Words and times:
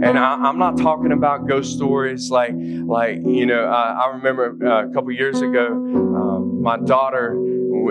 And 0.00 0.18
I, 0.18 0.48
am 0.48 0.58
not 0.58 0.78
talking 0.78 1.12
about 1.12 1.48
ghost 1.48 1.74
stories 1.74 2.30
like, 2.30 2.52
like 2.52 3.18
you 3.24 3.46
know, 3.46 3.64
I 3.64 4.12
remember 4.14 4.56
uh, 4.64 4.88
a 4.88 4.92
couple 4.92 5.10
years 5.12 5.40
ago, 5.40 5.68
um, 5.68 6.62
my 6.62 6.76
daughter, 6.78 7.36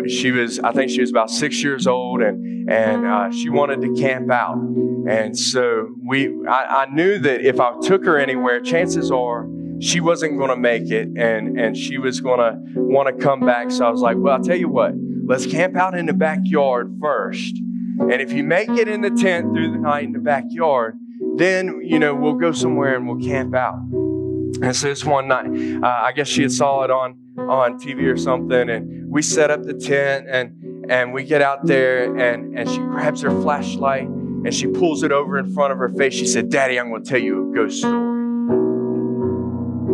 she 0.07 0.31
was, 0.31 0.59
I 0.59 0.71
think 0.71 0.91
she 0.91 1.01
was 1.01 1.09
about 1.09 1.29
six 1.29 1.61
years 1.61 1.87
old, 1.87 2.21
and 2.21 2.69
and 2.69 3.05
uh, 3.05 3.31
she 3.31 3.49
wanted 3.49 3.81
to 3.81 3.93
camp 3.95 4.31
out. 4.31 4.57
And 4.57 5.37
so 5.37 5.95
we, 6.05 6.33
I, 6.47 6.85
I 6.85 6.93
knew 6.93 7.17
that 7.19 7.41
if 7.41 7.59
I 7.59 7.79
took 7.81 8.05
her 8.05 8.17
anywhere, 8.17 8.59
chances 8.61 9.09
are 9.09 9.47
she 9.79 9.99
wasn't 9.99 10.37
going 10.37 10.49
to 10.49 10.57
make 10.57 10.89
it, 10.91 11.09
and 11.17 11.59
and 11.59 11.75
she 11.75 11.97
was 11.97 12.21
going 12.21 12.39
to 12.39 12.59
want 12.75 13.07
to 13.07 13.23
come 13.23 13.41
back. 13.41 13.71
So 13.71 13.85
I 13.85 13.89
was 13.89 14.01
like, 14.01 14.17
well, 14.17 14.35
I'll 14.35 14.43
tell 14.43 14.57
you 14.57 14.69
what, 14.69 14.93
let's 15.25 15.45
camp 15.45 15.75
out 15.75 15.97
in 15.97 16.05
the 16.05 16.13
backyard 16.13 16.97
first. 17.01 17.57
And 17.99 18.13
if 18.13 18.31
you 18.31 18.43
make 18.43 18.69
it 18.69 18.87
in 18.87 19.01
the 19.01 19.09
tent 19.09 19.53
through 19.53 19.71
the 19.71 19.79
night 19.79 20.03
in 20.03 20.11
the 20.11 20.19
backyard, 20.19 20.95
then, 21.37 21.81
you 21.83 21.99
know, 21.99 22.15
we'll 22.15 22.35
go 22.35 22.51
somewhere 22.51 22.95
and 22.95 23.07
we'll 23.07 23.19
camp 23.19 23.55
out. 23.55 23.79
And 24.61 24.75
so 24.75 24.87
this 24.87 25.05
one 25.05 25.27
night, 25.27 25.47
uh, 25.83 25.87
I 25.87 26.11
guess 26.13 26.27
she 26.27 26.41
had 26.41 26.51
saw 26.51 26.83
it 26.83 26.91
on, 26.91 27.17
on 27.37 27.79
TV 27.79 28.11
or 28.11 28.17
something, 28.17 28.69
and 28.69 29.09
we 29.09 29.21
set 29.21 29.51
up 29.51 29.63
the 29.63 29.73
tent 29.73 30.27
and, 30.29 30.89
and 30.89 31.13
we 31.13 31.23
get 31.23 31.41
out 31.41 31.65
there 31.65 32.15
and, 32.17 32.57
and 32.57 32.69
she 32.69 32.77
grabs 32.77 33.21
her 33.21 33.29
flashlight 33.41 34.07
and 34.07 34.53
she 34.53 34.67
pulls 34.67 35.03
it 35.03 35.11
over 35.11 35.37
in 35.37 35.53
front 35.53 35.73
of 35.73 35.79
her 35.79 35.89
face. 35.89 36.13
She 36.13 36.25
said, 36.25 36.49
Daddy, 36.49 36.79
I'm 36.79 36.89
going 36.89 37.03
to 37.03 37.09
tell 37.09 37.21
you 37.21 37.51
a 37.51 37.55
ghost 37.55 37.79
story. 37.79 37.95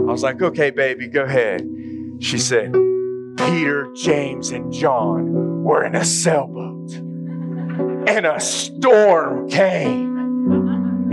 I 0.07 0.11
was 0.11 0.23
like, 0.23 0.41
okay, 0.41 0.69
baby, 0.69 1.07
go 1.07 1.23
ahead. 1.23 1.67
She 2.19 2.37
said, 2.37 2.71
Peter, 3.37 3.91
James, 3.95 4.51
and 4.51 4.71
John 4.71 5.63
were 5.63 5.83
in 5.83 5.95
a 5.95 6.05
sailboat 6.05 6.73
and 8.07 8.25
a 8.25 8.39
storm 8.39 9.49
came 9.49 10.12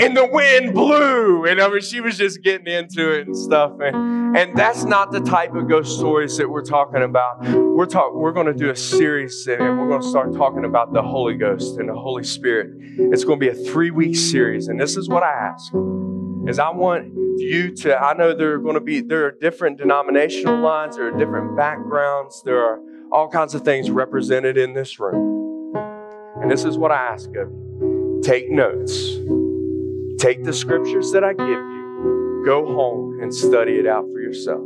and 0.01 0.17
the 0.17 0.27
wind 0.27 0.75
blew. 0.75 1.47
And 1.47 1.61
I 1.61 1.69
mean, 1.69 1.81
she 1.81 2.01
was 2.01 2.17
just 2.17 2.43
getting 2.43 2.67
into 2.67 3.13
it 3.13 3.27
and 3.27 3.37
stuff. 3.37 3.73
And, 3.81 4.37
and 4.37 4.57
that's 4.57 4.85
not 4.85 5.13
the 5.13 5.21
type 5.21 5.55
of 5.55 5.69
ghost 5.69 5.99
stories 5.99 6.37
that 6.39 6.49
we're 6.49 6.65
talking 6.65 7.03
about. 7.03 7.43
We're 7.43 7.87
talk, 7.87 8.15
we're 8.15 8.33
going 8.33 8.47
to 8.47 8.55
do 8.55 8.71
a 8.71 8.77
series 8.77 9.47
and 9.47 9.61
we're 9.79 9.89
going 9.89 10.03
to 10.03 10.09
start 10.09 10.35
talking 10.35 10.65
about 10.65 10.93
the 10.93 11.03
Holy 11.03 11.35
Ghost 11.35 11.79
and 11.79 11.89
the 11.89 11.95
Holy 11.95 12.25
Spirit. 12.25 12.71
It's 12.99 13.25
going 13.25 13.41
to 13.41 13.47
be 13.47 13.51
a 13.51 13.55
three 13.71 13.91
week 13.91 14.17
series. 14.17 14.69
And 14.69 14.81
this 14.81 14.97
is 14.97 15.09
what 15.09 15.23
I 15.23 15.33
ask 15.33 15.73
is 16.49 16.59
I 16.59 16.71
want 16.71 17.13
you 17.39 17.75
to, 17.77 17.97
I 17.97 18.15
know 18.15 18.35
there 18.35 18.55
are 18.55 18.59
going 18.59 18.75
to 18.75 18.81
be, 18.81 19.01
there 19.01 19.27
are 19.27 19.31
different 19.31 19.79
denominational 19.79 20.59
lines, 20.61 20.97
there 20.97 21.07
are 21.07 21.19
different 21.19 21.57
backgrounds, 21.57 22.43
there 22.45 22.59
are 22.59 22.81
all 23.13 23.29
kinds 23.29 23.55
of 23.55 23.63
things 23.63 23.91
represented 23.91 24.57
in 24.57 24.73
this 24.73 24.99
room. 24.99 25.75
And 26.41 26.51
this 26.51 26.65
is 26.65 26.79
what 26.79 26.91
I 26.91 26.97
ask 26.97 27.29
of 27.31 27.51
you. 27.51 28.21
Take 28.25 28.51
notes 28.51 29.17
Take 30.21 30.45
the 30.45 30.53
scriptures 30.53 31.13
that 31.13 31.25
I 31.25 31.33
give 31.33 31.49
you, 31.49 32.43
go 32.45 32.67
home 32.67 33.21
and 33.23 33.35
study 33.35 33.79
it 33.79 33.87
out 33.87 34.05
for 34.13 34.21
yourself. 34.21 34.61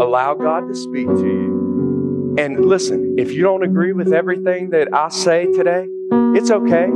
Allow 0.00 0.34
God 0.34 0.66
to 0.66 0.74
speak 0.74 1.06
to 1.06 1.24
you. 1.24 2.34
And 2.36 2.66
listen, 2.66 3.14
if 3.16 3.30
you 3.30 3.44
don't 3.44 3.62
agree 3.62 3.92
with 3.92 4.12
everything 4.12 4.70
that 4.70 4.92
I 4.92 5.08
say 5.08 5.52
today, 5.52 5.86
it's 6.34 6.50
okay. 6.50 6.88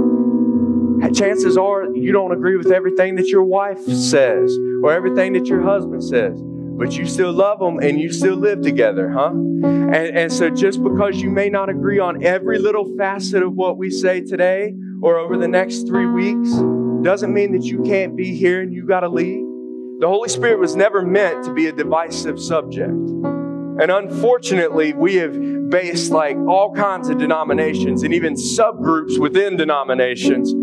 Chances 1.15 1.57
are 1.57 1.87
you 1.95 2.11
don't 2.11 2.33
agree 2.33 2.57
with 2.57 2.73
everything 2.73 3.15
that 3.15 3.29
your 3.29 3.45
wife 3.45 3.85
says 3.85 4.59
or 4.83 4.93
everything 4.93 5.35
that 5.35 5.47
your 5.47 5.63
husband 5.63 6.03
says 6.03 6.43
but 6.81 6.97
you 6.97 7.05
still 7.05 7.31
love 7.31 7.59
them 7.59 7.79
and 7.79 8.01
you 8.01 8.11
still 8.11 8.37
live 8.37 8.63
together, 8.63 9.11
huh? 9.11 9.29
And, 9.33 9.95
and 9.95 10.33
so 10.33 10.49
just 10.49 10.83
because 10.83 11.21
you 11.21 11.29
may 11.29 11.51
not 11.51 11.69
agree 11.69 11.99
on 11.99 12.25
every 12.25 12.59
little 12.59 12.97
facet 12.97 13.43
of 13.43 13.53
what 13.53 13.77
we 13.77 13.91
say 13.91 14.23
today 14.23 14.75
or 15.03 15.19
over 15.19 15.37
the 15.37 15.47
next 15.47 15.87
three 15.87 16.07
weeks, 16.07 16.49
doesn't 17.03 17.33
mean 17.33 17.53
that 17.53 17.65
you 17.65 17.83
can't 17.83 18.17
be 18.17 18.35
here 18.35 18.61
and 18.61 18.73
you 18.73 18.87
got 18.87 19.01
to 19.01 19.09
leave. 19.09 19.45
The 20.01 20.09
Holy 20.09 20.29
Spirit 20.29 20.59
was 20.59 20.77
never 20.77 21.03
meant 21.03 21.45
to 21.45 21.53
be 21.53 21.67
a 21.67 21.73
divisive 21.73 22.41
subject. 22.41 22.91
And 22.91 23.91
unfortunately, 23.91 24.93
we 24.93 25.17
have 25.17 25.71
based 25.71 26.11
like 26.11 26.37
all 26.37 26.75
kinds 26.75 27.09
of 27.09 27.19
denominations 27.19 28.03
and 28.03 28.13
even 28.13 28.35
subgroups 28.35 29.19
within 29.19 29.57
denominations 29.57 30.55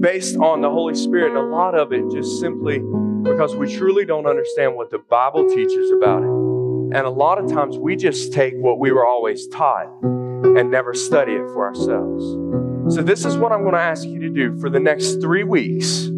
based 0.00 0.36
on 0.36 0.60
the 0.60 0.70
Holy 0.70 0.94
Spirit. 0.94 1.28
And 1.28 1.38
a 1.38 1.42
lot 1.42 1.74
of 1.74 1.92
it 1.92 2.04
just 2.10 2.40
simply 2.40 2.80
because 3.22 3.56
we 3.56 3.74
truly 3.74 4.04
don't 4.04 4.26
understand 4.26 4.74
what 4.76 4.90
the 4.90 4.98
Bible 4.98 5.48
teaches 5.48 5.90
about 5.90 6.22
it. 6.22 6.28
And 6.28 7.06
a 7.06 7.10
lot 7.10 7.38
of 7.38 7.50
times 7.50 7.78
we 7.78 7.96
just 7.96 8.32
take 8.32 8.54
what 8.56 8.78
we 8.78 8.92
were 8.92 9.06
always 9.06 9.46
taught 9.48 9.88
and 10.02 10.70
never 10.70 10.94
study 10.94 11.32
it 11.32 11.46
for 11.48 11.66
ourselves. 11.66 12.67
So, 12.90 13.02
this 13.02 13.24
is 13.24 13.36
what 13.36 13.52
I'm 13.52 13.62
going 13.62 13.74
to 13.74 13.80
ask 13.80 14.04
you 14.06 14.20
to 14.20 14.30
do 14.30 14.58
for 14.60 14.70
the 14.70 14.80
next 14.80 15.20
three 15.20 15.44
weeks. 15.44 16.10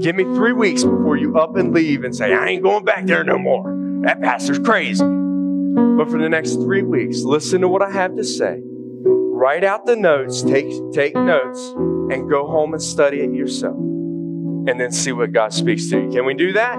Give 0.00 0.16
me 0.16 0.24
three 0.24 0.52
weeks 0.52 0.82
before 0.82 1.16
you 1.16 1.38
up 1.38 1.56
and 1.56 1.72
leave 1.72 2.04
and 2.04 2.16
say, 2.16 2.32
I 2.32 2.48
ain't 2.48 2.62
going 2.62 2.84
back 2.84 3.06
there 3.06 3.22
no 3.22 3.38
more. 3.38 3.64
That 4.02 4.20
pastor's 4.20 4.58
crazy. 4.58 5.04
But 5.04 6.10
for 6.10 6.18
the 6.18 6.28
next 6.28 6.54
three 6.54 6.82
weeks, 6.82 7.22
listen 7.22 7.60
to 7.60 7.68
what 7.68 7.82
I 7.82 7.90
have 7.90 8.16
to 8.16 8.24
say. 8.24 8.60
Write 8.64 9.62
out 9.62 9.86
the 9.86 9.96
notes, 9.96 10.42
take, 10.42 10.72
take 10.92 11.14
notes, 11.14 11.68
and 11.76 12.28
go 12.28 12.46
home 12.46 12.72
and 12.72 12.82
study 12.82 13.20
it 13.20 13.32
yourself. 13.32 13.76
And 13.76 14.80
then 14.80 14.90
see 14.90 15.12
what 15.12 15.32
God 15.32 15.52
speaks 15.52 15.90
to 15.90 16.00
you. 16.00 16.10
Can 16.10 16.24
we 16.24 16.34
do 16.34 16.52
that? 16.54 16.76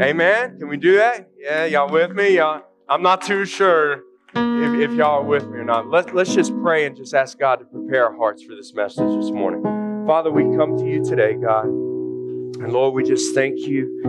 Amen. 0.00 0.58
Can 0.58 0.68
we 0.68 0.76
do 0.76 0.96
that? 0.96 1.30
Yeah, 1.38 1.66
y'all 1.66 1.90
with 1.90 2.12
me? 2.12 2.36
Y'all, 2.36 2.62
I'm 2.88 3.02
not 3.02 3.22
too 3.22 3.44
sure 3.44 4.04
if, 4.34 4.90
if 4.90 4.96
y'all 4.96 5.20
are 5.20 5.24
with 5.24 5.48
me 5.48 5.58
or 5.58 5.64
not. 5.64 5.88
Let, 5.88 6.14
let's 6.14 6.34
just 6.34 6.52
pray 6.62 6.86
and 6.86 6.96
just 6.96 7.14
ask 7.14 7.38
God 7.38 7.56
to 7.56 7.64
prepare 7.64 8.06
our 8.06 8.16
hearts 8.16 8.42
for 8.42 8.54
this 8.54 8.74
message 8.74 9.14
this 9.20 9.30
morning. 9.30 9.62
Father, 10.06 10.30
we 10.30 10.42
come 10.56 10.76
to 10.78 10.86
you 10.86 11.04
today, 11.04 11.34
God. 11.34 11.66
And 11.66 12.72
Lord, 12.72 12.94
we 12.94 13.04
just 13.04 13.34
thank 13.34 13.58
you 13.60 14.00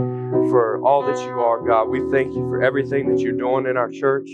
for 0.50 0.82
all 0.84 1.04
that 1.04 1.18
you 1.26 1.40
are, 1.40 1.62
God. 1.62 1.90
We 1.90 2.00
thank 2.12 2.34
you 2.34 2.42
for 2.50 2.64
everything 2.64 3.10
that 3.14 3.20
you're 3.22 3.38
doing 3.38 3.66
in 3.68 3.78
our 3.78 3.90
church. 3.90 4.30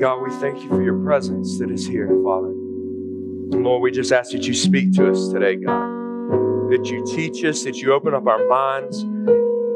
God, 0.00 0.22
we 0.22 0.30
thank 0.40 0.62
you 0.62 0.68
for 0.68 0.82
your 0.82 0.98
presence 1.04 1.58
that 1.58 1.70
is 1.70 1.86
here, 1.86 2.08
Father. 2.24 2.48
And 2.48 3.64
Lord, 3.64 3.82
we 3.82 3.90
just 3.90 4.12
ask 4.12 4.32
that 4.32 4.46
you 4.46 4.54
speak 4.54 4.92
to 4.94 5.10
us 5.10 5.28
today, 5.28 5.56
God. 5.56 5.98
That 6.70 6.86
you 6.86 7.04
teach 7.04 7.44
us, 7.44 7.64
that 7.64 7.76
you 7.76 7.92
open 7.92 8.14
up 8.14 8.26
our 8.26 8.46
minds, 8.46 9.04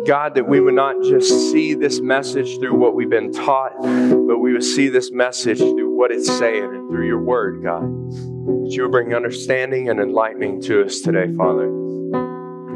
God, 0.06 0.34
that 0.34 0.46
we 0.46 0.60
would 0.60 0.74
not 0.74 0.96
just 1.02 1.28
see 1.50 1.74
this 1.74 2.00
message 2.00 2.58
through 2.58 2.74
what 2.74 2.94
we've 2.94 3.08
been 3.08 3.32
taught, 3.32 3.72
but 3.80 4.38
we 4.38 4.52
would 4.52 4.64
see 4.64 4.88
this 4.88 5.10
message 5.10 5.58
through 5.58 5.96
what 5.96 6.10
it's 6.10 6.26
saying 6.26 6.64
and 6.64 6.90
through 6.90 7.06
your 7.06 7.22
word, 7.22 7.62
God. 7.62 7.82
That 7.82 8.68
you 8.70 8.82
would 8.82 8.92
bring 8.92 9.14
understanding 9.14 9.88
and 9.88 10.00
enlightening 10.00 10.60
to 10.62 10.84
us 10.84 11.00
today, 11.00 11.32
Father. 11.36 11.66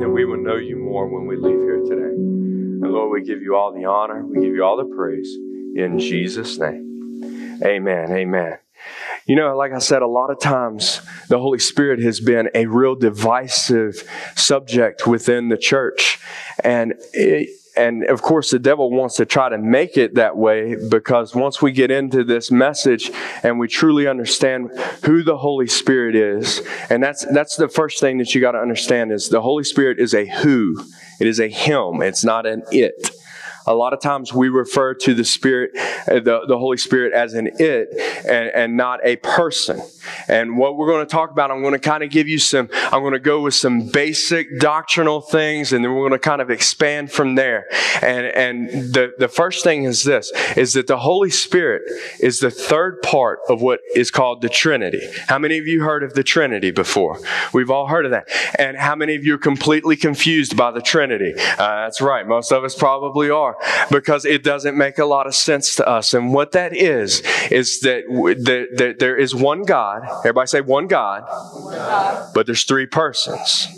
That 0.01 0.09
we 0.09 0.25
will 0.25 0.43
know 0.43 0.57
you 0.57 0.77
more 0.77 1.07
when 1.07 1.27
we 1.27 1.37
leave 1.37 1.61
here 1.61 1.81
today. 1.81 2.15
And 2.15 2.93
Lord, 2.93 3.11
we 3.11 3.27
give 3.27 3.43
you 3.43 3.57
all 3.57 3.75
the 3.75 3.85
honor, 3.85 4.25
we 4.25 4.41
give 4.41 4.55
you 4.55 4.65
all 4.65 4.77
the 4.77 4.95
praise. 4.97 5.35
In 5.77 5.99
Jesus' 5.99 6.59
name. 6.59 7.61
Amen. 7.63 8.11
Amen. 8.11 8.59
You 9.27 9.37
know, 9.37 9.57
like 9.57 9.73
I 9.73 9.79
said, 9.79 10.03
a 10.03 10.07
lot 10.07 10.31
of 10.31 10.41
times 10.41 11.01
the 11.29 11.39
Holy 11.39 11.59
Spirit 11.59 12.01
has 12.03 12.21
been 12.21 12.49
a 12.55 12.67
real 12.67 12.95
divisive 12.95 14.03
subject 14.37 15.07
within 15.07 15.49
the 15.49 15.59
church. 15.59 16.19
And 16.65 16.95
it, 17.13 17.51
and 17.79 18.05
of 18.05 18.23
course, 18.23 18.51
the 18.51 18.59
devil 18.59 18.91
wants 18.91 19.17
to 19.17 19.25
try 19.25 19.49
to 19.49 19.57
make 19.57 19.97
it 19.97 20.17
that 20.17 20.37
way 20.37 20.75
because 20.75 21.35
once 21.35 21.63
we 21.63 21.71
get 21.71 21.93
into 21.93 22.25
this 22.25 22.51
message 22.51 23.11
and 23.45 23.61
we 23.61 23.69
truly 23.69 24.09
understand 24.09 24.71
who 25.05 25.23
the 25.23 25.37
Holy 25.37 25.69
Spirit 25.69 26.17
is, 26.17 26.61
and 26.91 27.01
that's 27.01 27.25
that's 27.33 27.57
the 27.57 27.69
first 27.69 28.01
thing 28.01 28.19
that 28.19 28.35
you 28.35 28.41
got 28.41 28.53
to 28.53 28.59
understand 28.59 29.13
is 29.13 29.29
the 29.29 29.41
Holy 29.41 29.63
Spirit 29.63 30.01
is 30.01 30.13
a 30.13 30.27
who. 30.27 30.85
It 31.21 31.29
is 31.29 31.39
a 31.39 31.49
him. 31.49 32.03
It's 32.03 32.25
not 32.25 32.47
an 32.47 32.65
it. 32.73 33.11
A 33.69 33.75
lot 33.75 33.93
of 33.93 34.01
times 34.01 34.33
we 34.33 34.49
refer 34.49 34.95
to 34.95 35.13
the 35.13 35.27
Spirit, 35.27 35.73
the, 36.07 36.41
the 36.49 36.57
Holy 36.57 36.79
Spirit, 36.79 37.13
as 37.13 37.35
an 37.35 37.51
it 37.59 37.91
and, 38.27 38.49
and 38.49 38.77
not 38.79 39.01
a 39.05 39.17
person. 39.17 39.83
And 40.29 40.57
what 40.57 40.77
we're 40.77 40.89
going 40.89 41.07
to 41.07 41.11
talk 41.11 41.31
about, 41.31 41.51
I'm 41.51 41.63
going 41.63 41.73
to 41.73 41.79
kind 41.79 42.03
of 42.03 42.11
give 42.11 42.29
you 42.29 42.39
some, 42.39 42.69
I'm 42.73 43.03
going 43.03 43.13
to 43.13 43.19
go 43.19 43.43
with 43.43 43.55
some 43.55 43.89
basic 43.89 44.59
doctrinal 44.61 45.21
things 45.21 45.73
and 45.73 45.85
then 45.85 45.93
we're 45.93 46.09
going 46.09 46.13
to 46.13 46.19
kind 46.19 46.41
of 46.41 46.51
expand 46.51 47.11
from 47.11 47.35
there. 47.35 47.67
And, 48.03 48.27
and 48.27 48.69
the, 48.95 49.13
the 49.19 49.29
first 49.29 49.65
thing 49.65 49.85
is 49.85 50.05
this, 50.05 50.33
is 50.57 50.75
that 50.75 50.87
the 50.87 50.99
Holy 50.99 51.31
Spirit 51.31 51.83
is 52.21 52.41
the 52.41 52.51
third 52.51 53.03
part 53.03 53.41
of 53.49 53.63
what 53.63 53.81
is 53.95 54.11
called 54.11 54.43
the 54.43 54.49
Trinity. 54.49 55.01
How 55.27 55.39
many 55.39 55.59
of 55.59 55.67
you 55.67 55.83
heard 55.83 56.03
of 56.03 56.15
the 56.15 56.23
Trinity 56.23 56.71
before? 56.71 57.19
We've 57.53 57.71
all 57.71 57.87
heard 57.87 58.05
of 58.05 58.11
that. 58.13 58.29
And 58.59 58.77
how 58.77 58.95
many 58.95 59.15
of 59.15 59.25
you 59.25 59.35
are 59.35 59.39
completely 59.39 59.97
confused 59.97 60.57
by 60.57 60.71
the 60.71 60.81
Trinity? 60.81 61.35
Uh, 61.37 61.85
that's 61.85 62.01
right. 62.01 62.27
Most 62.27 62.53
of 62.53 62.65
us 62.65 62.75
probably 62.75 63.31
are 63.31 63.57
because 63.91 64.25
it 64.25 64.43
doesn't 64.43 64.77
make 64.77 64.99
a 64.99 65.05
lot 65.05 65.27
of 65.27 65.35
sense 65.35 65.77
to 65.77 65.89
us. 65.89 66.15
And 66.15 66.33
what 66.33 66.53
that 66.53 66.77
is, 66.77 67.23
is 67.51 67.81
that, 67.81 68.05
that, 68.09 68.77
that 68.77 68.99
there 68.99 69.17
is 69.17 69.35
one 69.35 69.63
God. 69.65 69.98
Everybody 70.05 70.47
say 70.47 70.61
one 70.61 70.87
God, 70.87 71.25
one 71.53 71.75
God. 71.75 72.33
but 72.35 72.47
there's 72.47 72.65
three 72.65 72.87
persons. 72.87 73.69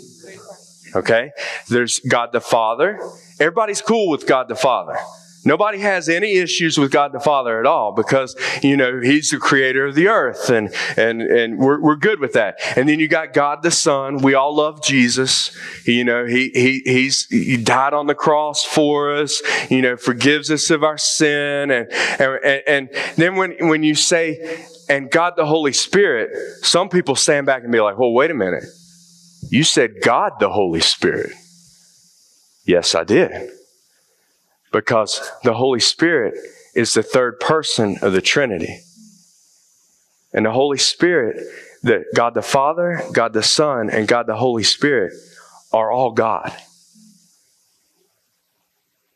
Okay? 0.95 1.31
There's 1.69 1.99
God 1.99 2.31
the 2.31 2.41
Father. 2.41 2.99
Everybody's 3.39 3.81
cool 3.81 4.09
with 4.09 4.27
God 4.27 4.47
the 4.47 4.55
Father. 4.55 4.97
Nobody 5.43 5.79
has 5.79 6.07
any 6.07 6.33
issues 6.33 6.77
with 6.77 6.91
God 6.91 7.13
the 7.13 7.19
Father 7.19 7.59
at 7.59 7.65
all 7.65 7.93
because, 7.93 8.35
you 8.61 8.77
know, 8.77 8.99
He's 8.99 9.31
the 9.31 9.37
creator 9.37 9.87
of 9.87 9.95
the 9.95 10.07
earth 10.07 10.49
and, 10.49 10.71
and, 10.97 11.21
and 11.21 11.57
we're, 11.57 11.81
we're 11.81 11.95
good 11.95 12.19
with 12.19 12.33
that. 12.33 12.59
And 12.75 12.87
then 12.87 12.99
you 12.99 13.07
got 13.07 13.33
God 13.33 13.63
the 13.63 13.71
Son. 13.71 14.17
We 14.17 14.35
all 14.35 14.55
love 14.55 14.83
Jesus. 14.83 15.57
You 15.87 16.03
know, 16.03 16.25
he, 16.27 16.51
he, 16.53 16.81
he's, 16.85 17.25
he 17.27 17.57
died 17.57 17.93
on 17.93 18.05
the 18.05 18.13
cross 18.13 18.63
for 18.63 19.15
us, 19.15 19.41
you 19.71 19.81
know, 19.81 19.97
forgives 19.97 20.51
us 20.51 20.69
of 20.69 20.83
our 20.83 20.99
sin. 20.99 21.71
And, 21.71 21.91
and, 21.91 22.63
and 22.67 22.89
then 23.15 23.35
when, 23.35 23.67
when 23.67 23.81
you 23.81 23.95
say, 23.95 24.67
and 24.91 25.09
God 25.09 25.35
the 25.37 25.45
Holy 25.45 25.71
Spirit, 25.71 26.31
some 26.63 26.89
people 26.89 27.15
stand 27.15 27.45
back 27.45 27.63
and 27.63 27.71
be 27.71 27.79
like, 27.79 27.97
well, 27.97 28.11
wait 28.11 28.29
a 28.29 28.33
minute. 28.33 28.65
You 29.49 29.63
said 29.63 30.01
God 30.03 30.33
the 30.41 30.49
Holy 30.49 30.81
Spirit. 30.81 31.31
Yes, 32.65 32.93
I 32.93 33.05
did 33.05 33.31
because 34.73 35.21
the 35.43 35.53
Holy 35.53 35.79
Spirit 35.79 36.35
is 36.75 36.93
the 36.93 37.03
third 37.03 37.39
person 37.39 37.97
of 38.01 38.11
the 38.11 38.21
Trinity. 38.21 38.81
And 40.33 40.45
the 40.45 40.51
Holy 40.51 40.77
Spirit, 40.77 41.37
that 41.83 42.03
God 42.13 42.33
the 42.33 42.41
Father, 42.41 43.01
God 43.13 43.31
the 43.31 43.43
Son, 43.43 43.89
and 43.89 44.07
God 44.07 44.27
the 44.27 44.35
Holy 44.35 44.63
Spirit 44.63 45.13
are 45.71 45.89
all 45.89 46.11
God. 46.11 46.53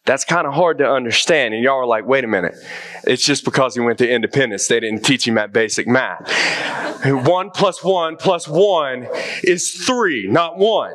That's 0.05 0.23
kind 0.23 0.45
of 0.45 0.53
hard 0.53 0.77
to 0.77 0.89
understand. 0.89 1.53
And 1.55 1.63
y'all 1.63 1.77
are 1.79 1.85
like, 1.85 2.05
wait 2.05 2.23
a 2.23 2.27
minute. 2.27 2.55
It's 3.05 3.25
just 3.25 3.43
because 3.43 3.73
he 3.73 3.81
went 3.81 3.97
to 3.99 4.09
independence. 4.09 4.67
They 4.67 4.79
didn't 4.79 5.03
teach 5.03 5.27
him 5.27 5.35
that 5.35 5.51
basic 5.51 5.87
math. 5.87 6.31
one 7.05 7.49
plus 7.49 7.83
one 7.83 8.15
plus 8.15 8.47
one 8.47 9.07
is 9.43 9.71
three, 9.71 10.27
not 10.27 10.57
one. 10.57 10.93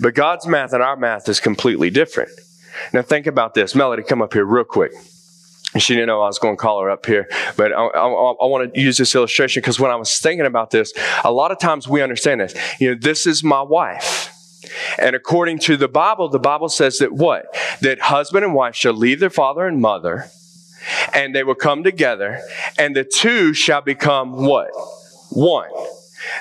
But 0.00 0.14
God's 0.14 0.46
math 0.46 0.72
and 0.72 0.82
our 0.82 0.96
math 0.96 1.28
is 1.28 1.40
completely 1.40 1.90
different. 1.90 2.30
Now 2.92 3.02
think 3.02 3.26
about 3.26 3.54
this. 3.54 3.74
Melody, 3.74 4.02
come 4.02 4.22
up 4.22 4.32
here 4.32 4.44
real 4.44 4.64
quick. 4.64 4.92
She 5.78 5.94
didn't 5.94 6.06
know 6.06 6.22
I 6.22 6.26
was 6.26 6.38
going 6.38 6.56
to 6.56 6.60
call 6.60 6.80
her 6.82 6.90
up 6.90 7.04
here, 7.04 7.28
but 7.56 7.72
I, 7.72 7.84
I, 7.84 8.06
I 8.06 8.46
want 8.46 8.72
to 8.72 8.80
use 8.80 8.96
this 8.96 9.12
illustration 9.14 9.60
because 9.60 9.80
when 9.80 9.90
I 9.90 9.96
was 9.96 10.18
thinking 10.20 10.46
about 10.46 10.70
this, 10.70 10.92
a 11.24 11.32
lot 11.32 11.50
of 11.50 11.58
times 11.58 11.88
we 11.88 12.00
understand 12.00 12.40
this. 12.40 12.54
You 12.78 12.90
know, 12.90 13.00
this 13.00 13.26
is 13.26 13.42
my 13.42 13.60
wife. 13.60 14.33
And 14.98 15.16
according 15.16 15.58
to 15.60 15.76
the 15.76 15.88
Bible, 15.88 16.28
the 16.28 16.38
Bible 16.38 16.68
says 16.68 16.98
that 16.98 17.12
what? 17.12 17.46
That 17.80 18.00
husband 18.00 18.44
and 18.44 18.54
wife 18.54 18.74
shall 18.74 18.92
leave 18.92 19.20
their 19.20 19.30
father 19.30 19.66
and 19.66 19.80
mother, 19.80 20.26
and 21.14 21.34
they 21.34 21.44
will 21.44 21.54
come 21.54 21.82
together, 21.82 22.40
and 22.78 22.94
the 22.94 23.04
two 23.04 23.54
shall 23.54 23.80
become 23.80 24.32
what? 24.32 24.70
One. 25.30 25.70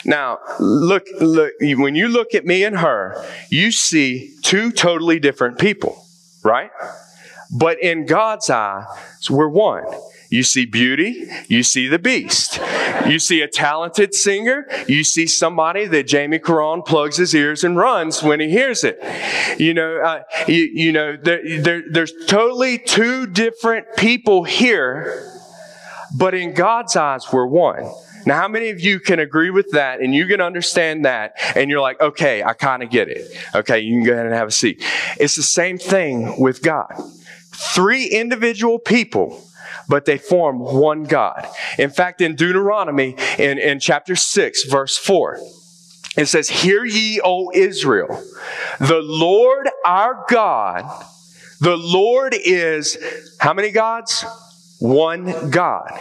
Now, 0.06 0.40
look, 0.60 1.06
look, 1.20 1.54
when 1.60 1.96
you 1.96 2.08
look 2.08 2.34
at 2.34 2.46
me 2.46 2.64
and 2.64 2.78
her, 2.78 3.26
you 3.50 3.72
see 3.72 4.34
two 4.42 4.72
totally 4.72 5.20
different 5.20 5.60
people 5.60 6.04
right? 6.44 6.72
But 7.52 7.82
in 7.82 8.06
God's 8.06 8.50
eyes, 8.50 8.86
we're 9.30 9.48
one. 9.48 9.86
You 10.34 10.42
see 10.42 10.66
beauty, 10.66 11.30
you 11.48 11.62
see 11.62 11.88
the 11.88 12.00
beast. 12.00 12.60
You 13.08 13.20
see 13.20 13.42
a 13.42 13.48
talented 13.48 14.16
singer, 14.16 14.68
you 14.88 15.04
see 15.04 15.28
somebody 15.28 15.86
that 15.86 16.08
Jamie 16.08 16.40
Caron 16.40 16.82
plugs 16.82 17.18
his 17.18 17.36
ears 17.36 17.64
and 17.64 17.78
runs 17.78 18.24
when 18.24 18.40
he 18.40 18.50
hears 18.50 18.84
it. 18.84 18.98
You 19.60 19.76
know, 19.76 19.98
uh, 19.98 20.24
you, 20.48 20.64
you, 20.74 20.92
know, 20.92 21.16
there, 21.22 21.62
there, 21.62 21.84
there's 21.88 22.14
totally 22.26 22.80
two 22.80 23.28
different 23.28 23.86
people 23.96 24.44
here, 24.44 25.40
but 26.18 26.34
in 26.34 26.56
God's 26.56 26.96
eyes, 26.96 27.32
we're 27.32 27.46
one. 27.46 27.94
Now, 28.26 28.42
how 28.42 28.48
many 28.48 28.72
of 28.72 28.82
you 28.82 29.00
can 29.00 29.20
agree 29.20 29.52
with 29.52 29.70
that 29.74 30.02
and 30.02 30.16
you 30.16 30.26
can 30.26 30.42
understand 30.42 31.06
that 31.06 31.36
and 31.56 31.70
you're 31.70 31.80
like, 31.80 32.02
okay, 32.02 32.42
I 32.42 32.54
kind 32.54 32.82
of 32.82 32.90
get 32.90 33.08
it. 33.08 33.28
Okay, 33.54 33.82
you 33.82 33.98
can 33.98 34.04
go 34.04 34.14
ahead 34.14 34.26
and 34.26 34.34
have 34.34 34.48
a 34.48 34.52
seat. 34.52 34.84
It's 35.20 35.36
the 35.36 35.44
same 35.44 35.78
thing 35.78 36.40
with 36.40 36.64
God. 36.64 36.92
Three 37.52 38.08
individual 38.08 38.80
people, 38.80 39.48
but 39.88 40.06
they 40.06 40.18
form 40.18 40.60
one 40.60 41.04
God. 41.04 41.48
In 41.78 41.90
fact, 41.90 42.22
in 42.22 42.36
Deuteronomy, 42.36 43.16
in, 43.38 43.58
in 43.60 43.80
chapter 43.80 44.16
6, 44.16 44.64
verse 44.66 44.98
4, 44.98 45.40
it 46.16 46.28
says, 46.28 46.50
Hear 46.50 46.86
ye, 46.86 47.20
O 47.24 47.52
Israel, 47.54 48.24
the 48.80 49.02
Lord 49.02 49.70
our 49.86 50.26
God, 50.30 50.86
the 51.60 51.78
Lord 51.78 52.36
is 52.36 52.98
how 53.40 53.54
many 53.54 53.72
gods? 53.72 54.26
One 54.80 55.50
God. 55.50 56.00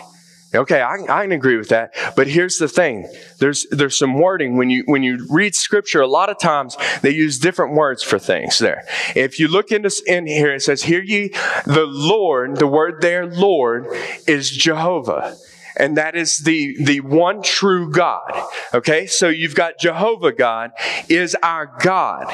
Okay, 0.54 0.80
I, 0.82 0.94
I 1.08 1.22
can 1.22 1.32
agree 1.32 1.56
with 1.56 1.70
that. 1.70 1.94
But 2.14 2.26
here's 2.26 2.58
the 2.58 2.68
thing. 2.68 3.08
There's, 3.38 3.66
there's 3.70 3.98
some 3.98 4.18
wording 4.18 4.56
when 4.56 4.68
you, 4.68 4.82
when 4.86 5.02
you 5.02 5.26
read 5.30 5.54
scripture, 5.54 6.02
a 6.02 6.06
lot 6.06 6.28
of 6.28 6.38
times 6.38 6.76
they 7.00 7.10
use 7.10 7.38
different 7.38 7.74
words 7.74 8.02
for 8.02 8.18
things 8.18 8.58
there. 8.58 8.84
If 9.16 9.40
you 9.40 9.48
look 9.48 9.72
into, 9.72 9.90
in 10.06 10.26
here, 10.26 10.54
it 10.54 10.60
says, 10.60 10.82
hear 10.82 11.02
ye 11.02 11.28
the 11.64 11.86
Lord, 11.88 12.56
the 12.56 12.66
word 12.66 13.00
there, 13.00 13.26
Lord, 13.26 13.86
is 14.26 14.50
Jehovah. 14.50 15.36
And 15.76 15.96
that 15.96 16.14
is 16.14 16.38
the, 16.38 16.76
the 16.84 17.00
one 17.00 17.42
true 17.42 17.90
God. 17.90 18.30
Okay, 18.74 19.06
so 19.06 19.28
you've 19.28 19.54
got 19.54 19.78
Jehovah 19.78 20.32
God 20.32 20.72
is 21.08 21.34
our 21.42 21.66
God. 21.80 22.26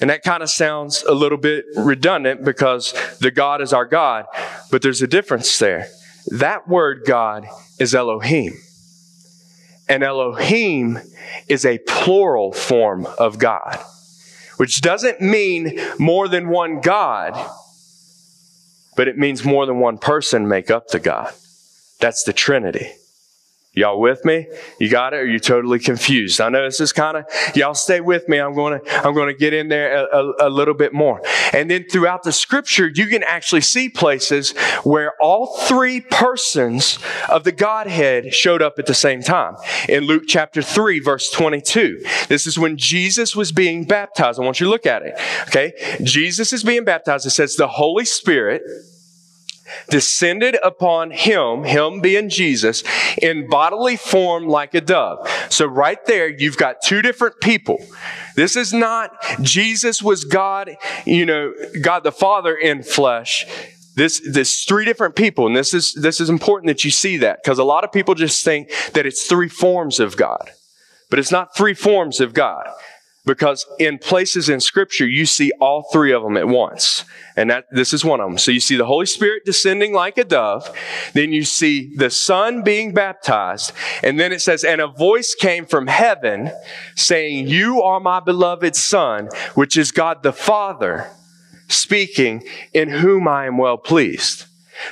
And 0.00 0.08
that 0.08 0.22
kind 0.22 0.42
of 0.42 0.48
sounds 0.48 1.02
a 1.02 1.12
little 1.12 1.36
bit 1.36 1.66
redundant 1.76 2.42
because 2.42 2.94
the 3.18 3.30
God 3.30 3.60
is 3.60 3.74
our 3.74 3.84
God, 3.84 4.24
but 4.70 4.80
there's 4.80 5.02
a 5.02 5.06
difference 5.06 5.58
there. 5.58 5.88
That 6.26 6.68
word 6.68 7.02
God 7.06 7.46
is 7.78 7.94
Elohim. 7.94 8.54
And 9.88 10.02
Elohim 10.04 10.98
is 11.48 11.66
a 11.66 11.78
plural 11.78 12.52
form 12.52 13.06
of 13.18 13.38
God, 13.38 13.78
which 14.56 14.80
doesn't 14.80 15.20
mean 15.20 15.80
more 15.98 16.28
than 16.28 16.48
one 16.48 16.80
God, 16.80 17.34
but 18.96 19.08
it 19.08 19.18
means 19.18 19.44
more 19.44 19.66
than 19.66 19.78
one 19.78 19.98
person 19.98 20.46
make 20.46 20.70
up 20.70 20.88
the 20.88 21.00
God. 21.00 21.32
That's 21.98 22.22
the 22.22 22.32
Trinity. 22.32 22.92
Y'all 23.72 24.00
with 24.00 24.24
me? 24.24 24.48
You 24.80 24.90
got 24.90 25.14
it? 25.14 25.18
Or 25.18 25.26
you 25.26 25.38
totally 25.38 25.78
confused? 25.78 26.40
I 26.40 26.48
know 26.48 26.64
this 26.64 26.80
is 26.80 26.92
kind 26.92 27.16
of, 27.16 27.24
y'all 27.54 27.74
stay 27.74 28.00
with 28.00 28.28
me. 28.28 28.38
I'm 28.38 28.52
going 28.52 28.80
to, 28.80 29.06
I'm 29.06 29.14
going 29.14 29.28
to 29.28 29.38
get 29.38 29.54
in 29.54 29.68
there 29.68 30.06
a, 30.06 30.06
a, 30.06 30.48
a, 30.48 30.50
little 30.50 30.74
bit 30.74 30.92
more. 30.92 31.22
And 31.52 31.70
then 31.70 31.84
throughout 31.88 32.24
the 32.24 32.32
scripture, 32.32 32.90
you 32.92 33.06
can 33.06 33.22
actually 33.22 33.60
see 33.60 33.88
places 33.88 34.50
where 34.82 35.12
all 35.20 35.56
three 35.60 36.00
persons 36.00 36.98
of 37.28 37.44
the 37.44 37.52
Godhead 37.52 38.34
showed 38.34 38.60
up 38.60 38.80
at 38.80 38.86
the 38.86 38.94
same 38.94 39.22
time. 39.22 39.54
In 39.88 40.02
Luke 40.02 40.24
chapter 40.26 40.62
3, 40.62 40.98
verse 40.98 41.30
22, 41.30 42.04
this 42.26 42.48
is 42.48 42.58
when 42.58 42.76
Jesus 42.76 43.36
was 43.36 43.52
being 43.52 43.84
baptized. 43.84 44.40
I 44.40 44.44
want 44.44 44.58
you 44.58 44.66
to 44.66 44.70
look 44.70 44.86
at 44.86 45.02
it. 45.02 45.14
Okay. 45.42 45.98
Jesus 46.02 46.52
is 46.52 46.64
being 46.64 46.82
baptized. 46.82 47.24
It 47.24 47.30
says 47.30 47.54
the 47.54 47.68
Holy 47.68 48.04
Spirit, 48.04 48.62
descended 49.88 50.56
upon 50.62 51.10
him, 51.10 51.64
him 51.64 52.00
being 52.00 52.28
Jesus, 52.28 52.82
in 53.20 53.48
bodily 53.48 53.96
form 53.96 54.46
like 54.46 54.74
a 54.74 54.80
dove. 54.80 55.28
So 55.48 55.66
right 55.66 56.04
there, 56.06 56.28
you've 56.28 56.56
got 56.56 56.82
two 56.82 57.02
different 57.02 57.40
people. 57.40 57.78
This 58.36 58.56
is 58.56 58.72
not 58.72 59.12
Jesus 59.42 60.02
was 60.02 60.24
God, 60.24 60.76
you 61.04 61.26
know, 61.26 61.52
God 61.82 62.04
the 62.04 62.12
Father 62.12 62.54
in 62.54 62.82
flesh. 62.82 63.46
This, 63.96 64.20
this 64.32 64.64
three 64.64 64.84
different 64.84 65.16
people, 65.16 65.46
and 65.46 65.56
this 65.56 65.74
is, 65.74 65.92
this 65.94 66.20
is 66.20 66.30
important 66.30 66.68
that 66.68 66.84
you 66.84 66.90
see 66.90 67.18
that, 67.18 67.40
because 67.42 67.58
a 67.58 67.64
lot 67.64 67.84
of 67.84 67.92
people 67.92 68.14
just 68.14 68.44
think 68.44 68.70
that 68.94 69.04
it's 69.04 69.26
three 69.26 69.48
forms 69.48 69.98
of 70.00 70.16
God. 70.16 70.50
But 71.10 71.18
it's 71.18 71.32
not 71.32 71.56
three 71.56 71.74
forms 71.74 72.20
of 72.20 72.32
God. 72.32 72.68
Because 73.30 73.64
in 73.78 73.98
places 73.98 74.48
in 74.48 74.58
scripture, 74.58 75.06
you 75.06 75.24
see 75.24 75.52
all 75.60 75.84
three 75.92 76.12
of 76.12 76.24
them 76.24 76.36
at 76.36 76.48
once. 76.48 77.04
And 77.36 77.48
that, 77.48 77.66
this 77.70 77.92
is 77.92 78.04
one 78.04 78.20
of 78.20 78.28
them. 78.28 78.38
So 78.38 78.50
you 78.50 78.58
see 78.58 78.74
the 78.74 78.86
Holy 78.86 79.06
Spirit 79.06 79.44
descending 79.44 79.92
like 79.92 80.18
a 80.18 80.24
dove. 80.24 80.68
Then 81.12 81.32
you 81.32 81.44
see 81.44 81.94
the 81.94 82.10
Son 82.10 82.64
being 82.64 82.92
baptized. 82.92 83.70
And 84.02 84.18
then 84.18 84.32
it 84.32 84.40
says, 84.40 84.64
and 84.64 84.80
a 84.80 84.88
voice 84.88 85.36
came 85.36 85.64
from 85.64 85.86
heaven 85.86 86.50
saying, 86.96 87.46
you 87.46 87.80
are 87.82 88.00
my 88.00 88.18
beloved 88.18 88.74
Son, 88.74 89.28
which 89.54 89.76
is 89.76 89.92
God 89.92 90.24
the 90.24 90.32
Father 90.32 91.08
speaking 91.68 92.42
in 92.74 92.88
whom 92.88 93.28
I 93.28 93.46
am 93.46 93.58
well 93.58 93.78
pleased. 93.78 94.46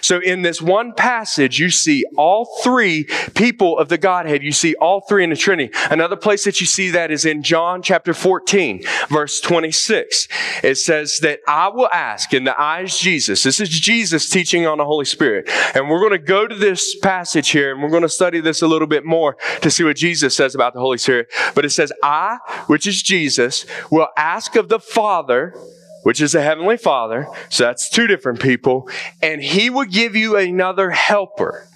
So 0.09 0.21
in 0.21 0.41
this 0.41 0.63
one 0.63 0.95
passage, 0.95 1.59
you 1.59 1.69
see 1.69 2.07
all 2.17 2.47
three 2.63 3.05
people 3.35 3.79
of 3.79 3.91
the 3.91 3.99
Godhead. 3.99 4.43
You 4.43 4.53
see 4.53 4.75
all 4.77 5.03
three 5.03 5.23
in 5.23 5.29
the 5.29 5.37
Trinity. 5.37 5.71
Another 5.91 6.17
place 6.17 6.45
that 6.45 6.63
you 6.63 6.67
see 6.67 6.89
that 6.93 7.11
is 7.11 7.27
in 7.27 7.43
John 7.43 7.83
chapter 7.83 8.15
14, 8.15 8.85
verse 9.11 9.39
26. 9.43 10.29
It 10.65 10.77
says 10.77 11.19
that 11.19 11.41
I 11.47 11.69
will 11.69 11.91
ask 11.93 12.33
in 12.33 12.45
the 12.45 12.59
eyes 12.59 12.99
Jesus. 12.99 13.43
This 13.43 13.61
is 13.61 13.69
Jesus 13.69 14.31
teaching 14.31 14.67
on 14.67 14.79
the 14.79 14.87
Holy 14.87 15.05
Spirit. 15.05 15.51
And 15.75 15.91
we're 15.91 16.01
going 16.01 16.13
to 16.13 16.19
go 16.19 16.47
to 16.47 16.55
this 16.55 16.97
passage 17.01 17.51
here 17.51 17.75
and 17.75 17.83
we're 17.83 17.91
going 17.91 18.01
to 18.01 18.09
study 18.09 18.41
this 18.41 18.63
a 18.63 18.67
little 18.67 18.89
bit 18.89 19.05
more 19.05 19.37
to 19.61 19.71
see 19.71 19.85
what 19.85 19.97
Jesus 19.97 20.35
says 20.35 20.55
about 20.55 20.73
the 20.73 20.81
Holy 20.81 20.97
Spirit. 20.97 21.31
But 21.55 21.67
it 21.67 21.71
says, 21.71 21.93
I, 22.03 22.39
which 22.67 22.87
is 22.87 23.03
Jesus, 23.03 23.67
will 23.91 24.09
ask 24.17 24.57
of 24.57 24.71
the 24.71 24.81
Father 24.81 25.55
which 26.03 26.21
is 26.21 26.33
the 26.33 26.43
Heavenly 26.43 26.77
Father. 26.77 27.29
So 27.49 27.65
that's 27.65 27.89
two 27.89 28.07
different 28.07 28.41
people. 28.41 28.89
And 29.23 29.43
He 29.43 29.71
will 29.71 29.85
give 29.85 30.17
you 30.17 30.37
another 30.37 30.91
helper. 30.91 31.69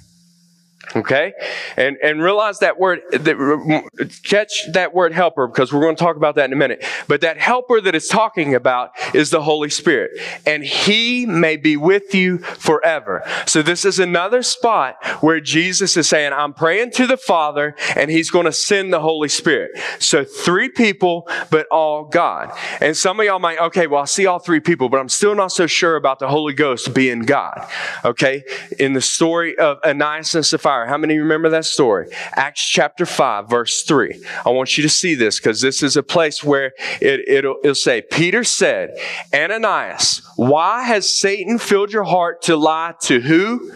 Okay? 0.95 1.33
And, 1.77 1.97
and 2.03 2.23
realize 2.23 2.59
that 2.59 2.79
word, 2.79 3.01
that, 3.13 4.11
catch 4.23 4.67
that 4.73 4.95
word 4.95 5.13
helper 5.13 5.47
because 5.47 5.73
we're 5.73 5.81
going 5.81 5.97
to 5.97 6.03
talk 6.03 6.17
about 6.17 6.35
that 6.37 6.47
in 6.47 6.53
a 6.53 6.57
minute. 6.57 6.85
But 7.09 7.21
that 7.23 7.39
helper 7.39 7.81
that 7.81 7.95
it's 7.95 8.09
talking 8.09 8.55
about 8.55 8.91
is 9.15 9.31
the 9.31 9.43
Holy 9.43 9.71
Spirit. 9.71 10.13
And 10.47 10.63
He 10.65 11.27
may 11.27 11.57
be 11.57 11.77
with 11.77 12.15
you 12.15 12.39
forever. 12.39 13.23
So 13.47 13.63
this 13.63 13.85
is 13.85 13.99
another 13.99 14.43
spot 14.43 14.97
where 15.21 15.41
Jesus 15.41 15.97
is 15.97 16.09
saying, 16.09 16.33
I'm 16.33 16.53
praying 16.53 16.93
to 16.93 17.07
the 17.07 17.17
Father 17.17 17.75
and 17.97 18.11
He's 18.11 18.31
going 18.31 18.47
to 18.47 18.53
send 18.53 18.93
the 18.93 19.01
Holy 19.01 19.29
Spirit. 19.29 19.73
So 19.99 20.25
three 20.25 20.69
people, 20.69 21.29
but 21.51 21.67
all 21.69 22.05
God. 22.05 22.53
And 22.81 22.97
some 22.97 23.19
of 23.21 23.27
y'all 23.27 23.39
might, 23.39 23.59
okay, 23.59 23.87
well, 23.87 24.03
I 24.03 24.07
see 24.07 24.27
all 24.27 24.39
three 24.39 24.61
people, 24.61 24.89
but 24.89 25.01
I'm 25.01 25.09
still 25.09 25.35
not 25.35 25.53
so 25.53 25.67
sure 25.67 25.97
about 25.97 26.19
the 26.19 26.29
Holy 26.29 26.53
Ghost 26.53 26.95
being 26.95 27.21
God. 27.21 27.67
Okay? 28.05 28.45
In 28.79 28.93
the 28.93 29.01
story 29.01 29.57
of 29.59 29.79
Ananias 29.85 30.35
and 30.35 30.45
Sapphira, 30.45 30.82
fire. 30.83 30.89
How 30.89 30.99
many 30.99 31.19
remember 31.19 31.49
that 31.51 31.65
story? 31.65 32.09
Acts 32.33 32.67
chapter 32.67 33.07
5, 33.07 33.49
verse 33.49 33.83
3. 33.83 34.25
I 34.45 34.51
want 34.51 34.77
you 34.77 34.83
to 34.83 34.89
see 34.89 35.15
this 35.15 35.39
because 35.39 35.61
this 35.61 35.83
is 35.83 35.97
a 35.97 36.03
place 36.03 36.43
where 36.43 36.73
it, 37.01 37.29
it'll, 37.29 37.57
it'll 37.63 37.75
say, 37.75 38.03
Peter 38.03 38.45
said, 38.45 38.97
Ananias, 39.35 40.23
why 40.37 40.83
has 40.83 41.09
Satan 41.09 41.59
filled 41.59 41.93
your 41.93 42.05
heart 42.05 42.43
to 42.43 42.57
lie 42.57 42.95
to 43.03 43.21
who? 43.21 43.73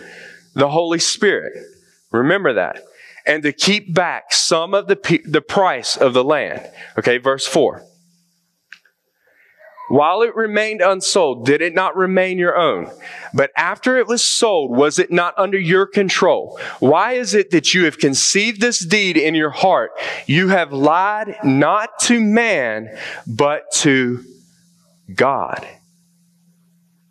The 0.55 0.69
Holy 0.69 0.99
Spirit. 0.99 1.53
Remember 2.11 2.55
that. 2.55 2.83
And 3.27 3.43
to 3.43 3.53
keep 3.53 3.93
back 3.93 4.33
some 4.33 4.73
of 4.73 4.87
the, 4.87 5.21
the 5.25 5.43
price 5.43 5.97
of 5.97 6.15
the 6.15 6.25
land. 6.25 6.65
Okay, 6.97 7.19
verse 7.19 7.47
4. 7.47 7.83
While 9.89 10.23
it 10.23 10.35
remained 10.35 10.81
unsold, 10.81 11.47
did 11.47 11.63
it 11.63 11.75
not 11.75 11.97
remain 11.97 12.39
your 12.39 12.57
own? 12.57 12.91
But 13.33 13.53
after 13.57 13.97
it 13.97 14.09
was 14.09 14.25
sold, 14.25 14.77
was 14.77 14.99
it 14.99 15.13
not 15.13 15.39
under 15.39 15.59
your 15.59 15.87
control? 15.87 16.59
Why 16.81 17.13
is 17.13 17.35
it 17.35 17.51
that 17.51 17.73
you 17.73 17.85
have 17.85 17.99
conceived 17.99 18.61
this 18.61 18.81
deed 18.81 19.17
in 19.17 19.37
your 19.37 19.51
heart? 19.51 19.93
You 20.27 20.49
have 20.49 20.73
lied 20.73 21.37
not 21.45 22.01
to 22.01 22.21
man, 22.21 22.99
but 23.29 23.71
to 23.73 24.25
God. 25.15 25.67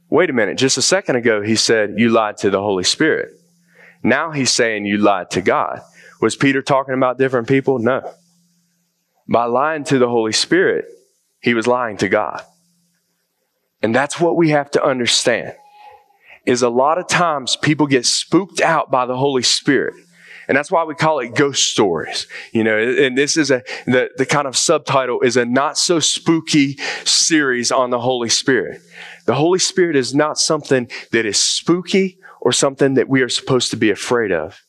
Wait 0.09 0.29
a 0.29 0.33
minute. 0.33 0.57
Just 0.57 0.77
a 0.77 0.81
second 0.81 1.15
ago, 1.15 1.41
he 1.41 1.55
said, 1.55 1.95
You 1.97 2.09
lied 2.09 2.37
to 2.37 2.49
the 2.49 2.61
Holy 2.61 2.83
Spirit. 2.83 3.39
Now 4.03 4.31
he's 4.31 4.51
saying, 4.51 4.85
You 4.85 4.97
lied 4.97 5.31
to 5.31 5.41
God. 5.41 5.81
Was 6.21 6.35
Peter 6.35 6.61
talking 6.61 6.93
about 6.93 7.17
different 7.17 7.47
people? 7.47 7.79
No. 7.79 8.13
By 9.27 9.45
lying 9.45 9.85
to 9.85 9.97
the 9.97 10.09
Holy 10.09 10.33
Spirit, 10.33 10.85
he 11.39 11.53
was 11.53 11.67
lying 11.67 11.97
to 11.97 12.09
God. 12.09 12.43
And 13.85 13.93
that's 13.93 14.19
what 14.19 14.35
we 14.35 14.49
have 14.49 14.71
to 14.71 14.83
understand 14.83 15.53
is 16.43 16.63
a 16.63 16.69
lot 16.69 16.97
of 16.97 17.07
times 17.07 17.55
people 17.55 17.85
get 17.85 18.03
spooked 18.03 18.59
out 18.59 18.89
by 18.89 19.05
the 19.05 19.15
Holy 19.15 19.43
Spirit. 19.43 19.93
And 20.47 20.57
that's 20.57 20.71
why 20.71 20.83
we 20.85 20.95
call 20.95 21.19
it 21.19 21.35
ghost 21.35 21.69
stories. 21.69 22.25
You 22.51 22.63
know, 22.63 22.79
and 22.79 23.15
this 23.15 23.37
is 23.37 23.51
a, 23.51 23.61
the, 23.85 24.09
the 24.17 24.25
kind 24.25 24.47
of 24.47 24.57
subtitle 24.57 25.21
is 25.21 25.37
a 25.37 25.45
not 25.45 25.77
so 25.77 25.99
spooky 25.99 26.79
series 27.03 27.71
on 27.71 27.91
the 27.91 27.99
Holy 27.99 28.27
Spirit. 28.27 28.81
The 29.27 29.35
Holy 29.35 29.59
Spirit 29.59 29.95
is 29.95 30.15
not 30.15 30.39
something 30.39 30.89
that 31.11 31.27
is 31.27 31.39
spooky 31.39 32.17
or 32.41 32.51
something 32.51 32.95
that 32.95 33.07
we 33.07 33.21
are 33.21 33.29
supposed 33.29 33.69
to 33.69 33.77
be 33.77 33.91
afraid 33.91 34.31
of. 34.31 34.63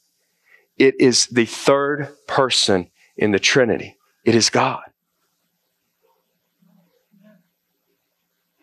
It 0.76 0.94
is 1.00 1.26
the 1.28 1.46
third 1.46 2.14
person 2.28 2.90
in 3.16 3.30
the 3.30 3.38
Trinity. 3.38 3.96
It 4.26 4.34
is 4.34 4.50
God. 4.50 4.82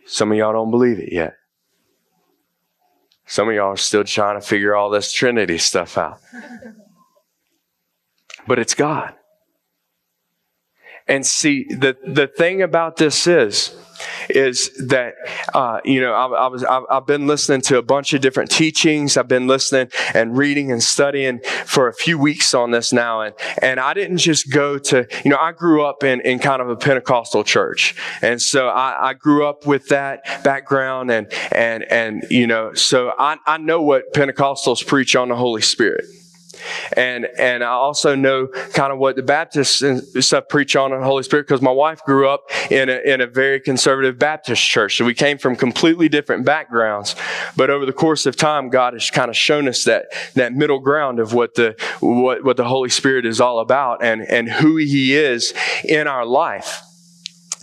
Some 0.05 0.31
of 0.31 0.37
y'all 0.37 0.53
don't 0.53 0.71
believe 0.71 0.99
it 0.99 1.11
yet. 1.11 1.35
Some 3.25 3.49
of 3.49 3.55
y'all 3.55 3.73
are 3.73 3.77
still 3.77 4.03
trying 4.03 4.39
to 4.39 4.45
figure 4.45 4.75
all 4.75 4.89
this 4.89 5.11
Trinity 5.11 5.57
stuff 5.57 5.97
out. 5.97 6.19
But 8.45 8.59
it's 8.59 8.73
God. 8.73 9.13
And 11.07 11.25
see, 11.25 11.63
the, 11.63 11.97
the 12.05 12.27
thing 12.27 12.61
about 12.61 12.97
this 12.97 13.27
is, 13.27 13.75
is 14.29 14.69
that 14.87 15.15
uh, 15.53 15.79
you 15.83 16.01
know 16.01 16.13
I, 16.13 16.45
I 16.45 16.47
was 16.47 16.63
I've, 16.63 16.83
I've, 16.89 17.05
been 17.05 17.27
listening 17.27 17.61
to 17.61 17.77
a 17.77 17.81
bunch 17.81 18.13
of 18.13 18.21
different 18.21 18.49
teachings. 18.49 19.17
I've 19.17 19.27
been 19.27 19.47
listening 19.47 19.89
and 20.13 20.37
reading 20.37 20.71
and 20.71 20.81
studying 20.81 21.39
for 21.65 21.87
a 21.87 21.93
few 21.93 22.17
weeks 22.17 22.53
on 22.53 22.71
this 22.71 22.93
now, 22.93 23.21
and 23.21 23.35
and 23.61 23.79
I 23.79 23.93
didn't 23.93 24.17
just 24.17 24.51
go 24.51 24.77
to 24.77 25.07
you 25.23 25.31
know 25.31 25.37
I 25.37 25.51
grew 25.51 25.83
up 25.83 26.03
in 26.03 26.21
in 26.21 26.39
kind 26.39 26.61
of 26.61 26.69
a 26.69 26.75
Pentecostal 26.75 27.43
church, 27.43 27.95
and 28.21 28.41
so 28.41 28.67
I, 28.67 29.09
I 29.09 29.13
grew 29.13 29.45
up 29.45 29.65
with 29.65 29.89
that 29.89 30.43
background, 30.43 31.11
and 31.11 31.31
and 31.51 31.83
and 31.83 32.25
you 32.29 32.47
know 32.47 32.73
so 32.73 33.13
I 33.17 33.37
I 33.45 33.57
know 33.57 33.81
what 33.81 34.13
Pentecostals 34.13 34.85
preach 34.85 35.15
on 35.15 35.29
the 35.29 35.35
Holy 35.35 35.61
Spirit. 35.61 36.05
And, 36.95 37.27
and 37.37 37.63
I 37.63 37.69
also 37.69 38.15
know 38.15 38.47
kind 38.73 38.91
of 38.91 38.99
what 38.99 39.15
the 39.15 39.23
Baptists 39.23 39.81
and 39.81 40.01
stuff 40.23 40.47
preach 40.49 40.75
on 40.75 40.91
the 40.91 41.03
Holy 41.03 41.23
Spirit 41.23 41.47
because 41.47 41.61
my 41.61 41.71
wife 41.71 42.03
grew 42.03 42.27
up 42.27 42.49
in 42.69 42.89
a, 42.89 42.99
in 42.99 43.21
a 43.21 43.27
very 43.27 43.59
conservative 43.59 44.19
Baptist 44.19 44.63
church. 44.63 44.97
So 44.97 45.05
we 45.05 45.13
came 45.13 45.37
from 45.37 45.55
completely 45.55 46.09
different 46.09 46.45
backgrounds. 46.45 47.15
But 47.55 47.69
over 47.69 47.85
the 47.85 47.93
course 47.93 48.25
of 48.25 48.35
time, 48.35 48.69
God 48.69 48.93
has 48.93 49.09
kind 49.09 49.29
of 49.29 49.35
shown 49.35 49.67
us 49.67 49.83
that, 49.85 50.07
that 50.35 50.53
middle 50.53 50.79
ground 50.79 51.19
of 51.19 51.33
what 51.33 51.55
the, 51.55 51.75
what, 51.99 52.43
what 52.43 52.57
the 52.57 52.65
Holy 52.65 52.89
Spirit 52.89 53.25
is 53.25 53.41
all 53.41 53.59
about 53.59 54.03
and, 54.03 54.21
and 54.21 54.49
who 54.49 54.77
He 54.77 55.15
is 55.15 55.53
in 55.83 56.07
our 56.07 56.25
life. 56.25 56.81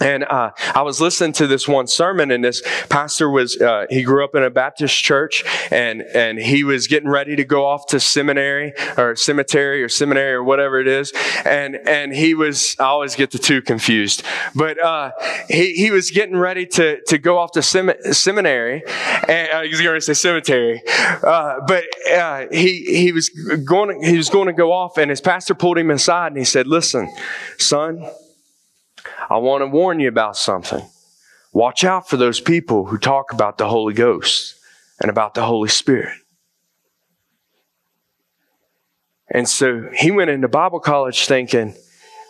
And 0.00 0.24
uh, 0.24 0.50
I 0.74 0.82
was 0.82 1.00
listening 1.00 1.32
to 1.34 1.46
this 1.46 1.68
one 1.68 1.86
sermon, 1.86 2.30
and 2.30 2.42
this 2.42 2.62
pastor 2.88 3.28
was 3.28 3.60
uh, 3.60 3.86
he 3.90 4.02
grew 4.02 4.24
up 4.24 4.34
in 4.34 4.42
a 4.42 4.50
Baptist 4.50 5.02
church, 5.02 5.44
and 5.70 6.02
and 6.02 6.38
he 6.38 6.64
was 6.64 6.86
getting 6.86 7.08
ready 7.08 7.36
to 7.36 7.44
go 7.44 7.66
off 7.66 7.86
to 7.88 8.00
seminary 8.00 8.72
or 8.96 9.14
cemetery 9.14 9.82
or 9.82 9.88
seminary 9.88 10.32
or 10.32 10.42
whatever 10.42 10.80
it 10.80 10.88
is, 10.88 11.12
and 11.44 11.76
and 11.86 12.14
he 12.14 12.34
was 12.34 12.76
I 12.78 12.84
always 12.84 13.14
get 13.14 13.30
the 13.30 13.38
two 13.38 13.60
confused, 13.60 14.22
but 14.54 14.82
uh, 14.82 15.12
he 15.48 15.74
he 15.74 15.90
was 15.90 16.10
getting 16.10 16.36
ready 16.36 16.64
to 16.66 17.00
to 17.02 17.18
go 17.18 17.38
off 17.38 17.52
to 17.52 17.62
sem- 17.62 17.92
seminary, 18.12 18.82
and 19.28 19.50
uh, 19.50 19.62
he's 19.62 19.80
going 19.80 19.94
to 19.94 20.00
say 20.00 20.14
cemetery, 20.14 20.82
uh, 21.22 21.60
but 21.66 21.84
uh, 22.10 22.46
he 22.50 22.84
he 22.84 23.12
was 23.12 23.28
going 23.28 24.02
he 24.02 24.16
was 24.16 24.30
going 24.30 24.46
to 24.46 24.54
go 24.54 24.72
off, 24.72 24.96
and 24.96 25.10
his 25.10 25.20
pastor 25.20 25.54
pulled 25.54 25.76
him 25.76 25.90
aside 25.90 26.28
and 26.28 26.38
he 26.38 26.44
said, 26.44 26.66
"Listen, 26.66 27.12
son." 27.58 28.10
I 29.28 29.38
want 29.38 29.62
to 29.62 29.66
warn 29.66 30.00
you 30.00 30.08
about 30.08 30.36
something. 30.36 30.82
Watch 31.52 31.84
out 31.84 32.08
for 32.08 32.16
those 32.16 32.40
people 32.40 32.86
who 32.86 32.98
talk 32.98 33.32
about 33.32 33.58
the 33.58 33.68
Holy 33.68 33.94
Ghost 33.94 34.54
and 35.00 35.10
about 35.10 35.34
the 35.34 35.44
Holy 35.44 35.68
Spirit. 35.68 36.16
And 39.32 39.48
so 39.48 39.88
he 39.94 40.10
went 40.10 40.30
into 40.30 40.48
Bible 40.48 40.80
college 40.80 41.26
thinking, 41.26 41.74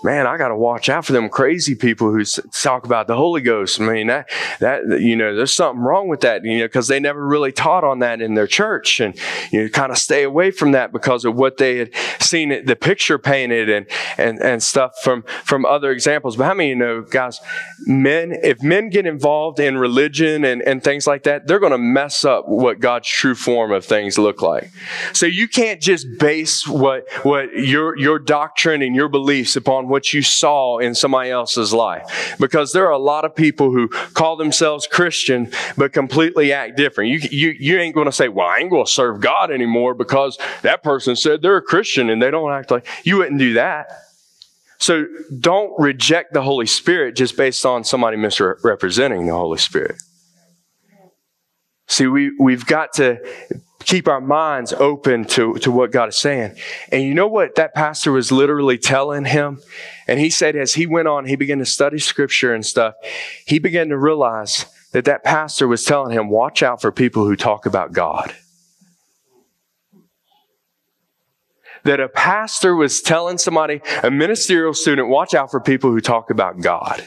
man, 0.03 0.27
I 0.27 0.37
got 0.37 0.49
to 0.49 0.57
watch 0.57 0.89
out 0.89 1.05
for 1.05 1.13
them 1.13 1.29
crazy 1.29 1.75
people 1.75 2.13
who 2.13 2.25
talk 2.25 2.85
about 2.85 3.07
the 3.07 3.17
Holy 3.17 3.41
Ghost. 3.41 3.81
I 3.81 3.85
mean, 3.85 4.07
that, 4.07 4.31
that, 4.61 5.01
you 5.01 5.17
know, 5.17 5.35
there's 5.35 5.53
something 5.53 5.83
wrong 5.83 6.09
with 6.09 6.21
that, 6.21 6.45
you 6.45 6.59
know, 6.59 6.65
because 6.65 6.89
they 6.89 7.01
never 7.01 7.25
really 7.25 7.53
taught 7.53 7.85
on 7.85 7.99
that 7.99 8.21
in 8.21 8.35
their 8.35 8.47
church. 8.47 9.01
And, 9.01 9.19
you 9.51 9.63
know, 9.63 9.69
kind 9.69 9.93
of 9.93 9.99
stay 9.99 10.23
away 10.23 10.51
from 10.51 10.73
that 10.73 10.93
because 10.93 11.25
of 11.25 11.37
what 11.37 11.59
they 11.59 11.79
had 11.79 11.91
seen 12.19 12.65
the 12.65 12.77
picture 12.77 13.19
painted 13.19 13.69
and, 13.69 13.87
and, 14.17 14.39
and 14.41 14.63
stuff 14.63 14.93
from, 15.03 15.23
from 15.45 15.67
other 15.67 15.91
examples. 15.91 16.37
But 16.37 16.45
how 16.45 16.55
many 16.55 16.71
you 16.71 16.77
know, 16.77 17.03
guys, 17.03 17.41
men, 17.87 18.33
if 18.43 18.63
men 18.63 18.89
get 18.89 19.05
involved 19.07 19.61
in 19.61 19.77
religion 19.77 20.45
and, 20.45 20.63
and 20.63 20.83
things 20.83 21.07
like 21.07 21.25
that, 21.25 21.47
they're 21.47 21.59
going 21.59 21.73
to 21.73 21.79
mess 21.79 22.25
up 22.25 22.49
what 22.49 22.81
God's 22.81 23.09
true 23.09 23.35
form 23.35 23.73
of 23.73 23.85
things 23.85 24.19
look 24.19 24.41
like. 24.41 24.71
So 25.13 25.27
you 25.27 25.49
can't 25.49 25.81
just 25.81 26.07
base 26.19 26.67
what, 26.67 27.05
what 27.23 27.53
your, 27.55 27.99
your 27.99 28.19
doctrine 28.19 28.83
and 28.83 28.95
your 28.97 29.09
beliefs 29.09 29.57
upon 29.57 29.90
what 29.91 30.15
you 30.15 30.23
saw 30.23 30.79
in 30.79 30.95
somebody 30.95 31.31
else's 31.31 31.75
life. 31.75 32.37
Because 32.41 32.73
there 32.73 32.87
are 32.87 32.93
a 32.93 32.99
lot 32.99 33.25
of 33.25 33.35
people 33.35 33.71
who 33.73 33.89
call 33.89 34.37
themselves 34.37 34.87
Christian, 34.87 35.51
but 35.77 35.93
completely 35.93 36.53
act 36.53 36.77
different. 36.77 37.11
You, 37.11 37.19
you, 37.31 37.57
you 37.59 37.79
ain't 37.79 37.95
going 37.95 38.07
to 38.07 38.13
say, 38.13 38.29
well, 38.29 38.47
I 38.47 38.59
ain't 38.59 38.71
going 38.71 38.87
to 38.87 38.91
serve 38.91 39.21
God 39.21 39.51
anymore 39.51 39.95
because 39.95 40.39
that 40.63 40.83
person 40.83 41.17
said 41.17 41.43
they're 41.43 41.57
a 41.57 41.63
Christian 41.63 42.09
and 42.09 42.23
they 42.23 42.31
don't 42.31 42.51
act 42.53 42.71
like, 42.71 42.87
you 43.05 43.19
wouldn't 43.19 43.39
do 43.39 43.55
that. 43.55 43.89
So 44.79 45.07
don't 45.39 45.79
reject 45.79 46.33
the 46.33 46.41
Holy 46.41 46.65
Spirit 46.65 47.15
just 47.15 47.37
based 47.37 47.67
on 47.67 47.85
somebody 47.85 48.17
misrepresenting 48.17 49.27
the 49.27 49.35
Holy 49.35 49.59
Spirit. 49.59 49.97
See, 51.87 52.07
we, 52.07 52.31
we've 52.39 52.65
got 52.65 52.95
to 52.95 53.19
keep 53.85 54.09
our 54.09 54.21
minds 54.21 54.73
open 54.73 55.25
to, 55.25 55.55
to 55.55 55.71
what 55.71 55.91
God 55.91 56.11
is 56.11 56.19
saying. 56.19 56.57
And 56.93 57.03
you 57.03 57.15
know 57.15 57.27
what 57.27 57.55
that 57.57 57.75
pastor 57.75 58.13
was 58.13 58.31
literally 58.31 58.79
telling 58.79 59.25
him? 59.25 59.61
And 60.07 60.21
he 60.21 60.31
said, 60.31 60.57
as 60.57 60.75
he 60.75 60.87
went 60.87 61.09
on, 61.09 61.27
he 61.27 61.37
began 61.37 61.59
to 61.59 61.67
study 61.67 61.99
scripture 61.99 62.55
and 62.55 62.65
stuff. 62.65 62.95
He 63.47 63.59
began 63.59 63.89
to 63.89 63.99
realize 63.99 64.67
that 64.93 65.05
that 65.07 65.25
pastor 65.25 65.67
was 65.67 65.85
telling 65.85 66.13
him, 66.13 66.29
watch 66.29 66.63
out 66.63 66.81
for 66.81 66.93
people 66.93 67.25
who 67.25 67.37
talk 67.37 67.67
about 67.67 67.93
God. 67.93 68.35
That 71.85 72.01
a 72.01 72.09
pastor 72.09 72.77
was 72.77 73.01
telling 73.01 73.39
somebody, 73.39 73.81
a 74.03 74.11
ministerial 74.11 74.75
student, 74.75 75.09
watch 75.09 75.33
out 75.33 75.51
for 75.51 75.61
people 75.61 75.91
who 75.91 76.01
talk 76.01 76.31
about 76.31 76.61
God. 76.61 77.03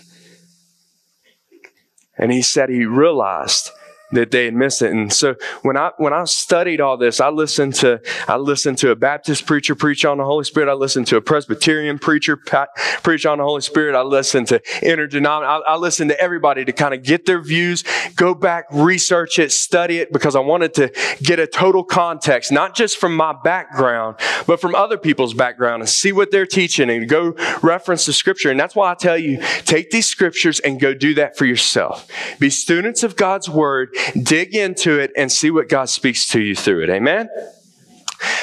And 2.18 2.32
he 2.32 2.42
said 2.42 2.70
he 2.70 2.86
realized 2.86 3.70
that 4.14 4.32
they 4.32 4.46
had 4.46 4.54
missed 4.54 4.82
it. 4.82 4.92
And 4.92 5.12
so 5.12 5.36
when 5.62 5.78
I 5.78 5.92
when 5.98 6.14
I 6.14 6.26
studied 6.26 6.82
all 6.82 6.98
this, 6.98 7.20
I 7.20 7.30
listened 7.30 7.76
to 7.76 8.02
I 8.28 8.38
listened 8.38 8.78
to 8.80 8.92
a 8.92 8.96
Baptist 8.96 9.46
preacher 9.46 9.76
preach 9.76 10.06
on 10.06 10.18
the 10.18 10.26
Holy 10.26 10.44
Spirit. 10.44 10.70
I 10.70 10.74
listened 10.74 11.08
to 11.08 11.18
a 11.18 11.22
Presbyterian 11.22 12.00
preacher 12.00 12.38
preach 12.38 13.26
on 13.26 13.38
the 13.38 13.44
Holy 13.44 13.62
Spirit. 13.62 13.96
I 13.96 14.02
listened 14.02 14.48
to 14.48 14.62
interdenominational. 14.82 15.64
I, 15.68 15.74
I 15.74 15.78
listened 15.78 16.10
to 16.12 16.20
everybody 16.20 16.66
to 16.66 16.72
kind 16.72 16.94
of 16.94 17.04
get 17.04 17.26
their 17.26 17.42
views, 17.42 17.84
go 18.16 18.34
back, 18.34 18.66
research 18.72 19.40
it, 19.40 19.52
study 19.52 20.00
it, 20.00 20.12
because 20.14 20.36
I 20.36 20.40
wanted 20.40 20.74
to 20.76 20.92
get 21.22 21.40
a 21.40 21.48
total 21.48 21.84
context, 21.84 22.52
not 22.52 22.76
just 22.76 22.98
from 22.98 23.16
my 23.16 23.34
background, 23.44 24.18
but 24.48 24.62
from 24.62 24.76
other 24.76 24.98
people's 24.98 25.34
background, 25.34 25.82
and 25.82 25.90
see 25.90 26.12
what 26.12 26.32
they're 26.32 26.46
teaching, 26.46 26.90
and 26.90 27.10
go 27.10 27.34
reference 27.62 28.06
the 28.06 28.14
Scripture. 28.14 28.52
And 28.52 28.60
that's 28.60 28.76
why 28.76 28.92
I 28.92 28.96
tell 28.96 29.18
you, 29.18 29.42
take 29.66 29.92
these 29.92 30.06
scriptures 30.06 30.60
and 30.60 30.80
go 30.80 30.94
do 30.94 31.14
that 31.16 31.38
for 31.38 31.46
yourself. 31.46 32.08
Be 32.40 32.50
students 32.50 33.04
of 33.04 33.16
God's 33.16 33.50
Word 33.50 33.90
dig 34.12 34.56
into 34.56 35.00
it 35.00 35.12
and 35.16 35.32
see 35.32 35.52
what 35.52 35.70
God 35.70 35.90
speaks 35.90 36.30
to 36.30 36.42
you 36.42 36.56
through 36.56 36.84
it. 36.84 36.90
Amen? 36.90 37.30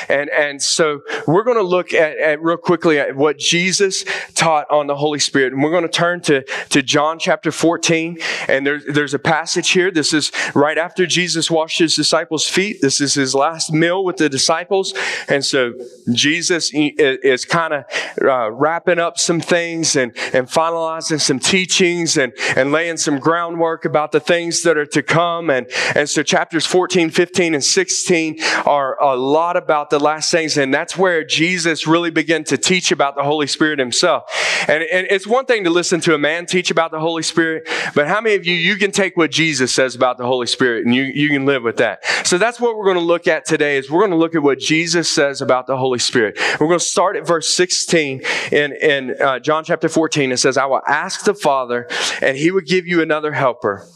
And, 0.08 0.30
and 0.30 0.62
so 0.62 1.02
we're 1.26 1.44
going 1.44 1.56
to 1.56 1.62
look 1.62 1.92
at, 1.92 2.18
at, 2.18 2.42
real 2.42 2.56
quickly 2.56 2.98
at 2.98 3.16
what 3.16 3.38
Jesus 3.38 4.04
taught 4.34 4.70
on 4.70 4.86
the 4.86 4.96
Holy 4.96 5.18
Spirit. 5.18 5.52
And 5.52 5.62
we're 5.62 5.70
going 5.70 5.82
to 5.82 5.88
turn 5.88 6.20
to, 6.22 6.42
to 6.70 6.82
John 6.82 7.18
chapter 7.18 7.52
14. 7.52 8.18
And 8.48 8.66
there, 8.66 8.80
there's 8.80 9.14
a 9.14 9.18
passage 9.18 9.70
here. 9.70 9.90
This 9.90 10.12
is 10.12 10.32
right 10.54 10.78
after 10.78 11.06
Jesus 11.06 11.50
washed 11.50 11.78
his 11.78 11.94
disciples' 11.94 12.48
feet. 12.48 12.80
This 12.80 13.00
is 13.00 13.14
his 13.14 13.34
last 13.34 13.72
meal 13.72 14.04
with 14.04 14.16
the 14.16 14.28
disciples. 14.28 14.94
And 15.28 15.44
so 15.44 15.74
Jesus 16.12 16.70
is 16.72 17.44
kind 17.44 17.74
of 17.74 17.84
uh, 18.20 18.50
wrapping 18.50 18.98
up 18.98 19.18
some 19.18 19.40
things 19.40 19.96
and, 19.96 20.16
and 20.32 20.46
finalizing 20.46 21.20
some 21.20 21.38
teachings 21.38 22.16
and, 22.16 22.32
and 22.56 22.72
laying 22.72 22.96
some 22.96 23.18
groundwork 23.18 23.84
about 23.84 24.12
the 24.12 24.20
things 24.20 24.62
that 24.62 24.76
are 24.76 24.86
to 24.86 25.02
come. 25.02 25.50
And, 25.50 25.66
and 25.94 26.08
so 26.08 26.22
chapters 26.22 26.66
14, 26.66 27.10
15, 27.10 27.54
and 27.54 27.64
16 27.64 28.42
are 28.66 29.00
a 29.02 29.16
lot 29.16 29.56
about 29.56 29.69
the 29.70 29.98
last 29.98 30.30
things, 30.30 30.56
and 30.56 30.74
that's 30.74 30.96
where 30.96 31.24
Jesus 31.24 31.86
really 31.86 32.10
began 32.10 32.44
to 32.44 32.58
teach 32.58 32.90
about 32.90 33.14
the 33.14 33.22
Holy 33.22 33.46
Spirit 33.46 33.78
himself. 33.78 34.24
And, 34.68 34.82
and 34.92 35.06
it's 35.10 35.26
one 35.26 35.46
thing 35.46 35.64
to 35.64 35.70
listen 35.70 36.00
to 36.00 36.14
a 36.14 36.18
man 36.18 36.46
teach 36.46 36.70
about 36.70 36.90
the 36.90 36.98
Holy 36.98 37.22
Spirit, 37.22 37.68
but 37.94 38.08
how 38.08 38.20
many 38.20 38.34
of 38.34 38.46
you, 38.46 38.54
you 38.54 38.76
can 38.76 38.90
take 38.90 39.16
what 39.16 39.30
Jesus 39.30 39.72
says 39.72 39.94
about 39.94 40.18
the 40.18 40.26
Holy 40.26 40.46
Spirit 40.46 40.84
and 40.84 40.94
you, 40.94 41.04
you 41.04 41.28
can 41.28 41.46
live 41.46 41.62
with 41.62 41.76
that. 41.78 42.04
So 42.26 42.36
that's 42.36 42.60
what 42.60 42.76
we're 42.76 42.84
going 42.84 42.98
to 42.98 43.02
look 43.02 43.26
at 43.26 43.44
today 43.44 43.78
is 43.78 43.90
we're 43.90 44.00
going 44.00 44.10
to 44.10 44.16
look 44.16 44.34
at 44.34 44.42
what 44.42 44.58
Jesus 44.58 45.10
says 45.10 45.40
about 45.40 45.66
the 45.66 45.76
Holy 45.76 45.98
Spirit. 45.98 46.38
We're 46.58 46.66
going 46.66 46.78
to 46.78 46.84
start 46.84 47.16
at 47.16 47.26
verse 47.26 47.54
16 47.54 48.22
in, 48.52 48.72
in 48.72 49.22
uh, 49.22 49.38
John 49.38 49.64
chapter 49.64 49.88
14. 49.88 50.32
It 50.32 50.38
says, 50.38 50.56
I 50.56 50.66
will 50.66 50.82
ask 50.86 51.24
the 51.24 51.34
Father 51.34 51.88
and 52.20 52.36
he 52.36 52.50
would 52.50 52.66
give 52.66 52.86
you 52.86 53.00
another 53.02 53.32
helper 53.32 53.86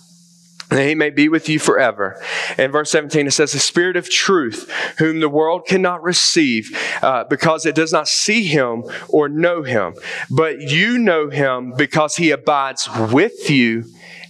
that 0.75 0.89
he 0.89 0.95
may 0.95 1.11
be 1.11 1.29
with 1.29 1.49
you 1.49 1.59
forever. 1.59 2.21
In 2.59 2.71
verse 2.71 2.91
17, 2.91 3.27
it 3.27 3.31
says, 3.31 3.53
The 3.53 3.59
Spirit 3.59 3.97
of 3.97 4.11
truth, 4.11 4.71
whom 4.99 5.21
the 5.21 5.29
world 5.29 5.67
cannot 5.67 6.03
receive, 6.03 6.77
uh, 7.03 7.25
because 7.25 7.65
it 7.65 7.75
does 7.75 7.93
not 7.93 8.09
see 8.09 8.45
him 8.45 8.85
or 9.09 9.29
know 9.29 9.63
him. 9.63 9.95
But 10.31 10.61
you 10.61 10.99
know 10.99 11.31
him 11.31 11.75
because 11.77 12.17
he 12.17 12.31
abides 12.31 12.89
with 13.13 13.51
you 13.51 13.85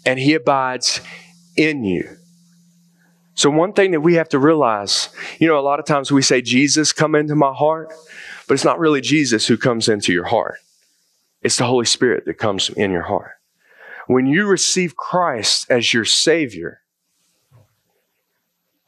and 0.05 0.19
he 0.19 0.35
abides 0.35 1.01
in 1.57 1.85
you. 1.85 2.17
So, 3.37 3.51
one 3.51 3.73
thing 3.73 3.91
that 3.93 4.01
we 4.01 4.15
have 4.15 4.29
to 4.29 4.39
realize, 4.39 5.09
you 5.41 5.49
know, 5.49 5.59
a 5.59 5.61
lot 5.61 5.81
of 5.81 5.87
times 5.87 6.13
we 6.13 6.23
say, 6.23 6.41
Jesus, 6.41 6.93
come 6.93 7.15
into 7.15 7.35
my 7.35 7.53
heart, 7.53 7.93
but 8.47 8.55
it's 8.55 8.65
not 8.65 8.79
really 8.79 9.01
Jesus 9.01 9.47
who 9.47 9.57
comes 9.57 9.89
into 9.89 10.13
your 10.13 10.27
heart. 10.27 10.59
It's 11.43 11.57
the 11.57 11.67
Holy 11.67 11.85
Spirit 11.85 12.27
that 12.27 12.39
comes 12.39 12.69
in 12.69 12.91
your 12.91 13.03
heart. 13.03 13.33
When 14.07 14.27
you 14.27 14.47
receive 14.47 14.97
Christ 14.97 15.67
as 15.71 15.95
your 15.95 16.05
Savior, 16.05 16.81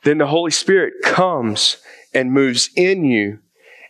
then 0.05 0.19
the 0.19 0.27
Holy 0.27 0.51
Spirit 0.51 0.95
comes 1.03 1.79
and 2.14 2.33
moves 2.33 2.71
in 2.77 3.05
you 3.05 3.40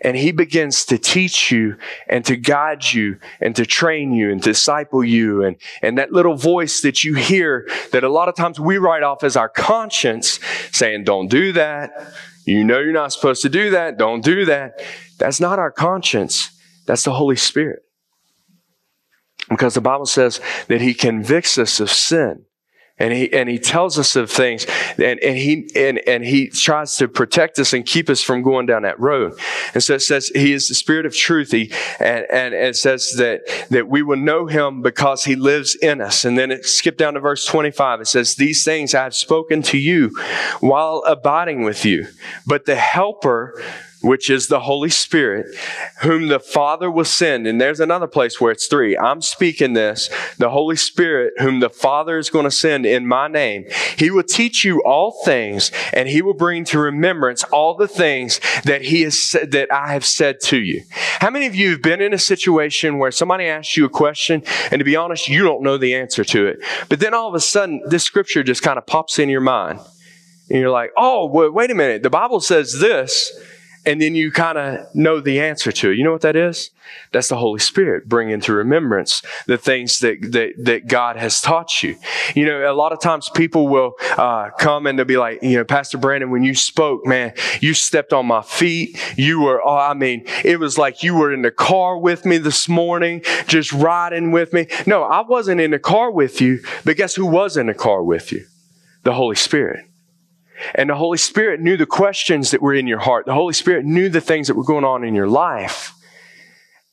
and 0.01 0.17
he 0.17 0.31
begins 0.31 0.85
to 0.87 0.99
teach 0.99 1.51
you 1.51 1.77
and 2.09 2.25
to 2.27 2.37
guide 2.37 2.85
you 2.93 3.19
and 3.41 3.57
to 3.57 3.65
train 3.65 4.13
you 4.13 4.31
and 4.31 4.41
disciple 4.41 5.03
you. 5.03 5.43
And, 5.43 5.57
and 5.83 5.99
that 5.99 6.13
little 6.13 6.37
voice 6.37 6.83
that 6.83 7.03
you 7.03 7.15
hear 7.15 7.69
that 7.93 8.05
a 8.05 8.09
lot 8.09 8.29
of 8.29 8.35
times 8.35 8.61
we 8.61 8.79
write 8.79 9.03
off 9.03 9.25
as 9.25 9.37
our 9.37 9.49
conscience 9.49 10.39
saying 10.71 11.05
don't 11.05 11.29
do 11.29 11.53
that. 11.53 12.13
You 12.45 12.63
know 12.63 12.79
you're 12.79 12.93
not 12.93 13.13
supposed 13.13 13.43
to 13.43 13.49
do 13.49 13.71
that. 13.71 13.99
Don't 13.99 14.23
do 14.23 14.45
that. 14.45 14.83
That's 15.19 15.41
not 15.41 15.59
our 15.59 15.73
conscience. 15.73 16.51
That's 16.87 17.03
the 17.03 17.13
holy 17.13 17.37
spirit 17.37 17.86
because 19.49 19.75
the 19.75 19.81
Bible 19.81 20.07
says 20.07 20.41
that 20.69 20.81
He 20.81 20.95
convicts 20.95 21.59
us 21.59 21.81
of 21.81 21.91
sin. 21.91 22.45
And 22.99 23.13
he, 23.13 23.31
and 23.31 23.47
he 23.47 23.59
tells 23.59 23.99
us 23.99 24.17
of 24.17 24.31
things 24.31 24.65
and, 24.97 25.21
and 25.21 25.37
he, 25.37 25.69
and, 25.77 25.99
and 26.09 26.25
he 26.25 26.49
tries 26.49 26.97
to 26.97 27.09
protect 27.09 27.59
us 27.59 27.75
and 27.75 27.85
keep 27.85 28.09
us 28.09 28.23
from 28.23 28.41
going 28.41 28.65
down 28.65 28.83
that 28.83 28.99
road. 28.99 29.39
And 29.75 29.83
so 29.83 29.97
it 29.97 30.01
says 30.01 30.29
he 30.29 30.55
is 30.55 30.69
the 30.69 30.75
spirit 30.75 31.05
of 31.05 31.15
truth. 31.15 31.51
He, 31.51 31.71
and, 32.01 32.25
and 32.31 32.55
it 32.55 32.75
says 32.75 33.13
that, 33.19 33.43
that 33.69 33.89
we 33.89 34.03
will 34.03 34.17
know 34.17 34.47
him 34.47 34.81
because 34.81 35.25
he 35.25 35.37
lives 35.37 35.75
in 35.75 36.01
us. 36.01 36.25
And 36.25 36.39
then 36.39 36.51
it 36.51 36.65
skip 36.65 36.97
down 36.97 37.15
to 37.15 37.21
verse 37.21 37.45
25. 37.45 38.01
It 38.01 38.07
says, 38.07 38.37
these 38.37 38.65
things 38.65 38.95
I 38.95 39.03
have 39.03 39.15
spoken 39.15 39.61
to 39.65 39.77
you 39.77 40.17
while 40.61 41.03
abiding 41.07 41.65
with 41.65 41.85
you, 41.85 42.07
but 42.47 42.65
the 42.65 42.77
helper 42.77 43.63
which 44.07 44.31
is 44.31 44.47
the 44.47 44.61
Holy 44.61 44.89
Spirit, 44.89 45.47
whom 46.03 46.29
the 46.29 46.39
Father 46.39 46.89
will 46.89 47.05
send. 47.05 47.47
And 47.47 47.61
there's 47.61 47.81
another 47.81 48.07
place 48.07 48.41
where 48.41 48.53
it's 48.53 48.69
three. 48.69 48.97
I'm 48.97 49.21
speaking 49.21 49.73
this. 49.73 50.09
The 50.39 50.51
Holy 50.51 50.77
Spirit, 50.77 51.35
whom 51.39 51.59
the 51.59 51.69
Father 51.69 52.17
is 52.17 52.31
going 52.31 52.45
to 52.45 52.51
send 52.53 52.87
in 52.87 53.07
my 53.07 53.27
name. 53.27 53.67
He 53.99 54.13
will 54.13 54.23
teach 54.23 54.65
you 54.65 54.81
all 54.85 55.21
things 55.25 55.73
and 55.93 56.09
he 56.09 56.23
will 56.23 56.35
bring 56.35 56.65
to 56.67 56.79
remembrance 56.79 57.43
all 57.45 57.75
the 57.75 57.89
things 57.89 58.41
that 58.63 58.83
he 58.83 59.03
has 59.03 59.21
said, 59.21 59.51
that 59.51 59.73
I 59.73 59.93
have 59.93 60.05
said 60.05 60.39
to 60.43 60.59
you. 60.59 60.83
How 61.19 61.31
many 61.31 61.47
of 61.47 61.57
you 61.57 61.71
have 61.73 61.83
been 61.83 62.01
in 62.01 62.15
a 62.15 62.19
situation 62.19 62.99
where 62.99 63.11
somebody 63.11 63.47
asks 63.47 63.77
you 63.77 63.87
a 63.87 63.91
question 63.91 64.45
and 64.71 64.79
to 64.79 64.85
be 64.85 64.95
honest, 64.95 65.29
you 65.29 65.43
don't 65.43 65.63
know 65.63 65.79
the 65.79 65.97
answer 65.97 66.23
to 66.23 66.47
it. 66.47 66.61
But 66.89 67.01
then 67.01 67.13
all 67.13 67.29
of 67.29 67.35
a 67.35 67.41
sudden, 67.41 67.83
this 67.87 68.05
scripture 68.05 68.45
just 68.45 68.63
kind 68.63 68.79
of 68.79 68.87
pops 68.87 69.19
in 69.19 69.29
your 69.29 69.41
mind. 69.41 69.81
And 70.49 70.61
you're 70.61 70.71
like, 70.71 70.93
oh, 70.97 71.27
wait 71.27 71.73
a 71.73 71.75
minute. 71.75 72.05
The 72.05 72.11
Bible 72.11 72.41
says 72.41 72.79
this 72.79 73.33
and 73.87 74.03
then 74.03 74.17
you 74.17 74.33
kind 74.33 74.59
of 74.59 74.95
know 74.95 75.21
the 75.21 75.41
answer 75.41 75.71
to 75.71 75.91
it. 75.93 75.97
You 75.97 76.05
know 76.05 76.13
what 76.13 76.23
that 76.23 76.35
is? 76.35 76.71
That's 77.13 77.29
the 77.29 77.37
Holy 77.37 77.61
Spirit 77.61 78.09
bringing 78.09 78.41
to 78.41 78.53
remembrance 78.53 79.23
the 79.47 79.57
things 79.57 80.01
that, 80.01 80.21
that, 80.33 80.53
that 80.59 80.89
God 80.89 81.17
has 81.17 81.41
taught 81.41 81.83
you. 81.83 81.97
You 82.35 82.47
know, 82.47 82.71
a 82.71 82.75
lot 82.75 82.93
of 82.93 83.01
times 83.01 83.29
people 83.29 83.69
will 83.69 83.95
uh, 84.17 84.51
come 84.59 84.87
and 84.87 84.99
they'll 84.99 85.07
be 85.07 85.17
like, 85.17 85.43
you 85.43 85.57
know, 85.57 85.65
Pastor 85.65 85.99
Brandon, 85.99 86.31
when 86.31 86.43
you 86.43 86.55
spoke, 86.55 87.07
man, 87.07 87.33
you 87.61 87.75
stepped 87.75 88.13
on 88.13 88.27
my 88.27 88.43
feet. 88.43 89.01
You 89.17 89.41
were, 89.41 89.65
oh, 89.65 89.77
I 89.77 89.95
mean, 89.95 90.25
it 90.45 90.59
was 90.59 90.77
like 90.77 91.03
you 91.03 91.15
were 91.15 91.33
in 91.33 91.43
the 91.43 91.53
car 91.53 91.97
with 91.97 92.27
me 92.27 92.39
this 92.39 92.69
morning, 92.69 93.23
just 93.47 93.73
riding 93.73 94.33
with 94.33 94.53
me. 94.53 94.67
No, 94.87 95.05
I 95.05 95.23
wasn't 95.23 95.61
in 95.61 95.71
the 95.71 95.79
car 95.79 96.11
with 96.11 96.41
you, 96.41 96.61
but 96.85 96.97
guess 96.97 97.15
who 97.15 97.27
was 97.27 97.57
in 97.57 97.67
the 97.67 97.75
car 97.75 98.03
with 98.03 98.33
you? 98.33 98.45
The 99.05 99.15
Holy 99.15 99.37
Spirit. 99.37 99.87
And 100.75 100.91
the 100.91 100.95
Holy 100.95 101.19
Spirit 101.19 101.61
knew 101.61 101.77
the 101.77 101.87
questions 101.87 102.51
that 102.51 102.63
were 102.63 102.75
in 102.75 102.87
your 102.87 102.99
heart. 102.99 103.27
The 103.27 103.35
Holy 103.35 103.53
Spirit 103.53 103.85
knew 103.85 104.09
the 104.09 104.21
things 104.21 104.49
that 104.49 104.57
were 104.57 104.65
going 104.65 104.85
on 104.85 105.05
in 105.05 105.15
your 105.15 105.29
life. 105.29 105.93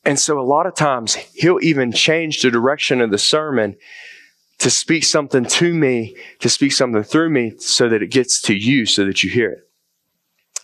And 0.06 0.20
so 0.20 0.40
a 0.40 0.42
lot 0.42 0.66
of 0.66 0.76
times 0.76 1.16
he'll 1.16 1.60
even 1.62 1.92
change 1.92 2.42
the 2.42 2.52
direction 2.52 3.02
of 3.02 3.10
the 3.12 3.18
sermon 3.18 3.78
to 4.60 4.70
speak 4.70 5.04
something 5.04 5.46
to 5.46 5.74
me, 5.74 6.16
to 6.40 6.50
speak 6.50 6.74
something 6.74 7.04
through 7.04 7.30
me 7.30 7.54
so 7.58 7.90
that 7.90 8.04
it 8.04 8.12
gets 8.12 8.42
to 8.44 8.54
you 8.54 8.86
so 8.86 9.06
that 9.06 9.24
you 9.24 9.30
hear 9.30 9.52
it. 9.52 9.60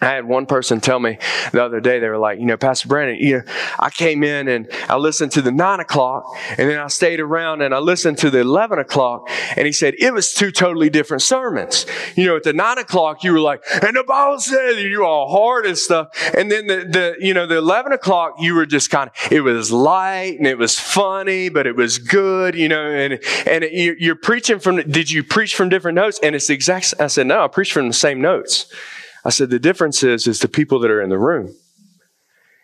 I 0.02 0.12
had 0.12 0.26
one 0.26 0.46
person 0.46 0.80
tell 0.80 1.00
me 1.00 1.18
the 1.52 1.62
other 1.62 1.82
day, 1.82 2.00
they 2.00 2.08
were 2.08 2.18
like, 2.18 2.40
you 2.40 2.46
know, 2.46 2.56
Pastor 2.56 2.88
Brandon, 2.88 3.18
you 3.20 3.38
know, 3.38 3.44
I 3.78 3.90
came 3.90 4.24
in 4.24 4.48
and 4.48 4.70
I 4.88 4.96
listened 4.96 5.34
to 5.34 5.42
the 5.42 5.52
nine 5.52 5.82
o'clock 5.82 6.24
and 6.58 6.70
then 6.70 6.80
I 6.80 6.88
stayed 6.88 7.20
around 7.20 7.62
and 7.62 7.76
I 7.76 7.80
listened 7.80 8.18
to 8.20 8.30
the 8.30 8.40
11 8.40 8.80
o'clock. 8.80 9.30
And 9.58 9.66
he 9.66 9.74
said, 9.74 9.96
it 10.00 10.14
was 10.14 10.34
two 10.34 10.52
totally 10.52 10.90
different 10.90 11.22
sermons. 11.22 11.86
You 12.16 12.28
know, 12.28 12.38
at 12.38 12.44
the 12.44 12.54
nine 12.54 12.78
o'clock, 12.78 13.26
you 13.26 13.34
were 13.34 13.42
like, 13.42 13.62
and 13.82 13.98
the 13.98 14.06
Bible 14.08 14.40
said 14.40 14.80
you 14.80 15.04
all 15.04 15.30
hard 15.30 15.66
and 15.66 15.78
stuff. 15.78 16.08
And 16.34 16.50
then 16.50 16.68
the, 16.68 16.76
the, 16.90 17.16
you 17.20 17.34
know, 17.34 17.46
the 17.46 17.58
11 17.58 17.92
o'clock, 17.92 18.36
you 18.40 18.56
were 18.56 18.66
just 18.66 18.90
kind 18.90 19.10
of, 19.10 19.32
it 19.34 19.42
was 19.42 19.70
light 19.70 20.38
and 20.38 20.48
it 20.48 20.58
was 20.58 20.80
funny, 20.80 21.50
but 21.50 21.68
it 21.68 21.76
was 21.76 21.98
good, 21.98 22.56
you 22.56 22.70
know, 22.70 22.86
and, 22.86 23.20
and 23.46 23.66
it, 23.66 23.98
you're 24.00 24.16
preaching 24.16 24.60
from, 24.60 24.78
did 24.78 25.12
you 25.12 25.26
preach 25.26 25.56
from 25.56 25.68
different 25.68 25.96
notes? 25.96 26.22
And 26.24 26.36
it's 26.36 26.48
the 26.48 26.54
exact, 26.54 26.94
I 27.02 27.08
said, 27.08 27.28
no, 27.28 27.44
I 27.44 27.50
preached 27.50 27.74
from 27.74 27.90
the 27.90 27.94
same 27.94 28.22
notes. 28.22 28.74
I 29.30 29.32
said, 29.32 29.52
the 29.52 29.60
difference 29.60 30.02
is, 30.02 30.26
is 30.26 30.39
the 30.39 30.48
people 30.48 30.80
that 30.80 30.89
are 30.89 31.04
in 31.04 31.12
the 31.12 31.20
room. 31.20 31.54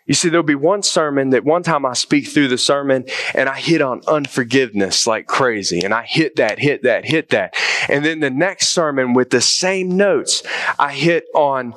You 0.04 0.14
see, 0.14 0.28
there'll 0.28 0.42
be 0.42 0.56
one 0.56 0.82
sermon 0.82 1.30
that 1.30 1.44
one 1.44 1.62
time 1.62 1.86
I 1.86 1.92
speak 1.92 2.26
through 2.26 2.48
the 2.48 2.58
sermon 2.58 3.04
and 3.36 3.48
I 3.48 3.56
hit 3.56 3.80
on 3.80 4.00
unforgiveness 4.08 5.06
like 5.06 5.28
crazy. 5.28 5.82
And 5.82 5.94
I 5.94 6.02
hit 6.02 6.34
that, 6.34 6.58
hit 6.58 6.82
that, 6.82 7.04
hit 7.04 7.30
that. 7.30 7.54
And 7.88 8.04
then 8.04 8.18
the 8.18 8.30
next 8.30 8.70
sermon 8.70 9.14
with 9.14 9.30
the 9.30 9.40
same 9.40 9.96
notes, 9.96 10.42
I 10.76 10.92
hit 10.92 11.26
on 11.36 11.72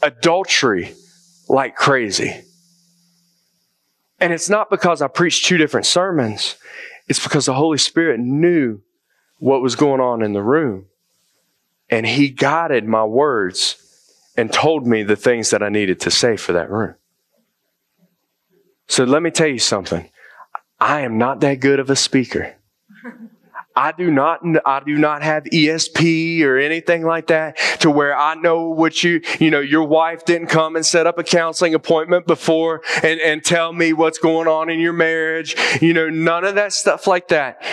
adultery 0.00 0.94
like 1.46 1.76
crazy. 1.76 2.40
And 4.18 4.32
it's 4.32 4.48
not 4.48 4.70
because 4.70 5.02
I 5.02 5.08
preached 5.08 5.44
two 5.44 5.58
different 5.58 5.84
sermons. 5.84 6.56
It's 7.06 7.22
because 7.22 7.44
the 7.44 7.52
Holy 7.52 7.76
Spirit 7.76 8.18
knew 8.18 8.80
what 9.40 9.60
was 9.60 9.76
going 9.76 10.00
on 10.00 10.22
in 10.22 10.32
the 10.32 10.42
room. 10.42 10.86
And 11.90 12.06
He 12.06 12.30
guided 12.30 12.86
my 12.86 13.04
words 13.04 13.76
and 14.36 14.52
told 14.52 14.86
me 14.86 15.02
the 15.02 15.16
things 15.16 15.50
that 15.50 15.62
I 15.62 15.68
needed 15.68 16.00
to 16.00 16.10
say 16.10 16.36
for 16.36 16.52
that 16.52 16.70
room. 16.70 16.94
So 18.88 19.04
let 19.04 19.22
me 19.22 19.30
tell 19.30 19.46
you 19.46 19.58
something. 19.58 20.10
I 20.80 21.00
am 21.00 21.18
not 21.18 21.40
that 21.40 21.60
good 21.60 21.78
of 21.78 21.90
a 21.90 21.96
speaker. 21.96 22.56
I 23.74 23.92
do 23.92 24.10
not, 24.10 24.40
I 24.66 24.80
do 24.84 24.98
not 24.98 25.22
have 25.22 25.44
ESP 25.44 26.42
or 26.42 26.58
anything 26.58 27.04
like 27.04 27.28
that 27.28 27.56
to 27.80 27.90
where 27.90 28.16
I 28.16 28.34
know 28.34 28.68
what 28.68 29.02
you, 29.02 29.22
you 29.40 29.50
know, 29.50 29.60
your 29.60 29.84
wife 29.84 30.24
didn't 30.24 30.48
come 30.48 30.76
and 30.76 30.84
set 30.84 31.06
up 31.06 31.18
a 31.18 31.24
counseling 31.24 31.74
appointment 31.74 32.26
before 32.26 32.82
and, 33.02 33.20
and 33.20 33.42
tell 33.42 33.72
me 33.72 33.92
what's 33.92 34.18
going 34.18 34.46
on 34.46 34.68
in 34.68 34.78
your 34.78 34.92
marriage. 34.92 35.56
You 35.80 35.94
know, 35.94 36.10
none 36.10 36.44
of 36.44 36.56
that 36.56 36.72
stuff 36.72 37.06
like 37.06 37.28
that. 37.28 37.64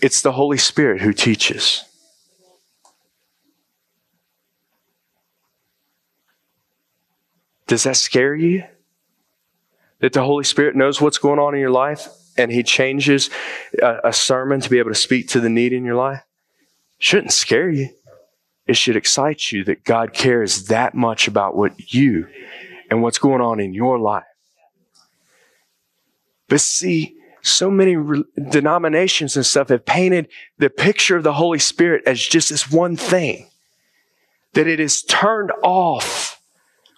It's 0.00 0.22
the 0.22 0.32
Holy 0.32 0.58
Spirit 0.58 1.00
who 1.00 1.12
teaches. 1.12 1.84
Does 7.66 7.84
that 7.84 7.96
scare 7.96 8.34
you? 8.34 8.64
that 10.00 10.12
the 10.12 10.22
Holy 10.22 10.44
Spirit 10.44 10.76
knows 10.76 11.00
what's 11.00 11.18
going 11.18 11.38
on 11.38 11.54
in 11.54 11.60
your 11.60 11.70
life 11.70 12.08
and 12.36 12.52
He 12.52 12.62
changes 12.62 13.30
a, 13.82 14.00
a 14.04 14.12
sermon 14.12 14.60
to 14.60 14.70
be 14.70 14.78
able 14.78 14.90
to 14.90 14.94
speak 14.94 15.28
to 15.28 15.40
the 15.40 15.48
need 15.48 15.72
in 15.72 15.84
your 15.84 15.94
life 15.94 16.22
shouldn't 16.98 17.32
scare 17.32 17.70
you. 17.70 17.90
It 18.66 18.76
should 18.76 18.96
excite 18.96 19.52
you 19.52 19.64
that 19.64 19.84
God 19.84 20.12
cares 20.12 20.66
that 20.66 20.94
much 20.94 21.28
about 21.28 21.56
what 21.56 21.92
you 21.92 22.26
and 22.90 23.02
what's 23.02 23.18
going 23.18 23.40
on 23.40 23.60
in 23.60 23.74
your 23.74 23.98
life. 23.98 24.24
But 26.48 26.60
see, 26.60 27.16
so 27.42 27.70
many 27.70 27.96
re- 27.96 28.24
denominations 28.50 29.36
and 29.36 29.46
stuff 29.46 29.68
have 29.68 29.84
painted 29.84 30.28
the 30.58 30.70
picture 30.70 31.16
of 31.16 31.22
the 31.22 31.34
Holy 31.34 31.58
Spirit 31.58 32.02
as 32.06 32.20
just 32.20 32.48
this 32.50 32.70
one 32.70 32.96
thing, 32.96 33.50
that 34.54 34.66
it 34.66 34.80
is 34.80 35.02
turned 35.02 35.52
off 35.62 36.35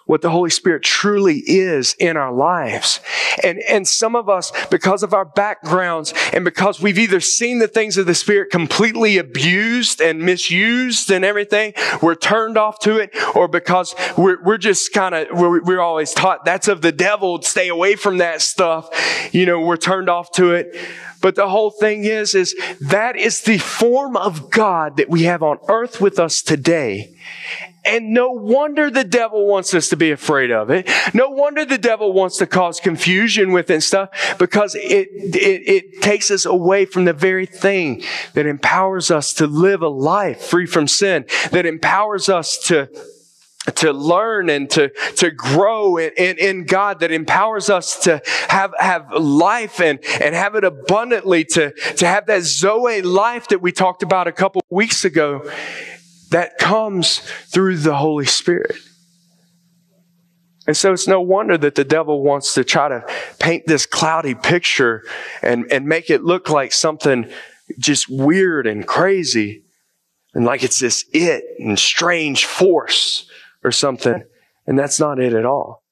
what 0.08 0.22
the 0.22 0.30
Holy 0.30 0.48
Spirit 0.48 0.82
truly 0.82 1.42
is 1.44 1.94
in 1.98 2.16
our 2.16 2.32
lives. 2.32 2.98
And, 3.44 3.58
and 3.68 3.86
some 3.86 4.16
of 4.16 4.30
us, 4.30 4.50
because 4.70 5.02
of 5.02 5.12
our 5.12 5.26
backgrounds 5.26 6.14
and 6.32 6.46
because 6.46 6.80
we've 6.80 6.98
either 6.98 7.20
seen 7.20 7.58
the 7.58 7.68
things 7.68 7.98
of 7.98 8.06
the 8.06 8.14
Spirit 8.14 8.50
completely 8.50 9.18
abused 9.18 10.00
and 10.00 10.22
misused 10.22 11.10
and 11.10 11.26
everything, 11.26 11.74
we're 12.00 12.14
turned 12.14 12.56
off 12.56 12.78
to 12.80 12.96
it, 12.96 13.10
or 13.36 13.48
because 13.48 13.94
we're, 14.16 14.42
we're 14.42 14.56
just 14.56 14.94
kind 14.94 15.14
of, 15.14 15.26
we're, 15.38 15.62
we're 15.62 15.80
always 15.80 16.14
taught 16.14 16.46
that's 16.46 16.68
of 16.68 16.80
the 16.80 16.90
devil, 16.90 17.42
stay 17.42 17.68
away 17.68 17.94
from 17.94 18.16
that 18.16 18.40
stuff. 18.40 18.88
You 19.34 19.44
know, 19.44 19.60
we're 19.60 19.76
turned 19.76 20.08
off 20.08 20.32
to 20.32 20.52
it. 20.52 20.74
But 21.20 21.34
the 21.34 21.50
whole 21.50 21.70
thing 21.70 22.04
is, 22.04 22.34
is 22.34 22.56
that 22.80 23.14
is 23.16 23.42
the 23.42 23.58
form 23.58 24.16
of 24.16 24.50
God 24.50 24.96
that 24.96 25.10
we 25.10 25.24
have 25.24 25.42
on 25.42 25.58
earth 25.68 26.00
with 26.00 26.18
us 26.18 26.40
today. 26.40 27.14
And 27.84 28.12
no 28.12 28.30
wonder 28.32 28.90
the 28.90 29.04
devil 29.04 29.46
wants 29.46 29.72
us 29.72 29.88
to 29.88 29.96
be 29.96 30.10
afraid 30.10 30.50
of 30.50 30.70
it. 30.70 30.90
No 31.14 31.30
wonder 31.30 31.64
the 31.64 31.78
devil 31.78 32.12
wants 32.12 32.36
to 32.38 32.46
cause 32.46 32.80
confusion 32.80 33.52
with 33.52 33.70
it 33.70 33.74
and 33.74 33.82
stuff 33.82 34.36
because 34.38 34.74
it, 34.74 35.08
it, 35.10 35.68
it 35.68 36.02
takes 36.02 36.30
us 36.30 36.44
away 36.44 36.84
from 36.84 37.06
the 37.06 37.14
very 37.14 37.46
thing 37.46 38.02
that 38.34 38.44
empowers 38.44 39.10
us 39.10 39.32
to 39.34 39.46
live 39.46 39.80
a 39.80 39.88
life 39.88 40.42
free 40.42 40.66
from 40.66 40.86
sin, 40.86 41.24
that 41.50 41.64
empowers 41.64 42.28
us 42.28 42.58
to 42.64 42.88
to 43.74 43.92
learn 43.92 44.48
and 44.48 44.70
to, 44.70 44.88
to 45.16 45.30
grow 45.30 45.98
in, 45.98 46.10
in, 46.16 46.38
in, 46.38 46.64
God 46.64 47.00
that 47.00 47.12
empowers 47.12 47.68
us 47.68 47.98
to 48.04 48.22
have, 48.48 48.72
have 48.78 49.12
life 49.12 49.78
and, 49.78 49.98
and 50.22 50.34
have 50.34 50.54
it 50.54 50.64
abundantly, 50.64 51.44
to, 51.44 51.72
to 51.96 52.06
have 52.06 52.24
that 52.26 52.44
Zoe 52.44 53.02
life 53.02 53.48
that 53.48 53.60
we 53.60 53.72
talked 53.72 54.02
about 54.02 54.26
a 54.26 54.32
couple 54.32 54.62
weeks 54.70 55.04
ago 55.04 55.50
that 56.30 56.58
comes 56.58 57.18
through 57.18 57.78
the 57.78 57.96
Holy 57.96 58.26
Spirit. 58.26 58.76
And 60.66 60.76
so 60.76 60.92
it's 60.92 61.08
no 61.08 61.20
wonder 61.20 61.56
that 61.56 61.76
the 61.76 61.84
devil 61.84 62.22
wants 62.22 62.54
to 62.54 62.62
try 62.62 62.88
to 62.88 63.02
paint 63.38 63.66
this 63.66 63.86
cloudy 63.86 64.34
picture 64.34 65.02
and, 65.40 65.64
and 65.72 65.86
make 65.86 66.10
it 66.10 66.22
look 66.22 66.50
like 66.50 66.72
something 66.72 67.30
just 67.78 68.08
weird 68.10 68.66
and 68.66 68.86
crazy 68.86 69.64
and 70.34 70.44
like 70.44 70.62
it's 70.62 70.78
this 70.78 71.06
it 71.12 71.44
and 71.58 71.78
strange 71.78 72.44
force 72.44 73.28
or 73.64 73.72
something. 73.72 74.22
And 74.66 74.78
that's 74.78 75.00
not 75.00 75.18
it 75.18 75.32
at 75.32 75.46
all. 75.46 75.82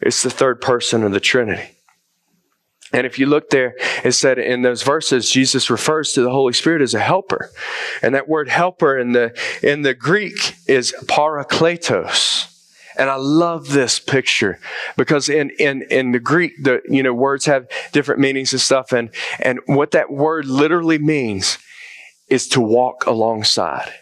It's 0.00 0.22
the 0.22 0.30
third 0.30 0.60
person 0.60 1.02
of 1.02 1.12
the 1.12 1.20
Trinity. 1.20 1.76
And 2.92 3.06
if 3.06 3.18
you 3.18 3.26
look 3.26 3.50
there, 3.50 3.74
it 4.02 4.12
said 4.12 4.38
in 4.38 4.62
those 4.62 4.82
verses, 4.82 5.30
Jesus 5.30 5.70
refers 5.70 6.12
to 6.12 6.22
the 6.22 6.30
Holy 6.30 6.52
Spirit 6.52 6.82
as 6.82 6.94
a 6.94 7.00
helper. 7.00 7.50
And 8.02 8.14
that 8.14 8.28
word 8.28 8.48
helper 8.48 8.98
in 8.98 9.12
the, 9.12 9.38
in 9.62 9.82
the 9.82 9.94
Greek 9.94 10.56
is 10.66 10.94
parakletos. 11.04 12.46
And 12.96 13.08
I 13.08 13.14
love 13.14 13.68
this 13.68 14.00
picture 14.00 14.58
because 14.96 15.28
in, 15.28 15.50
in, 15.50 15.82
in 15.90 16.12
the 16.12 16.18
Greek, 16.18 16.62
the, 16.62 16.82
you 16.88 17.02
know, 17.02 17.14
words 17.14 17.46
have 17.46 17.68
different 17.92 18.20
meanings 18.20 18.52
and 18.52 18.60
stuff. 18.60 18.92
And, 18.92 19.10
and 19.38 19.60
what 19.66 19.92
that 19.92 20.10
word 20.10 20.46
literally 20.46 20.98
means 20.98 21.58
is 22.28 22.48
to 22.48 22.60
walk 22.60 23.06
alongside. 23.06 23.92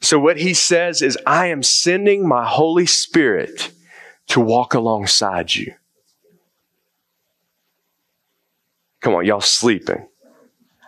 So 0.00 0.18
what 0.18 0.36
he 0.36 0.52
says 0.52 1.00
is, 1.00 1.18
I 1.26 1.46
am 1.46 1.62
sending 1.62 2.28
my 2.28 2.46
Holy 2.46 2.86
Spirit 2.86 3.70
to 4.28 4.40
walk 4.40 4.74
alongside 4.74 5.54
you. 5.54 5.74
Come 9.04 9.16
on, 9.16 9.26
y'all 9.26 9.42
sleeping. 9.42 10.08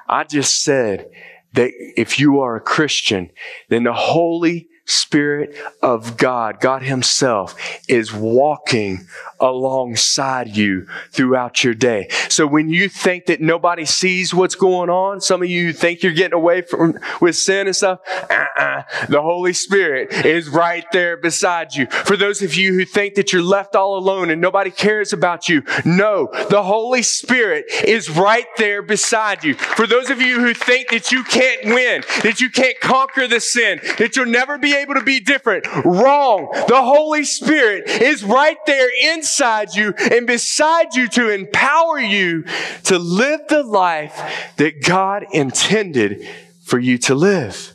I 0.08 0.24
just 0.24 0.62
said 0.64 1.10
that 1.52 1.70
if 1.74 2.18
you 2.18 2.40
are 2.40 2.56
a 2.56 2.62
Christian, 2.62 3.30
then 3.68 3.84
the 3.84 3.92
Holy 3.92 4.68
Spirit 4.86 5.56
of 5.82 6.16
God, 6.16 6.60
God 6.60 6.82
Himself, 6.82 7.54
is 7.88 8.12
walking 8.12 9.06
alongside 9.40 10.56
you 10.56 10.86
throughout 11.10 11.64
your 11.64 11.74
day. 11.74 12.08
So 12.28 12.46
when 12.46 12.70
you 12.70 12.88
think 12.88 13.26
that 13.26 13.40
nobody 13.40 13.84
sees 13.84 14.32
what's 14.32 14.54
going 14.54 14.88
on, 14.88 15.20
some 15.20 15.42
of 15.42 15.50
you 15.50 15.72
think 15.72 16.02
you're 16.02 16.12
getting 16.12 16.36
away 16.36 16.62
from 16.62 16.98
with 17.20 17.36
sin 17.36 17.66
and 17.66 17.74
stuff, 17.74 18.00
uh-uh, 18.30 18.82
the 19.08 19.20
Holy 19.20 19.52
Spirit 19.52 20.12
is 20.24 20.48
right 20.48 20.84
there 20.92 21.16
beside 21.16 21.74
you. 21.74 21.86
For 21.86 22.16
those 22.16 22.42
of 22.42 22.54
you 22.54 22.72
who 22.72 22.84
think 22.84 23.14
that 23.14 23.32
you're 23.32 23.42
left 23.42 23.74
all 23.74 23.98
alone 23.98 24.30
and 24.30 24.40
nobody 24.40 24.70
cares 24.70 25.12
about 25.12 25.48
you, 25.48 25.62
no, 25.84 26.28
the 26.50 26.62
Holy 26.62 27.02
Spirit 27.02 27.66
is 27.84 28.08
right 28.08 28.46
there 28.56 28.82
beside 28.82 29.42
you. 29.42 29.54
For 29.54 29.86
those 29.86 30.10
of 30.10 30.20
you 30.20 30.40
who 30.40 30.54
think 30.54 30.90
that 30.90 31.10
you 31.10 31.24
can't 31.24 31.64
win, 31.64 32.04
that 32.22 32.40
you 32.40 32.50
can't 32.50 32.78
conquer 32.80 33.26
the 33.26 33.40
sin, 33.40 33.80
that 33.98 34.14
you'll 34.14 34.26
never 34.26 34.58
be 34.58 34.75
able 34.82 34.94
to 34.94 35.02
be 35.02 35.20
different. 35.20 35.66
Wrong. 35.84 36.48
The 36.68 36.82
Holy 36.82 37.24
Spirit 37.24 37.88
is 37.88 38.24
right 38.24 38.58
there 38.66 38.88
inside 39.14 39.74
you 39.74 39.94
and 40.10 40.26
beside 40.26 40.94
you 40.94 41.08
to 41.08 41.30
empower 41.30 41.98
you 41.98 42.44
to 42.84 42.98
live 42.98 43.40
the 43.48 43.62
life 43.62 44.52
that 44.56 44.82
God 44.82 45.26
intended 45.32 46.26
for 46.64 46.78
you 46.78 46.98
to 46.98 47.14
live. 47.14 47.72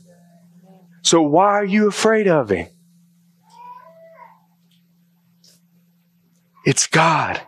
So 1.02 1.22
why 1.22 1.48
are 1.48 1.66
you 1.66 1.88
afraid 1.88 2.28
of 2.28 2.50
Him? 2.50 2.68
It's 6.66 6.88
God. 6.88 7.42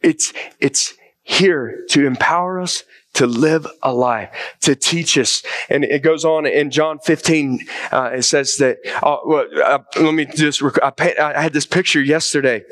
It's, 0.00 0.32
it's 0.58 0.94
here 1.22 1.84
to 1.90 2.06
empower 2.06 2.60
us 2.60 2.84
to 3.18 3.26
live 3.26 3.66
a 3.82 3.92
life, 3.92 4.30
to 4.60 4.76
teach 4.76 5.18
us. 5.18 5.42
And 5.68 5.84
it 5.84 6.02
goes 6.02 6.24
on 6.24 6.46
in 6.46 6.70
John 6.70 7.00
15, 7.00 7.66
uh, 7.90 8.10
it 8.14 8.22
says 8.22 8.56
that, 8.56 8.78
uh, 9.02 9.18
well, 9.26 9.46
uh, 9.64 9.80
let 9.96 10.14
me 10.14 10.24
just, 10.24 10.62
I, 10.82 10.92
I 11.20 11.42
had 11.42 11.52
this 11.52 11.66
picture 11.66 12.00
yesterday 12.00 12.64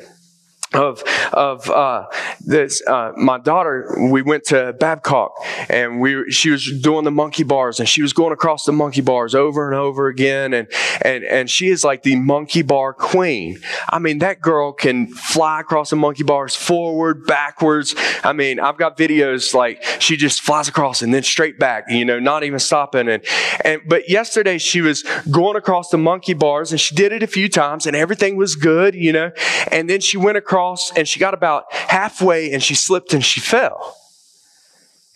of 0.76 1.02
of 1.32 1.70
uh, 1.70 2.06
this. 2.40 2.82
Uh, 2.86 3.12
my 3.16 3.38
daughter, 3.38 3.96
we 4.10 4.22
went 4.22 4.44
to 4.44 4.74
Babcock, 4.78 5.32
and 5.68 6.00
we 6.00 6.30
she 6.30 6.50
was 6.50 6.70
doing 6.80 7.04
the 7.04 7.10
monkey 7.10 7.42
bars, 7.42 7.80
and 7.80 7.88
she 7.88 8.02
was 8.02 8.12
going 8.12 8.32
across 8.32 8.64
the 8.64 8.72
monkey 8.72 9.00
bars 9.00 9.34
over 9.34 9.66
and 9.66 9.78
over 9.78 10.08
again, 10.08 10.52
and 10.52 10.68
and 11.02 11.24
and 11.24 11.50
she 11.50 11.68
is 11.68 11.84
like 11.84 12.02
the 12.02 12.16
monkey 12.16 12.62
bar 12.62 12.92
queen. 12.92 13.58
I 13.88 13.98
mean, 13.98 14.18
that 14.18 14.40
girl 14.40 14.72
can 14.72 15.08
fly 15.08 15.60
across 15.60 15.90
the 15.90 15.96
monkey 15.96 16.24
bars 16.24 16.54
forward, 16.54 17.26
backwards. 17.26 17.94
I 18.22 18.32
mean, 18.32 18.60
I've 18.60 18.76
got 18.76 18.96
videos 18.96 19.54
like 19.54 19.82
she 20.00 20.16
just 20.16 20.42
flies 20.42 20.68
across 20.68 21.02
and 21.02 21.12
then 21.12 21.22
straight 21.22 21.58
back, 21.58 21.84
you 21.88 22.04
know, 22.04 22.18
not 22.18 22.44
even 22.44 22.58
stopping. 22.58 23.08
And 23.08 23.24
and 23.64 23.80
but 23.86 24.08
yesterday 24.08 24.58
she 24.58 24.80
was 24.80 25.04
going 25.30 25.56
across 25.56 25.88
the 25.90 25.98
monkey 25.98 26.34
bars, 26.34 26.72
and 26.72 26.80
she 26.80 26.94
did 26.94 27.12
it 27.12 27.22
a 27.22 27.26
few 27.26 27.48
times, 27.48 27.86
and 27.86 27.96
everything 27.96 28.36
was 28.36 28.56
good, 28.56 28.94
you 28.94 29.12
know, 29.12 29.32
and 29.70 29.88
then 29.88 30.00
she 30.00 30.16
went 30.16 30.36
across 30.36 30.65
across 30.66 30.96
and 30.96 31.06
she 31.06 31.20
got 31.20 31.34
about 31.34 31.72
halfway 31.72 32.52
and 32.52 32.62
she 32.62 32.74
slipped 32.74 33.14
and 33.14 33.24
she 33.24 33.40
fell. 33.40 33.96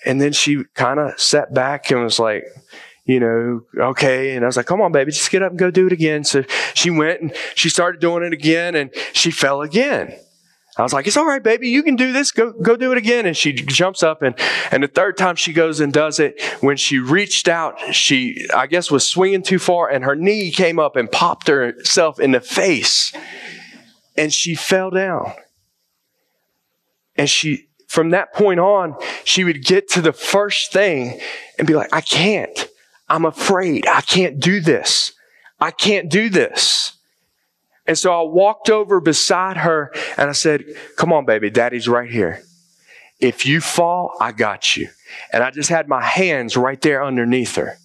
And 0.06 0.20
then 0.20 0.32
she 0.32 0.64
kind 0.74 0.98
of 0.98 1.20
sat 1.20 1.52
back 1.52 1.90
and 1.90 2.02
was 2.02 2.18
like, 2.18 2.44
you 3.04 3.20
know, 3.20 3.62
okay. 3.76 4.34
And 4.34 4.44
I 4.44 4.46
was 4.46 4.56
like, 4.56 4.66
come 4.66 4.80
on, 4.80 4.92
baby, 4.92 5.10
just 5.10 5.30
get 5.30 5.42
up 5.42 5.50
and 5.50 5.58
go 5.58 5.70
do 5.70 5.86
it 5.86 5.92
again. 5.92 6.24
So 6.24 6.44
she 6.74 6.90
went 6.90 7.20
and 7.20 7.34
she 7.54 7.68
started 7.68 8.00
doing 8.00 8.22
it 8.24 8.32
again 8.32 8.74
and 8.74 8.90
she 9.12 9.30
fell 9.30 9.62
again. 9.62 10.16
I 10.76 10.82
was 10.82 10.92
like, 10.92 11.06
it's 11.06 11.16
all 11.16 11.26
right, 11.26 11.42
baby, 11.42 11.68
you 11.68 11.82
can 11.82 11.96
do 11.96 12.12
this. 12.12 12.30
Go, 12.30 12.52
go 12.52 12.76
do 12.76 12.92
it 12.92 12.96
again. 12.96 13.26
And 13.26 13.36
she 13.36 13.52
jumps 13.52 14.02
up 14.02 14.22
and, 14.22 14.34
and 14.70 14.82
the 14.82 14.88
third 14.88 15.18
time 15.18 15.36
she 15.36 15.52
goes 15.52 15.80
and 15.80 15.92
does 15.92 16.20
it, 16.20 16.40
when 16.60 16.76
she 16.76 16.98
reached 16.98 17.48
out, 17.48 17.78
she, 17.94 18.46
I 18.54 18.66
guess, 18.66 18.90
was 18.90 19.06
swinging 19.06 19.42
too 19.42 19.58
far 19.58 19.90
and 19.90 20.04
her 20.04 20.16
knee 20.16 20.50
came 20.50 20.78
up 20.78 20.96
and 20.96 21.10
popped 21.10 21.48
herself 21.48 22.20
in 22.20 22.30
the 22.30 22.40
face 22.40 23.12
and 24.20 24.30
she 24.34 24.54
fell 24.54 24.90
down. 24.90 25.32
And 27.16 27.28
she, 27.28 27.68
from 27.88 28.10
that 28.10 28.34
point 28.34 28.60
on, 28.60 28.94
she 29.24 29.44
would 29.44 29.64
get 29.64 29.88
to 29.92 30.02
the 30.02 30.12
first 30.12 30.74
thing 30.74 31.18
and 31.58 31.66
be 31.66 31.74
like, 31.74 31.88
I 31.94 32.02
can't. 32.02 32.68
I'm 33.08 33.24
afraid. 33.24 33.86
I 33.86 34.02
can't 34.02 34.38
do 34.38 34.60
this. 34.60 35.12
I 35.58 35.70
can't 35.70 36.10
do 36.10 36.28
this. 36.28 36.92
And 37.86 37.96
so 37.96 38.12
I 38.12 38.22
walked 38.30 38.68
over 38.68 39.00
beside 39.00 39.56
her 39.56 39.90
and 40.18 40.28
I 40.28 40.34
said, 40.34 40.64
Come 40.96 41.14
on, 41.14 41.24
baby, 41.24 41.48
daddy's 41.48 41.88
right 41.88 42.10
here. 42.10 42.42
If 43.20 43.46
you 43.46 43.62
fall, 43.62 44.12
I 44.20 44.32
got 44.32 44.76
you. 44.76 44.90
And 45.32 45.42
I 45.42 45.50
just 45.50 45.70
had 45.70 45.88
my 45.88 46.02
hands 46.02 46.58
right 46.58 46.80
there 46.80 47.02
underneath 47.02 47.56
her. 47.56 47.78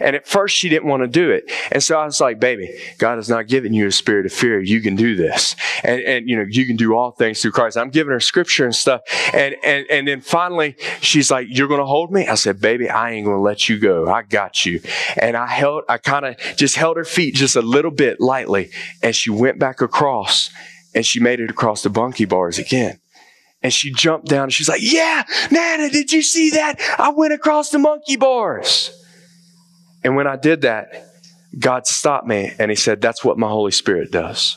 And 0.00 0.16
at 0.16 0.26
first 0.26 0.56
she 0.56 0.68
didn't 0.68 0.88
want 0.88 1.02
to 1.02 1.08
do 1.08 1.30
it. 1.30 1.50
And 1.72 1.82
so 1.82 1.98
I 1.98 2.04
was 2.04 2.20
like, 2.20 2.40
baby, 2.40 2.70
God 2.98 3.16
has 3.16 3.28
not 3.28 3.46
given 3.46 3.72
you 3.72 3.86
a 3.86 3.92
spirit 3.92 4.26
of 4.26 4.32
fear. 4.32 4.60
You 4.60 4.80
can 4.80 4.96
do 4.96 5.16
this. 5.16 5.56
And, 5.82 6.00
and, 6.02 6.28
you 6.28 6.36
know, 6.36 6.44
you 6.48 6.66
can 6.66 6.76
do 6.76 6.94
all 6.94 7.10
things 7.10 7.42
through 7.42 7.52
Christ. 7.52 7.76
I'm 7.76 7.90
giving 7.90 8.12
her 8.12 8.20
scripture 8.20 8.64
and 8.64 8.74
stuff. 8.74 9.02
And, 9.32 9.56
and, 9.64 9.86
and 9.90 10.08
then 10.08 10.20
finally 10.20 10.76
she's 11.00 11.30
like, 11.30 11.46
you're 11.50 11.68
going 11.68 11.80
to 11.80 11.86
hold 11.86 12.12
me? 12.12 12.26
I 12.26 12.34
said, 12.34 12.60
baby, 12.60 12.88
I 12.88 13.12
ain't 13.12 13.24
going 13.24 13.36
to 13.36 13.42
let 13.42 13.68
you 13.68 13.78
go. 13.78 14.08
I 14.08 14.22
got 14.22 14.64
you. 14.64 14.80
And 15.16 15.36
I 15.36 15.46
held, 15.46 15.84
I 15.88 15.98
kind 15.98 16.24
of 16.24 16.36
just 16.56 16.76
held 16.76 16.96
her 16.96 17.04
feet 17.04 17.34
just 17.34 17.56
a 17.56 17.62
little 17.62 17.90
bit 17.90 18.20
lightly. 18.20 18.70
And 19.02 19.14
she 19.14 19.30
went 19.30 19.58
back 19.58 19.80
across 19.80 20.50
and 20.94 21.04
she 21.04 21.20
made 21.20 21.40
it 21.40 21.50
across 21.50 21.82
the 21.82 21.90
bunkie 21.90 22.24
bars 22.24 22.58
again. 22.58 23.00
And 23.62 23.72
she 23.72 23.92
jumped 23.92 24.28
down 24.28 24.44
and 24.44 24.52
she's 24.52 24.68
like, 24.68 24.80
yeah, 24.82 25.24
Nana, 25.50 25.90
did 25.90 26.12
you 26.12 26.22
see 26.22 26.50
that? 26.50 26.80
I 26.98 27.10
went 27.10 27.32
across 27.32 27.70
the 27.70 27.78
monkey 27.78 28.16
bars. 28.16 28.97
And 30.08 30.16
when 30.16 30.26
I 30.26 30.36
did 30.36 30.62
that, 30.62 31.04
God 31.58 31.86
stopped 31.86 32.26
me 32.26 32.50
and 32.58 32.70
He 32.70 32.76
said, 32.76 33.02
That's 33.02 33.22
what 33.22 33.36
my 33.36 33.50
Holy 33.50 33.72
Spirit 33.72 34.10
does. 34.10 34.56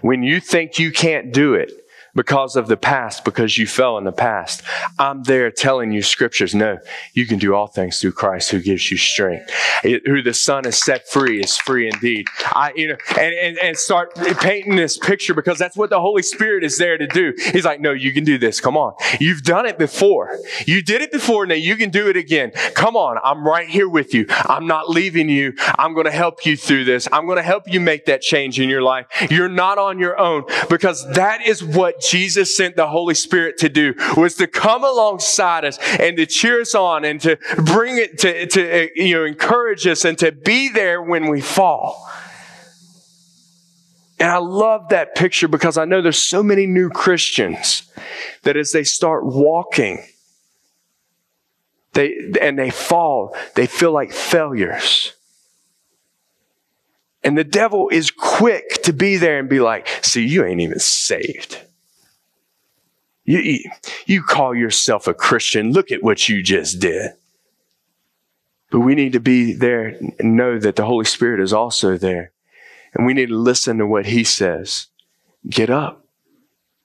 When 0.00 0.22
you 0.22 0.40
think 0.40 0.78
you 0.78 0.90
can't 0.90 1.30
do 1.30 1.52
it, 1.52 1.70
because 2.14 2.56
of 2.56 2.68
the 2.68 2.76
past, 2.76 3.24
because 3.24 3.58
you 3.58 3.66
fell 3.66 3.98
in 3.98 4.04
the 4.04 4.12
past. 4.12 4.62
I'm 4.98 5.22
there 5.22 5.50
telling 5.50 5.92
you 5.92 6.02
scriptures. 6.02 6.54
No, 6.54 6.78
you 7.14 7.26
can 7.26 7.38
do 7.38 7.54
all 7.54 7.66
things 7.66 8.00
through 8.00 8.12
Christ 8.12 8.50
who 8.50 8.60
gives 8.60 8.90
you 8.90 8.96
strength. 8.96 9.50
It, 9.84 10.06
who 10.06 10.22
the 10.22 10.34
Son 10.34 10.66
is 10.66 10.82
set 10.82 11.08
free 11.08 11.40
is 11.40 11.56
free 11.56 11.88
indeed. 11.88 12.26
I, 12.46 12.72
you 12.74 12.88
know, 12.88 12.96
and, 13.18 13.34
and, 13.34 13.58
and 13.58 13.76
start 13.76 14.14
painting 14.14 14.76
this 14.76 14.98
picture 14.98 15.34
because 15.34 15.58
that's 15.58 15.76
what 15.76 15.90
the 15.90 16.00
Holy 16.00 16.22
Spirit 16.22 16.64
is 16.64 16.78
there 16.78 16.98
to 16.98 17.06
do. 17.06 17.34
He's 17.52 17.64
like, 17.64 17.80
no, 17.80 17.92
you 17.92 18.12
can 18.12 18.24
do 18.24 18.38
this. 18.38 18.60
Come 18.60 18.76
on. 18.76 18.94
You've 19.18 19.42
done 19.42 19.66
it 19.66 19.78
before. 19.78 20.38
You 20.66 20.82
did 20.82 21.02
it 21.02 21.12
before. 21.12 21.46
Now 21.46 21.54
you 21.54 21.76
can 21.76 21.90
do 21.90 22.08
it 22.08 22.16
again. 22.16 22.52
Come 22.74 22.96
on. 22.96 23.18
I'm 23.22 23.46
right 23.46 23.68
here 23.68 23.88
with 23.88 24.14
you. 24.14 24.26
I'm 24.28 24.66
not 24.66 24.90
leaving 24.90 25.28
you. 25.28 25.54
I'm 25.78 25.94
going 25.94 26.06
to 26.06 26.12
help 26.12 26.44
you 26.44 26.56
through 26.56 26.84
this. 26.84 27.08
I'm 27.12 27.26
going 27.26 27.36
to 27.36 27.42
help 27.42 27.72
you 27.72 27.80
make 27.80 28.06
that 28.06 28.20
change 28.20 28.60
in 28.60 28.68
your 28.68 28.82
life. 28.82 29.06
You're 29.30 29.48
not 29.48 29.78
on 29.78 29.98
your 29.98 30.18
own 30.18 30.44
because 30.68 31.08
that 31.12 31.46
is 31.46 31.62
what 31.62 31.99
Jesus 32.00 32.56
sent 32.56 32.76
the 32.76 32.86
Holy 32.86 33.14
Spirit 33.14 33.58
to 33.58 33.68
do 33.68 33.94
was 34.16 34.34
to 34.36 34.46
come 34.46 34.84
alongside 34.84 35.64
us 35.64 35.78
and 35.98 36.16
to 36.16 36.26
cheer 36.26 36.60
us 36.60 36.74
on 36.74 37.04
and 37.04 37.20
to 37.20 37.38
bring 37.56 37.98
it 37.98 38.18
to, 38.18 38.46
to 38.46 38.84
uh, 38.84 38.86
you 38.94 39.14
know, 39.14 39.24
encourage 39.24 39.86
us 39.86 40.04
and 40.04 40.18
to 40.18 40.32
be 40.32 40.68
there 40.68 41.02
when 41.02 41.28
we 41.28 41.40
fall. 41.40 42.08
And 44.18 44.30
I 44.30 44.36
love 44.36 44.90
that 44.90 45.14
picture 45.14 45.48
because 45.48 45.78
I 45.78 45.86
know 45.86 46.02
there's 46.02 46.18
so 46.18 46.42
many 46.42 46.66
new 46.66 46.90
Christians 46.90 47.90
that 48.42 48.56
as 48.56 48.72
they 48.72 48.84
start 48.84 49.24
walking, 49.24 50.04
they, 51.94 52.32
and 52.40 52.58
they 52.58 52.70
fall, 52.70 53.34
they 53.54 53.66
feel 53.66 53.92
like 53.92 54.12
failures. 54.12 55.14
And 57.22 57.36
the 57.36 57.44
devil 57.44 57.88
is 57.90 58.10
quick 58.10 58.82
to 58.84 58.92
be 58.92 59.16
there 59.16 59.38
and 59.38 59.48
be 59.48 59.60
like, 59.60 59.88
see, 60.02 60.26
you 60.26 60.44
ain't 60.44 60.60
even 60.60 60.78
saved. 60.78 61.58
You, 63.30 63.60
you 64.06 64.22
call 64.24 64.56
yourself 64.56 65.06
a 65.06 65.14
Christian. 65.14 65.72
Look 65.72 65.92
at 65.92 66.02
what 66.02 66.28
you 66.28 66.42
just 66.42 66.80
did. 66.80 67.12
But 68.72 68.80
we 68.80 68.96
need 68.96 69.12
to 69.12 69.20
be 69.20 69.52
there 69.52 69.96
and 70.18 70.36
know 70.36 70.58
that 70.58 70.74
the 70.74 70.84
Holy 70.84 71.04
Spirit 71.04 71.40
is 71.40 71.52
also 71.52 71.96
there. 71.96 72.32
And 72.92 73.06
we 73.06 73.14
need 73.14 73.28
to 73.28 73.36
listen 73.36 73.78
to 73.78 73.86
what 73.86 74.06
He 74.06 74.24
says. 74.24 74.86
Get 75.48 75.70
up. 75.70 76.04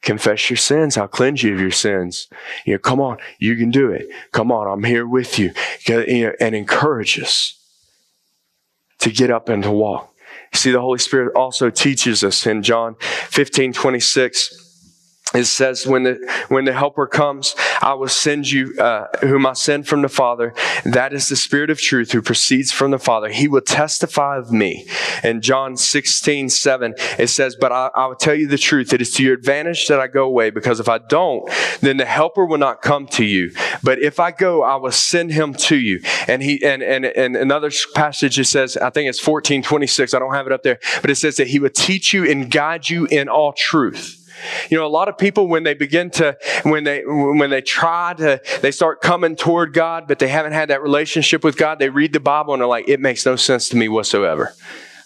Confess 0.03 0.51
your 0.51 0.57
sins. 0.57 0.97
I'll 0.97 1.07
cleanse 1.07 1.41
you 1.41 1.51
of 1.55 1.59
your 1.59 1.71
sins. 1.71 2.27
You 2.63 2.73
know, 2.73 2.79
come 2.79 3.01
on. 3.01 3.17
You 3.39 3.55
can 3.55 3.71
do 3.71 3.89
it. 3.89 4.07
Come 4.31 4.51
on. 4.51 4.67
I'm 4.67 4.83
here 4.83 5.07
with 5.07 5.39
you. 5.39 5.51
you 5.87 6.27
know, 6.27 6.33
and 6.39 6.53
encourage 6.53 7.19
us 7.19 7.59
to 8.99 9.09
get 9.09 9.31
up 9.31 9.49
and 9.49 9.63
to 9.63 9.71
walk. 9.71 10.13
See, 10.53 10.71
the 10.71 10.81
Holy 10.81 10.99
Spirit 10.99 11.33
also 11.35 11.71
teaches 11.71 12.23
us 12.23 12.45
in 12.45 12.61
John 12.61 12.97
15, 12.99 13.73
26 13.73 14.64
it 15.33 15.45
says 15.45 15.87
when 15.87 16.03
the 16.03 16.45
when 16.49 16.65
the 16.65 16.73
helper 16.73 17.07
comes 17.07 17.55
i 17.81 17.93
will 17.93 18.07
send 18.07 18.49
you 18.49 18.73
uh, 18.79 19.07
whom 19.21 19.45
i 19.45 19.53
send 19.53 19.87
from 19.87 20.01
the 20.01 20.09
father. 20.09 20.53
That 20.85 21.13
is 21.13 21.29
the 21.29 21.35
spirit 21.35 21.69
of 21.69 21.79
truth 21.79 22.11
who 22.11 22.21
proceeds 22.21 22.71
from 22.71 22.91
the 22.91 22.99
father. 22.99 23.29
He 23.29 23.47
will 23.47 23.61
testify 23.61 24.37
of 24.37 24.51
me. 24.51 24.87
In 25.23 25.41
john 25.41 25.77
16 25.77 26.49
7 26.49 26.93
it 27.17 27.27
says 27.27 27.55
but 27.59 27.71
I, 27.71 27.89
I 27.95 28.05
will 28.05 28.15
tell 28.15 28.35
you 28.35 28.47
the 28.47 28.57
truth. 28.57 28.93
It 28.93 29.01
is 29.01 29.13
to 29.15 29.23
your 29.23 29.33
advantage 29.33 29.87
that 29.87 29.99
i 29.99 30.07
go 30.07 30.25
away 30.25 30.51
because 30.51 30.79
if 30.79 30.87
i 30.87 30.99
don't 30.99 31.49
then 31.81 31.97
the 31.97 32.05
helper 32.05 32.45
will 32.45 32.57
not 32.57 32.81
come 32.81 33.07
to 33.07 33.25
you. 33.25 33.51
But 33.83 33.99
if 33.99 34.19
i 34.19 34.31
go 34.31 34.63
i 34.63 34.75
will 34.75 34.91
send 34.91 35.31
him 35.31 35.53
to 35.55 35.75
you. 35.75 36.01
And 36.27 36.43
he 36.43 36.63
and 36.63 36.83
and, 36.83 37.05
and 37.05 37.35
another 37.35 37.71
passage 37.95 38.39
it 38.39 38.45
says 38.45 38.77
i 38.77 38.91
think 38.91 39.09
it's 39.09 39.19
14 39.19 39.63
26 39.63 40.13
i 40.13 40.19
don't 40.19 40.33
have 40.33 40.45
it 40.45 40.53
up 40.53 40.61
there 40.61 40.79
but 41.01 41.09
it 41.09 41.15
says 41.15 41.37
that 41.37 41.47
he 41.47 41.59
will 41.59 41.71
teach 41.71 42.13
you 42.13 42.29
and 42.29 42.51
guide 42.51 42.89
you 42.89 43.05
in 43.07 43.27
all 43.27 43.51
truth 43.53 44.21
you 44.69 44.77
know, 44.77 44.85
a 44.85 44.89
lot 44.89 45.09
of 45.09 45.17
people 45.17 45.47
when 45.47 45.63
they 45.63 45.73
begin 45.73 46.09
to, 46.11 46.37
when 46.63 46.83
they, 46.83 47.03
when 47.05 47.49
they 47.49 47.61
try 47.61 48.13
to, 48.15 48.41
they 48.61 48.71
start 48.71 49.01
coming 49.01 49.35
toward 49.35 49.73
God, 49.73 50.07
but 50.07 50.19
they 50.19 50.27
haven't 50.27 50.53
had 50.53 50.69
that 50.69 50.81
relationship 50.81 51.43
with 51.43 51.57
God, 51.57 51.79
they 51.79 51.89
read 51.89 52.13
the 52.13 52.19
Bible 52.19 52.53
and 52.53 52.61
they're 52.61 52.67
like, 52.67 52.87
it 52.87 52.99
makes 52.99 53.25
no 53.25 53.35
sense 53.35 53.69
to 53.69 53.77
me 53.77 53.87
whatsoever. 53.87 54.53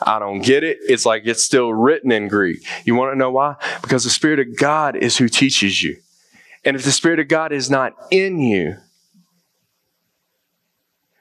I 0.02 0.20
don't 0.20 0.40
get 0.40 0.64
it. 0.64 0.78
It's 0.82 1.06
like 1.06 1.24
it's 1.26 1.44
still 1.44 1.74
written 1.74 2.12
in 2.12 2.28
Greek. 2.30 2.66
You 2.86 2.96
want 2.96 3.12
to 3.14 3.18
know 3.18 3.32
why? 3.32 3.56
Because 3.82 4.04
the 4.04 4.10
Spirit 4.10 4.40
of 4.40 4.58
God 4.58 4.96
is 4.96 5.18
who 5.18 5.28
teaches 5.28 5.84
you. 5.84 5.98
And 6.64 6.76
if 6.76 6.84
the 6.84 6.92
Spirit 6.92 7.20
of 7.20 7.28
God 7.28 7.52
is 7.52 7.70
not 7.70 7.94
in 8.12 8.40
you, 8.40 8.78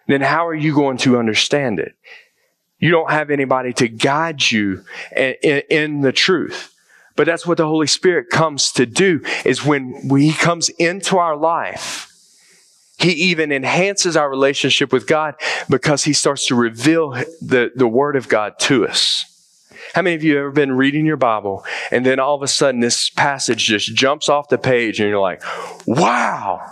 then 0.06 0.20
how 0.20 0.46
are 0.46 0.54
you 0.54 0.74
going 0.74 0.96
to 0.98 1.18
understand 1.18 1.78
it? 1.78 1.94
You 2.78 2.90
don't 2.90 3.10
have 3.10 3.30
anybody 3.30 3.72
to 3.74 3.88
guide 3.88 4.50
you 4.50 4.84
in, 5.14 5.62
in 5.70 6.00
the 6.00 6.12
truth. 6.12 6.72
But 7.18 7.26
that's 7.26 7.44
what 7.44 7.56
the 7.58 7.66
Holy 7.66 7.88
Spirit 7.88 8.30
comes 8.30 8.70
to 8.72 8.86
do 8.86 9.20
is 9.44 9.64
when 9.64 10.08
He 10.08 10.32
comes 10.32 10.68
into 10.68 11.18
our 11.18 11.36
life, 11.36 12.12
He 12.96 13.10
even 13.10 13.50
enhances 13.50 14.16
our 14.16 14.30
relationship 14.30 14.92
with 14.92 15.08
God 15.08 15.34
because 15.68 16.04
He 16.04 16.12
starts 16.12 16.46
to 16.46 16.54
reveal 16.54 17.10
the, 17.42 17.72
the 17.74 17.88
Word 17.88 18.14
of 18.14 18.28
God 18.28 18.60
to 18.60 18.86
us. 18.86 19.24
How 19.94 20.02
many 20.02 20.14
of 20.14 20.22
you 20.22 20.36
have 20.36 20.42
ever 20.42 20.50
been 20.52 20.76
reading 20.76 21.06
your 21.06 21.16
Bible 21.16 21.64
and 21.90 22.06
then 22.06 22.20
all 22.20 22.36
of 22.36 22.42
a 22.42 22.46
sudden 22.46 22.80
this 22.80 23.10
passage 23.10 23.64
just 23.64 23.96
jumps 23.96 24.28
off 24.28 24.48
the 24.48 24.56
page 24.56 25.00
and 25.00 25.08
you're 25.08 25.18
like, 25.18 25.42
wow, 25.88 26.64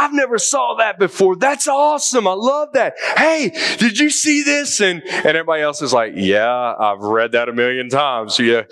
I've 0.00 0.14
never 0.14 0.38
saw 0.38 0.76
that 0.78 0.98
before. 0.98 1.36
That's 1.36 1.68
awesome. 1.68 2.26
I 2.26 2.32
love 2.32 2.72
that. 2.72 2.94
Hey, 3.18 3.52
did 3.76 3.98
you 3.98 4.08
see 4.08 4.42
this? 4.42 4.80
And, 4.80 5.02
and 5.06 5.26
everybody 5.26 5.62
else 5.62 5.82
is 5.82 5.92
like, 5.92 6.14
yeah, 6.16 6.74
I've 6.78 7.00
read 7.00 7.32
that 7.32 7.50
a 7.50 7.52
million 7.52 7.90
times. 7.90 8.38
Yeah. 8.38 8.62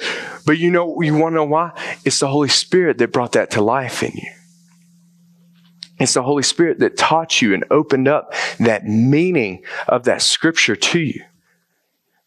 But 0.46 0.56
you 0.56 0.70
know, 0.70 1.02
you 1.02 1.14
want 1.14 1.34
to 1.34 1.36
know 1.36 1.44
why? 1.44 1.72
It's 2.06 2.20
the 2.20 2.28
Holy 2.28 2.48
Spirit 2.48 2.96
that 2.98 3.12
brought 3.12 3.32
that 3.32 3.50
to 3.50 3.60
life 3.60 4.02
in 4.02 4.12
you. 4.14 4.32
It's 5.98 6.14
the 6.14 6.22
Holy 6.22 6.42
Spirit 6.42 6.78
that 6.78 6.96
taught 6.96 7.42
you 7.42 7.52
and 7.52 7.62
opened 7.70 8.08
up 8.08 8.32
that 8.58 8.86
meaning 8.86 9.64
of 9.86 10.04
that 10.04 10.22
scripture 10.22 10.76
to 10.76 10.98
you. 10.98 11.22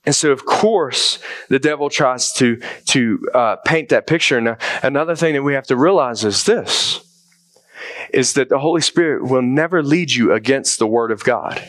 And 0.05 0.13
so, 0.13 0.31
of 0.31 0.45
course, 0.45 1.17
the 1.49 1.57
devil 1.57 1.89
tries 1.89 2.33
to, 2.33 2.61
to 2.87 3.27
uh, 3.33 3.55
paint 3.65 3.89
that 3.89 4.05
picture. 4.05 4.37
And 4.37 4.57
another 4.83 5.15
thing 5.15 5.33
that 5.33 5.41
we 5.41 5.55
have 5.55 5.67
to 5.67 5.75
realize 5.75 6.23
is 6.23 6.43
this, 6.43 7.03
is 8.13 8.33
that 8.33 8.49
the 8.49 8.59
Holy 8.59 8.81
Spirit 8.81 9.23
will 9.23 9.41
never 9.41 9.83
lead 9.83 10.11
you 10.11 10.33
against 10.33 10.79
the 10.79 10.87
Word 10.87 11.11
of 11.11 11.23
God. 11.23 11.61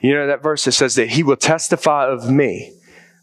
You 0.00 0.14
know 0.14 0.26
that 0.26 0.42
verse 0.42 0.64
that 0.64 0.72
says 0.72 0.94
that 0.94 1.10
He 1.10 1.22
will 1.22 1.36
testify 1.36 2.06
of 2.06 2.30
me. 2.30 2.76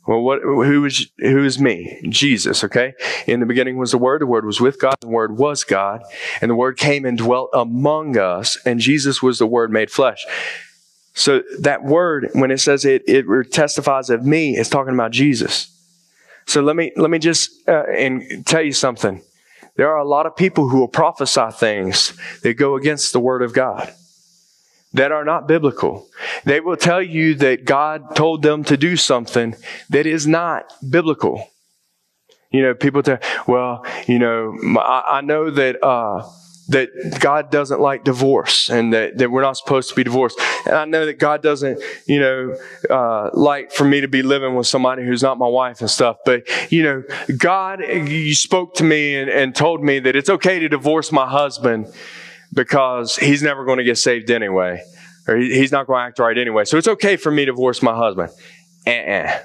Well, 0.08 0.22
what, 0.22 0.42
who 0.42 0.86
is, 0.86 1.10
who 1.20 1.44
is 1.44 1.60
me? 1.60 2.00
Jesus, 2.08 2.64
okay? 2.64 2.94
In 3.26 3.42
the 3.42 3.46
beginning 3.46 3.78
was 3.78 3.92
the 3.92 3.98
Word, 3.98 4.22
the 4.22 4.26
Word 4.26 4.46
was 4.46 4.62
with 4.62 4.80
God, 4.80 4.96
the 5.02 5.10
Word 5.10 5.38
was 5.38 5.64
God, 5.64 6.02
and 6.40 6.50
the 6.50 6.56
Word 6.56 6.78
came 6.78 7.04
and 7.04 7.18
dwelt 7.18 7.50
among 7.54 8.18
us, 8.18 8.58
and 8.66 8.80
Jesus 8.80 9.22
was 9.22 9.40
the 9.40 9.48
Word 9.48 9.70
made 9.70 9.92
flesh. 9.92 10.26
So 11.18 11.42
that 11.62 11.84
word, 11.84 12.30
when 12.34 12.52
it 12.52 12.60
says 12.60 12.86
it, 12.86 13.02
it 13.08 13.52
testifies 13.52 14.12
of 14.12 14.24
me, 14.24 14.56
it's 14.56 14.70
talking 14.70 14.94
about 14.94 15.10
Jesus. 15.10 15.74
So 16.46 16.62
let 16.62 16.76
me, 16.76 16.92
let 16.96 17.10
me 17.10 17.18
just, 17.18 17.68
uh, 17.68 17.86
and 17.90 18.46
tell 18.46 18.62
you 18.62 18.72
something. 18.72 19.24
There 19.78 19.90
are 19.90 20.00
a 20.00 20.08
lot 20.08 20.26
of 20.26 20.36
people 20.36 20.70
who 20.70 20.80
will 20.80 20.88
prophesy 20.88 21.48
things 21.52 22.14
that 22.42 22.56
go 22.56 22.76
against 22.76 23.14
the 23.14 23.20
word 23.20 23.42
of 23.42 23.54
God 23.54 23.94
that 24.94 25.12
are 25.12 25.24
not 25.24 25.48
biblical. 25.48 26.08
They 26.46 26.60
will 26.60 26.78
tell 26.78 27.02
you 27.02 27.36
that 27.36 27.66
God 27.66 28.16
told 28.16 28.42
them 28.42 28.64
to 28.66 28.78
do 28.78 28.98
something 28.98 29.56
that 29.90 30.06
is 30.06 30.26
not 30.26 30.74
biblical. 30.88 31.48
You 32.52 32.64
know, 32.64 32.74
people 32.74 33.04
tell, 33.04 33.20
well, 33.48 33.86
you 34.08 34.20
know, 34.20 34.58
I, 34.80 35.18
I 35.18 35.22
know 35.22 35.52
that, 35.52 35.84
uh, 35.84 36.28
that 36.70 37.20
God 37.22 37.50
doesn't 37.50 37.80
like 37.80 38.04
divorce 38.04 38.70
and 38.70 38.94
that, 38.94 39.18
that 39.20 39.32
we're 39.32 39.42
not 39.42 39.56
supposed 39.58 39.90
to 39.90 39.96
be 39.96 40.04
divorced. 40.04 40.38
And 40.66 40.76
I 40.76 40.86
know 40.86 41.06
that 41.06 41.18
God 41.18 41.42
doesn't, 41.42 41.82
you 42.08 42.20
know, 42.20 42.58
uh, 42.90 43.30
like 43.34 43.72
for 43.72 43.86
me 43.86 44.02
to 44.02 44.08
be 44.08 44.22
living 44.22 44.56
with 44.56 44.68
somebody 44.68 45.06
who's 45.06 45.24
not 45.24 45.38
my 45.38 45.48
wife 45.48 45.80
and 45.80 45.90
stuff. 45.90 46.18
But, 46.26 46.44
you 46.72 46.84
know, 46.84 47.04
God, 47.38 47.80
you 47.80 48.36
spoke 48.36 48.76
to 48.76 48.84
me 48.84 49.16
and, 49.16 49.30
and 49.30 49.56
told 49.56 49.82
me 49.82 50.00
that 50.00 50.16
it's 50.16 50.30
okay 50.30 50.60
to 50.60 50.68
divorce 50.68 51.12
my 51.12 51.28
husband 51.28 51.88
because 52.54 53.16
he's 53.16 53.42
never 53.42 53.64
going 53.64 53.78
to 53.78 53.86
get 53.86 53.98
saved 53.98 54.30
anyway. 54.30 54.84
Or 55.28 55.38
he's 55.38 55.72
not 55.72 55.88
going 55.88 56.00
to 56.00 56.06
act 56.06 56.20
right 56.20 56.38
anyway. 56.38 56.66
So 56.66 56.78
it's 56.78 56.88
okay 56.88 57.16
for 57.16 57.32
me 57.32 57.46
to 57.46 57.52
divorce 57.52 57.82
my 57.82 57.96
husband. 57.96 58.30
Uh-uh. 58.86 59.40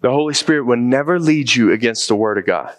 The 0.00 0.10
Holy 0.10 0.34
Spirit 0.34 0.64
will 0.64 0.76
never 0.76 1.20
lead 1.20 1.54
you 1.54 1.72
against 1.72 2.08
the 2.08 2.16
Word 2.16 2.38
of 2.38 2.46
God. 2.46 2.74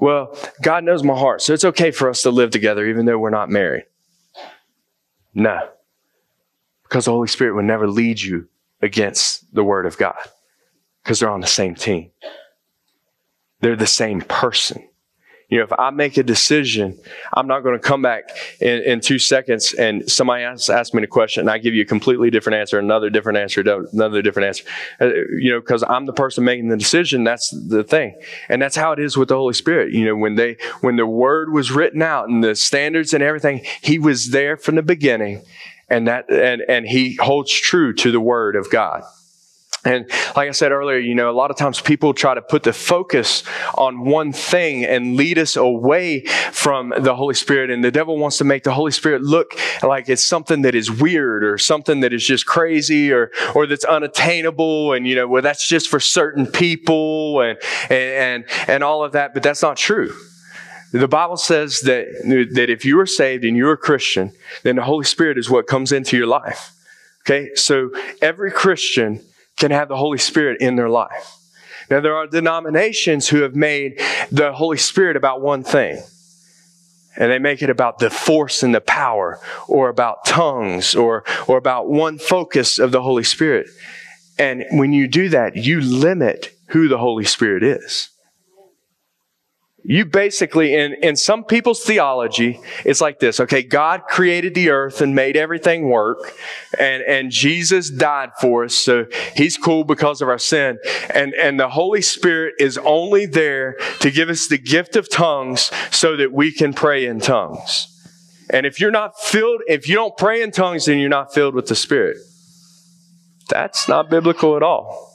Well, 0.00 0.36
God 0.62 0.84
knows 0.84 1.04
my 1.04 1.16
heart, 1.16 1.42
so 1.42 1.52
it's 1.52 1.64
okay 1.64 1.90
for 1.90 2.08
us 2.08 2.22
to 2.22 2.30
live 2.30 2.50
together 2.50 2.86
even 2.86 3.04
though 3.04 3.18
we're 3.18 3.30
not 3.30 3.50
married. 3.50 3.84
No. 5.34 5.68
Because 6.82 7.04
the 7.04 7.12
Holy 7.12 7.28
Spirit 7.28 7.54
would 7.54 7.66
never 7.66 7.86
lead 7.86 8.20
you 8.20 8.48
against 8.82 9.54
the 9.54 9.62
Word 9.62 9.86
of 9.86 9.98
God 9.98 10.16
because 11.04 11.20
they're 11.20 11.30
on 11.30 11.40
the 11.40 11.46
same 11.46 11.74
team. 11.74 12.10
They're 13.60 13.76
the 13.76 13.86
same 13.86 14.22
person. 14.22 14.88
You 15.50 15.58
know, 15.58 15.64
if 15.64 15.72
I 15.72 15.90
make 15.90 16.16
a 16.16 16.22
decision, 16.22 16.98
I'm 17.34 17.48
not 17.48 17.60
going 17.60 17.74
to 17.74 17.80
come 17.80 18.02
back 18.02 18.30
in, 18.60 18.82
in 18.82 19.00
two 19.00 19.18
seconds 19.18 19.74
and 19.74 20.08
somebody 20.10 20.44
asks, 20.44 20.70
asks 20.70 20.94
me 20.94 21.02
a 21.02 21.06
question 21.08 21.40
and 21.40 21.50
I 21.50 21.58
give 21.58 21.74
you 21.74 21.82
a 21.82 21.86
completely 21.86 22.30
different 22.30 22.58
answer, 22.58 22.78
another 22.78 23.10
different 23.10 23.38
answer, 23.38 23.60
another 23.92 24.22
different 24.22 24.46
answer. 24.46 24.64
Uh, 25.00 25.06
you 25.36 25.50
know, 25.50 25.60
because 25.60 25.82
I'm 25.82 26.06
the 26.06 26.12
person 26.12 26.44
making 26.44 26.68
the 26.68 26.76
decision. 26.76 27.24
That's 27.24 27.50
the 27.50 27.82
thing, 27.82 28.14
and 28.48 28.62
that's 28.62 28.76
how 28.76 28.92
it 28.92 29.00
is 29.00 29.16
with 29.16 29.28
the 29.28 29.36
Holy 29.36 29.54
Spirit. 29.54 29.92
You 29.92 30.04
know, 30.04 30.16
when 30.16 30.36
they 30.36 30.56
when 30.80 30.96
the 30.96 31.06
Word 31.06 31.52
was 31.52 31.70
written 31.70 32.02
out 32.02 32.28
and 32.28 32.42
the 32.42 32.54
standards 32.54 33.12
and 33.12 33.22
everything, 33.22 33.64
He 33.82 33.98
was 33.98 34.30
there 34.30 34.56
from 34.56 34.76
the 34.76 34.82
beginning, 34.82 35.42
and 35.88 36.06
that 36.06 36.30
and 36.30 36.62
and 36.68 36.86
He 36.86 37.16
holds 37.16 37.52
true 37.52 37.92
to 37.94 38.12
the 38.12 38.20
Word 38.20 38.56
of 38.56 38.70
God. 38.70 39.02
And 39.82 40.10
like 40.36 40.48
I 40.48 40.50
said 40.50 40.72
earlier, 40.72 40.98
you 40.98 41.14
know, 41.14 41.30
a 41.30 41.32
lot 41.32 41.50
of 41.50 41.56
times 41.56 41.80
people 41.80 42.12
try 42.12 42.34
to 42.34 42.42
put 42.42 42.64
the 42.64 42.72
focus 42.72 43.42
on 43.74 44.04
one 44.04 44.30
thing 44.32 44.84
and 44.84 45.16
lead 45.16 45.38
us 45.38 45.56
away 45.56 46.26
from 46.52 46.92
the 46.98 47.14
Holy 47.14 47.34
Spirit. 47.34 47.70
And 47.70 47.82
the 47.82 47.90
devil 47.90 48.18
wants 48.18 48.36
to 48.38 48.44
make 48.44 48.64
the 48.64 48.74
Holy 48.74 48.92
Spirit 48.92 49.22
look 49.22 49.58
like 49.82 50.10
it's 50.10 50.22
something 50.22 50.62
that 50.62 50.74
is 50.74 50.90
weird 50.90 51.44
or 51.44 51.56
something 51.56 52.00
that 52.00 52.12
is 52.12 52.26
just 52.26 52.44
crazy 52.44 53.10
or, 53.10 53.30
or 53.54 53.66
that's 53.66 53.84
unattainable. 53.86 54.92
And, 54.92 55.06
you 55.06 55.14
know, 55.14 55.26
well, 55.26 55.40
that's 55.40 55.66
just 55.66 55.88
for 55.88 55.98
certain 55.98 56.46
people 56.46 57.40
and, 57.40 57.58
and, 57.88 58.44
and 58.68 58.84
all 58.84 59.02
of 59.02 59.12
that. 59.12 59.32
But 59.32 59.42
that's 59.42 59.62
not 59.62 59.78
true. 59.78 60.14
The 60.92 61.08
Bible 61.08 61.38
says 61.38 61.80
that, 61.82 62.06
that 62.54 62.68
if 62.68 62.84
you 62.84 63.00
are 63.00 63.06
saved 63.06 63.44
and 63.44 63.56
you're 63.56 63.72
a 63.72 63.78
Christian, 63.78 64.32
then 64.62 64.76
the 64.76 64.82
Holy 64.82 65.04
Spirit 65.04 65.38
is 65.38 65.48
what 65.48 65.66
comes 65.66 65.90
into 65.90 66.18
your 66.18 66.26
life. 66.26 66.72
Okay. 67.22 67.54
So 67.54 67.92
every 68.20 68.50
Christian 68.50 69.24
can 69.60 69.70
have 69.70 69.88
the 69.88 69.96
Holy 69.96 70.18
Spirit 70.18 70.60
in 70.60 70.74
their 70.74 70.88
life. 70.88 71.36
Now, 71.90 72.00
there 72.00 72.16
are 72.16 72.26
denominations 72.26 73.28
who 73.28 73.42
have 73.42 73.54
made 73.54 74.00
the 74.32 74.52
Holy 74.52 74.76
Spirit 74.78 75.16
about 75.16 75.40
one 75.40 75.62
thing. 75.62 76.02
And 77.16 77.30
they 77.30 77.38
make 77.38 77.60
it 77.62 77.70
about 77.70 77.98
the 77.98 78.08
force 78.08 78.62
and 78.62 78.74
the 78.74 78.80
power, 78.80 79.38
or 79.68 79.88
about 79.88 80.24
tongues, 80.24 80.94
or, 80.94 81.24
or 81.46 81.58
about 81.58 81.88
one 81.88 82.18
focus 82.18 82.78
of 82.78 82.92
the 82.92 83.02
Holy 83.02 83.24
Spirit. 83.24 83.68
And 84.38 84.64
when 84.70 84.92
you 84.92 85.08
do 85.08 85.28
that, 85.30 85.56
you 85.56 85.80
limit 85.80 86.56
who 86.68 86.88
the 86.88 86.98
Holy 86.98 87.24
Spirit 87.24 87.62
is. 87.62 88.08
You 89.82 90.04
basically, 90.04 90.74
in, 90.74 90.94
in 91.02 91.16
some 91.16 91.42
people's 91.42 91.82
theology, 91.82 92.60
it's 92.84 93.00
like 93.00 93.18
this. 93.18 93.40
Okay, 93.40 93.62
God 93.62 94.02
created 94.08 94.54
the 94.54 94.70
earth 94.70 95.00
and 95.00 95.14
made 95.14 95.36
everything 95.36 95.88
work, 95.88 96.18
and, 96.78 97.02
and 97.02 97.30
Jesus 97.30 97.88
died 97.88 98.30
for 98.40 98.64
us, 98.64 98.74
so 98.74 99.06
He's 99.34 99.56
cool 99.56 99.84
because 99.84 100.20
of 100.20 100.28
our 100.28 100.38
sin. 100.38 100.78
And, 101.14 101.32
and 101.34 101.58
the 101.58 101.68
Holy 101.68 102.02
Spirit 102.02 102.54
is 102.58 102.78
only 102.78 103.24
there 103.24 103.76
to 104.00 104.10
give 104.10 104.28
us 104.28 104.48
the 104.48 104.58
gift 104.58 104.96
of 104.96 105.08
tongues 105.10 105.70
so 105.90 106.16
that 106.16 106.32
we 106.32 106.52
can 106.52 106.74
pray 106.74 107.06
in 107.06 107.20
tongues. 107.20 107.86
And 108.50 108.66
if 108.66 108.80
you're 108.80 108.90
not 108.90 109.18
filled, 109.18 109.62
if 109.66 109.88
you 109.88 109.94
don't 109.94 110.16
pray 110.16 110.42
in 110.42 110.50
tongues, 110.50 110.86
then 110.86 110.98
you're 110.98 111.08
not 111.08 111.32
filled 111.32 111.54
with 111.54 111.68
the 111.68 111.76
Spirit. 111.76 112.18
That's 113.48 113.88
not 113.88 114.10
biblical 114.10 114.56
at 114.56 114.62
all 114.62 115.09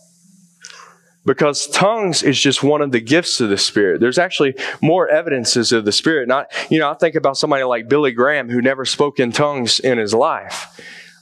because 1.26 1.68
tongues 1.68 2.22
is 2.24 2.40
just 2.40 2.64
one 2.64 2.82
of 2.82 2.92
the 2.92 3.00
gifts 3.00 3.42
of 3.42 3.50
the 3.50 3.58
spirit. 3.58 4.00
There's 4.00 4.20
actually 4.20 4.56
more 4.82 5.08
evidences 5.08 5.72
of 5.72 5.86
the 5.86 5.92
spirit. 5.92 6.28
Not 6.28 6.52
you 6.70 6.80
know 6.80 6.90
i 6.90 6.94
think 6.94 7.16
about 7.16 7.38
somebody 7.38 7.64
like 7.64 7.90
billy 7.90 8.12
graham 8.12 8.50
who 8.50 8.62
never 8.62 8.86
spoke 8.86 9.20
in 9.20 9.32
tongues 9.32 9.80
in 9.80 9.98
his 9.98 10.14
life 10.14 10.80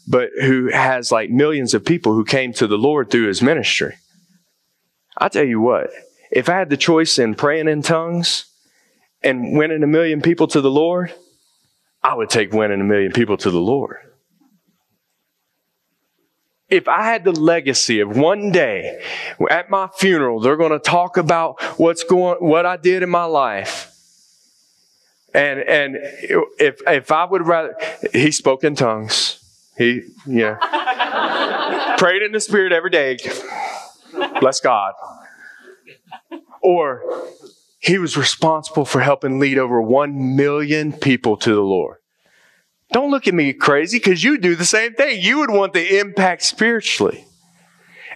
but 0.08 0.30
who 0.42 0.70
has 0.70 1.12
like 1.12 1.30
millions 1.30 1.74
of 1.74 1.86
people 1.86 2.14
who 2.14 2.26
came 2.26 2.52
to 2.54 2.68
the 2.68 2.78
lord 2.78 3.10
through 3.10 3.28
his 3.28 3.42
ministry. 3.42 3.96
I 5.18 5.30
tell 5.30 5.46
you 5.46 5.62
what 5.62 5.92
if 6.32 6.50
i 6.50 6.58
had 6.58 6.70
the 6.70 6.78
choice 6.78 7.20
in 7.20 7.36
praying 7.36 7.68
in 7.68 7.82
tongues 7.82 8.46
and 9.22 9.58
winning 9.58 9.84
a 9.84 9.88
million 9.88 10.22
people 10.22 10.48
to 10.48 10.62
the 10.62 10.72
lord 10.72 11.14
i 12.02 12.14
would 12.14 12.30
take 12.30 12.52
winning 12.52 12.82
a 12.82 12.84
million 12.84 13.12
people 13.12 13.38
to 13.38 13.52
the 13.52 13.60
lord 13.60 13.98
if 16.70 16.88
I 16.88 17.04
had 17.04 17.24
the 17.24 17.32
legacy 17.32 18.00
of 18.00 18.18
one 18.18 18.52
day 18.52 19.00
at 19.50 19.70
my 19.70 19.88
funeral, 19.96 20.40
they're 20.40 20.58
going 20.58 20.72
to 20.72 20.80
talk 20.80 21.18
about 21.18 21.62
what's 21.78 22.04
going, 22.04 22.38
what 22.40 22.66
I 22.66 22.78
did 22.78 23.04
in 23.04 23.10
my 23.10 23.26
life. 23.26 23.90
And, 25.34 25.60
and 25.60 25.98
if, 26.00 26.82
if 26.88 27.12
I 27.12 27.26
would 27.26 27.46
rather, 27.48 27.76
he 28.14 28.32
spoke 28.32 28.64
in 28.64 28.76
tongues. 28.76 29.40
He, 29.78 30.04
yeah, 30.28 31.96
prayed 31.98 32.22
in 32.22 32.32
the 32.32 32.40
spirit 32.40 32.72
every 32.72 32.92
day. 32.92 33.18
Bless 34.40 34.60
God. 34.60 34.94
Or 36.62 37.02
he 37.80 37.98
was 37.98 38.16
responsible 38.16 38.86
for 38.86 39.02
helping 39.02 39.40
lead 39.40 39.58
over 39.58 39.82
1 39.82 40.36
million 40.36 40.94
people 40.94 41.36
to 41.38 41.54
the 41.54 41.62
Lord. 41.62 41.98
Don't 42.94 43.10
look 43.10 43.28
at 43.28 43.34
me 43.34 43.52
crazy 43.54 43.98
because 43.98 44.24
you 44.24 44.38
do 44.38 44.56
the 44.56 44.66
same 44.66 44.94
thing. 44.94 45.20
You 45.20 45.40
would 45.40 45.50
want 45.50 45.74
the 45.74 46.00
impact 46.00 46.44
spiritually. 46.44 47.26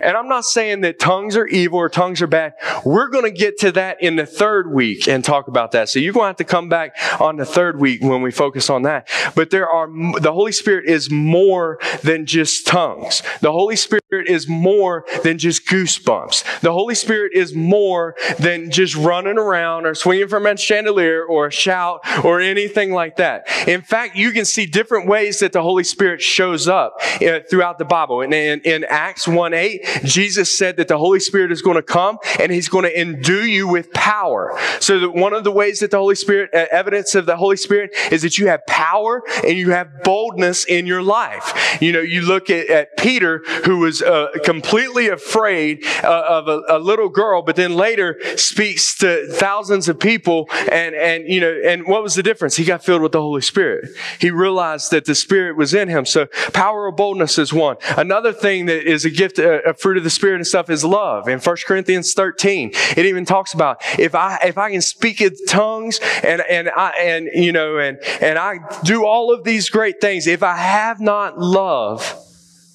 And 0.01 0.15
I'm 0.17 0.27
not 0.27 0.45
saying 0.45 0.81
that 0.81 0.99
tongues 0.99 1.35
are 1.35 1.47
evil 1.47 1.79
or 1.79 1.89
tongues 1.89 2.21
are 2.21 2.27
bad. 2.27 2.53
We're 2.85 3.09
going 3.09 3.25
to 3.25 3.31
get 3.31 3.57
to 3.59 3.71
that 3.73 4.01
in 4.01 4.15
the 4.15 4.25
third 4.25 4.71
week 4.71 5.07
and 5.07 5.23
talk 5.23 5.47
about 5.47 5.71
that. 5.71 5.89
So 5.89 5.99
you're 5.99 6.13
going 6.13 6.25
to 6.25 6.27
have 6.27 6.35
to 6.37 6.43
come 6.43 6.69
back 6.69 6.95
on 7.19 7.37
the 7.37 7.45
third 7.45 7.79
week 7.79 8.01
when 8.01 8.21
we 8.21 8.31
focus 8.31 8.69
on 8.69 8.83
that. 8.83 9.09
But 9.35 9.49
there 9.49 9.69
are, 9.69 9.87
the 10.19 10.33
Holy 10.33 10.51
Spirit 10.51 10.85
is 10.89 11.09
more 11.09 11.79
than 12.03 12.25
just 12.25 12.67
tongues. 12.67 13.23
The 13.41 13.51
Holy 13.51 13.75
Spirit 13.75 14.27
is 14.27 14.47
more 14.47 15.05
than 15.23 15.37
just 15.37 15.67
goosebumps. 15.67 16.61
The 16.61 16.71
Holy 16.71 16.95
Spirit 16.95 17.33
is 17.33 17.55
more 17.55 18.15
than 18.39 18.71
just 18.71 18.95
running 18.95 19.37
around 19.37 19.85
or 19.85 19.95
swinging 19.95 20.27
from 20.27 20.45
a 20.45 20.57
chandelier 20.57 21.23
or 21.23 21.47
a 21.47 21.51
shout 21.51 22.01
or 22.23 22.39
anything 22.39 22.91
like 22.91 23.17
that. 23.17 23.47
In 23.67 23.81
fact, 23.81 24.15
you 24.15 24.31
can 24.31 24.45
see 24.45 24.65
different 24.65 25.07
ways 25.07 25.39
that 25.39 25.53
the 25.53 25.61
Holy 25.61 25.83
Spirit 25.83 26.21
shows 26.21 26.67
up 26.67 26.95
uh, 27.21 27.39
throughout 27.49 27.77
the 27.77 27.85
Bible. 27.85 28.21
In, 28.21 28.33
in, 28.33 28.61
in 28.61 28.83
Acts 28.85 29.27
1 29.27 29.53
8, 29.53 29.86
Jesus 30.03 30.55
said 30.55 30.77
that 30.77 30.87
the 30.87 30.97
Holy 30.97 31.19
Spirit 31.19 31.51
is 31.51 31.61
going 31.61 31.75
to 31.75 31.83
come 31.83 32.17
and 32.39 32.51
He's 32.51 32.69
going 32.69 32.83
to 32.83 32.99
endue 32.99 33.45
you 33.45 33.67
with 33.67 33.91
power. 33.93 34.57
So 34.79 34.99
that 34.99 35.11
one 35.11 35.33
of 35.33 35.43
the 35.43 35.51
ways 35.51 35.79
that 35.79 35.91
the 35.91 35.97
Holy 35.97 36.15
Spirit, 36.15 36.53
uh, 36.53 36.65
evidence 36.71 37.15
of 37.15 37.25
the 37.25 37.37
Holy 37.37 37.57
Spirit 37.57 37.91
is 38.11 38.21
that 38.21 38.37
you 38.37 38.47
have 38.47 38.65
power 38.67 39.23
and 39.43 39.57
you 39.57 39.71
have 39.71 40.03
boldness 40.03 40.65
in 40.65 40.85
your 40.85 41.01
life. 41.01 41.77
You 41.81 41.91
know, 41.91 41.99
you 41.99 42.21
look 42.21 42.49
at, 42.49 42.67
at 42.69 42.97
Peter, 42.97 43.43
who 43.65 43.77
was 43.79 44.01
uh, 44.01 44.27
completely 44.43 45.09
afraid 45.09 45.85
uh, 46.03 46.23
of 46.27 46.47
a, 46.47 46.61
a 46.69 46.79
little 46.79 47.09
girl, 47.09 47.41
but 47.41 47.55
then 47.55 47.75
later 47.75 48.19
speaks 48.35 48.97
to 48.97 49.27
thousands 49.33 49.89
of 49.89 49.99
people 49.99 50.49
and, 50.71 50.95
and, 50.95 51.27
you 51.27 51.39
know, 51.39 51.53
and 51.65 51.87
what 51.87 52.03
was 52.03 52.15
the 52.15 52.23
difference? 52.23 52.55
He 52.55 52.65
got 52.65 52.83
filled 52.83 53.01
with 53.01 53.11
the 53.11 53.21
Holy 53.21 53.41
Spirit. 53.41 53.89
He 54.19 54.31
realized 54.31 54.91
that 54.91 55.05
the 55.05 55.15
Spirit 55.15 55.57
was 55.57 55.73
in 55.73 55.89
him. 55.89 56.05
So 56.05 56.27
power 56.53 56.87
of 56.87 56.95
boldness 56.95 57.37
is 57.37 57.53
one. 57.53 57.77
Another 57.97 58.33
thing 58.33 58.65
that 58.67 58.89
is 58.89 59.05
a 59.05 59.09
gift, 59.09 59.39
a, 59.39 59.69
a 59.69 59.73
fruit 59.79 59.97
of 59.97 60.03
the 60.03 60.09
Spirit 60.09 60.35
and 60.35 60.47
stuff 60.47 60.69
is 60.69 60.83
love. 60.83 61.27
In 61.27 61.39
1 61.39 61.55
Corinthians 61.65 62.13
13, 62.13 62.71
it 62.95 63.05
even 63.05 63.25
talks 63.25 63.53
about 63.53 63.81
if 63.99 64.15
I, 64.15 64.39
if 64.43 64.57
I 64.57 64.71
can 64.71 64.81
speak 64.81 65.21
in 65.21 65.35
tongues 65.47 65.99
and, 66.23 66.41
and 66.41 66.69
I, 66.69 66.91
and, 66.99 67.29
you 67.33 67.51
know, 67.51 67.77
and, 67.77 67.99
and 68.21 68.37
I 68.37 68.59
do 68.83 69.05
all 69.05 69.33
of 69.33 69.43
these 69.43 69.69
great 69.69 70.01
things, 70.01 70.27
if 70.27 70.43
I 70.43 70.55
have 70.55 70.99
not 70.99 71.39
love, 71.39 72.15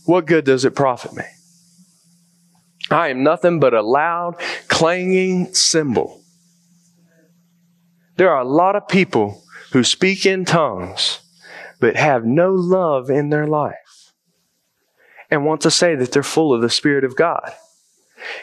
what 0.04 0.26
good 0.26 0.44
does 0.44 0.64
it 0.64 0.74
profit 0.74 1.12
me? 1.14 1.24
I 2.90 3.08
am 3.08 3.22
nothing 3.22 3.60
but 3.60 3.74
a 3.74 3.82
loud, 3.82 4.36
clanging 4.68 5.54
cymbal. 5.54 6.22
There 8.16 8.30
are 8.30 8.40
a 8.40 8.48
lot 8.48 8.76
of 8.76 8.88
people 8.88 9.42
who 9.72 9.84
speak 9.84 10.26
in 10.26 10.44
tongues 10.44 11.20
but 11.80 11.96
have 11.96 12.24
no 12.24 12.52
love 12.52 13.10
in 13.10 13.30
their 13.30 13.46
life 13.46 13.74
and 15.32 15.46
want 15.46 15.62
to 15.62 15.70
say 15.70 15.96
that 15.96 16.12
they're 16.12 16.22
full 16.22 16.52
of 16.52 16.60
the 16.60 16.68
Spirit 16.68 17.04
of 17.04 17.16
God. 17.16 17.54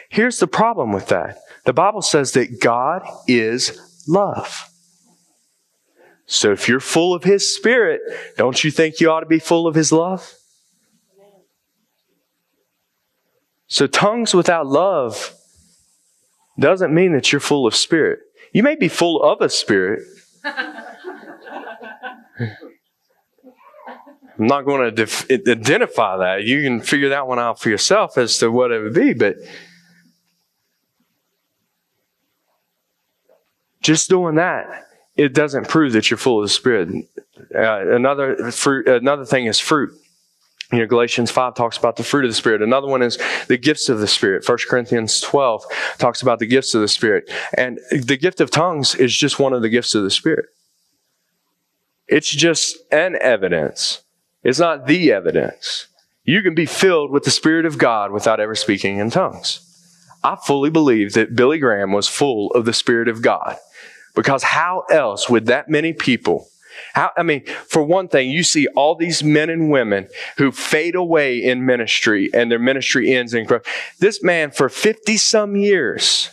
Here's 0.09 0.39
the 0.39 0.47
problem 0.47 0.91
with 0.91 1.07
that 1.09 1.37
the 1.65 1.71
Bible 1.71 2.01
says 2.01 2.31
that 2.31 2.59
God 2.59 3.07
is 3.27 3.79
love. 4.07 4.67
So 6.25 6.51
if 6.51 6.67
you're 6.67 6.79
full 6.79 7.13
of 7.13 7.23
His 7.23 7.55
Spirit, 7.55 8.01
don't 8.37 8.63
you 8.63 8.71
think 8.71 8.99
you 8.99 9.11
ought 9.11 9.19
to 9.19 9.27
be 9.27 9.37
full 9.37 9.67
of 9.67 9.75
His 9.75 9.91
love? 9.91 10.33
So 13.67 13.85
tongues 13.85 14.33
without 14.33 14.65
love 14.65 15.35
doesn't 16.57 16.91
mean 16.91 17.13
that 17.13 17.31
you're 17.31 17.39
full 17.39 17.67
of 17.67 17.75
Spirit. 17.75 18.19
You 18.51 18.63
may 18.63 18.75
be 18.75 18.87
full 18.87 19.21
of 19.21 19.41
a 19.41 19.49
Spirit. 19.49 20.01
I'm 24.39 24.47
not 24.47 24.65
going 24.65 24.81
to 24.83 24.91
def- 24.91 25.29
identify 25.29 26.17
that. 26.17 26.45
You 26.45 26.63
can 26.63 26.79
figure 26.79 27.09
that 27.09 27.27
one 27.27 27.39
out 27.39 27.59
for 27.59 27.69
yourself 27.69 28.17
as 28.17 28.37
to 28.37 28.49
what 28.49 28.71
it 28.71 28.81
would 28.81 28.93
be, 28.93 29.13
but 29.13 29.35
just 33.81 34.09
doing 34.09 34.35
that, 34.35 34.87
it 35.17 35.33
doesn't 35.33 35.67
prove 35.67 35.91
that 35.93 36.09
you're 36.09 36.17
full 36.17 36.39
of 36.39 36.45
the 36.45 36.49
Spirit. 36.49 36.89
Uh, 37.53 37.93
another 37.93 38.51
fruit, 38.51 38.87
another 38.87 39.25
thing 39.25 39.45
is 39.45 39.59
fruit. 39.59 39.91
You 40.71 40.79
know, 40.79 40.85
Galatians 40.85 41.31
5 41.31 41.55
talks 41.55 41.77
about 41.77 41.95
the 41.97 42.03
fruit 42.03 42.23
of 42.23 42.31
the 42.31 42.35
Spirit. 42.35 42.61
Another 42.61 42.87
one 42.87 43.01
is 43.01 43.17
the 43.47 43.57
gifts 43.57 43.89
of 43.89 43.99
the 43.99 44.07
Spirit. 44.07 44.47
1 44.47 44.57
Corinthians 44.69 45.19
12 45.19 45.65
talks 45.97 46.21
about 46.21 46.39
the 46.39 46.45
gifts 46.45 46.75
of 46.75 46.81
the 46.81 46.87
Spirit. 46.87 47.29
And 47.57 47.79
the 47.91 48.17
gift 48.17 48.39
of 48.39 48.51
tongues 48.51 48.95
is 48.95 49.15
just 49.15 49.39
one 49.39 49.51
of 49.51 49.63
the 49.63 49.69
gifts 49.69 49.95
of 49.95 50.03
the 50.03 50.11
Spirit. 50.11 50.45
It's 52.07 52.29
just 52.29 52.77
an 52.91 53.17
evidence 53.19 54.03
it's 54.43 54.59
not 54.59 54.87
the 54.87 55.11
evidence. 55.11 55.87
You 56.23 56.41
can 56.41 56.55
be 56.55 56.65
filled 56.65 57.11
with 57.11 57.23
the 57.23 57.31
Spirit 57.31 57.65
of 57.65 57.77
God 57.77 58.11
without 58.11 58.39
ever 58.39 58.55
speaking 58.55 58.97
in 58.97 59.09
tongues. 59.09 59.65
I 60.23 60.35
fully 60.35 60.69
believe 60.69 61.13
that 61.13 61.35
Billy 61.35 61.59
Graham 61.59 61.91
was 61.91 62.07
full 62.07 62.51
of 62.51 62.65
the 62.65 62.73
Spirit 62.73 63.07
of 63.07 63.21
God. 63.21 63.57
Because 64.15 64.43
how 64.43 64.83
else 64.91 65.29
would 65.29 65.45
that 65.45 65.69
many 65.69 65.93
people 65.93 66.47
how, 66.93 67.11
I 67.17 67.23
mean, 67.23 67.45
for 67.45 67.83
one 67.83 68.07
thing, 68.07 68.29
you 68.29 68.43
see 68.43 68.67
all 68.67 68.95
these 68.95 69.23
men 69.23 69.49
and 69.49 69.71
women 69.71 70.07
who 70.37 70.51
fade 70.51 70.95
away 70.95 71.37
in 71.43 71.65
ministry 71.65 72.29
and 72.33 72.51
their 72.51 72.59
ministry 72.59 73.13
ends 73.13 73.33
in 73.33 73.45
growth. 73.45 73.65
This 73.99 74.23
man, 74.23 74.51
for 74.51 74.69
50 74.69 75.17
some 75.17 75.55
years, 75.55 76.29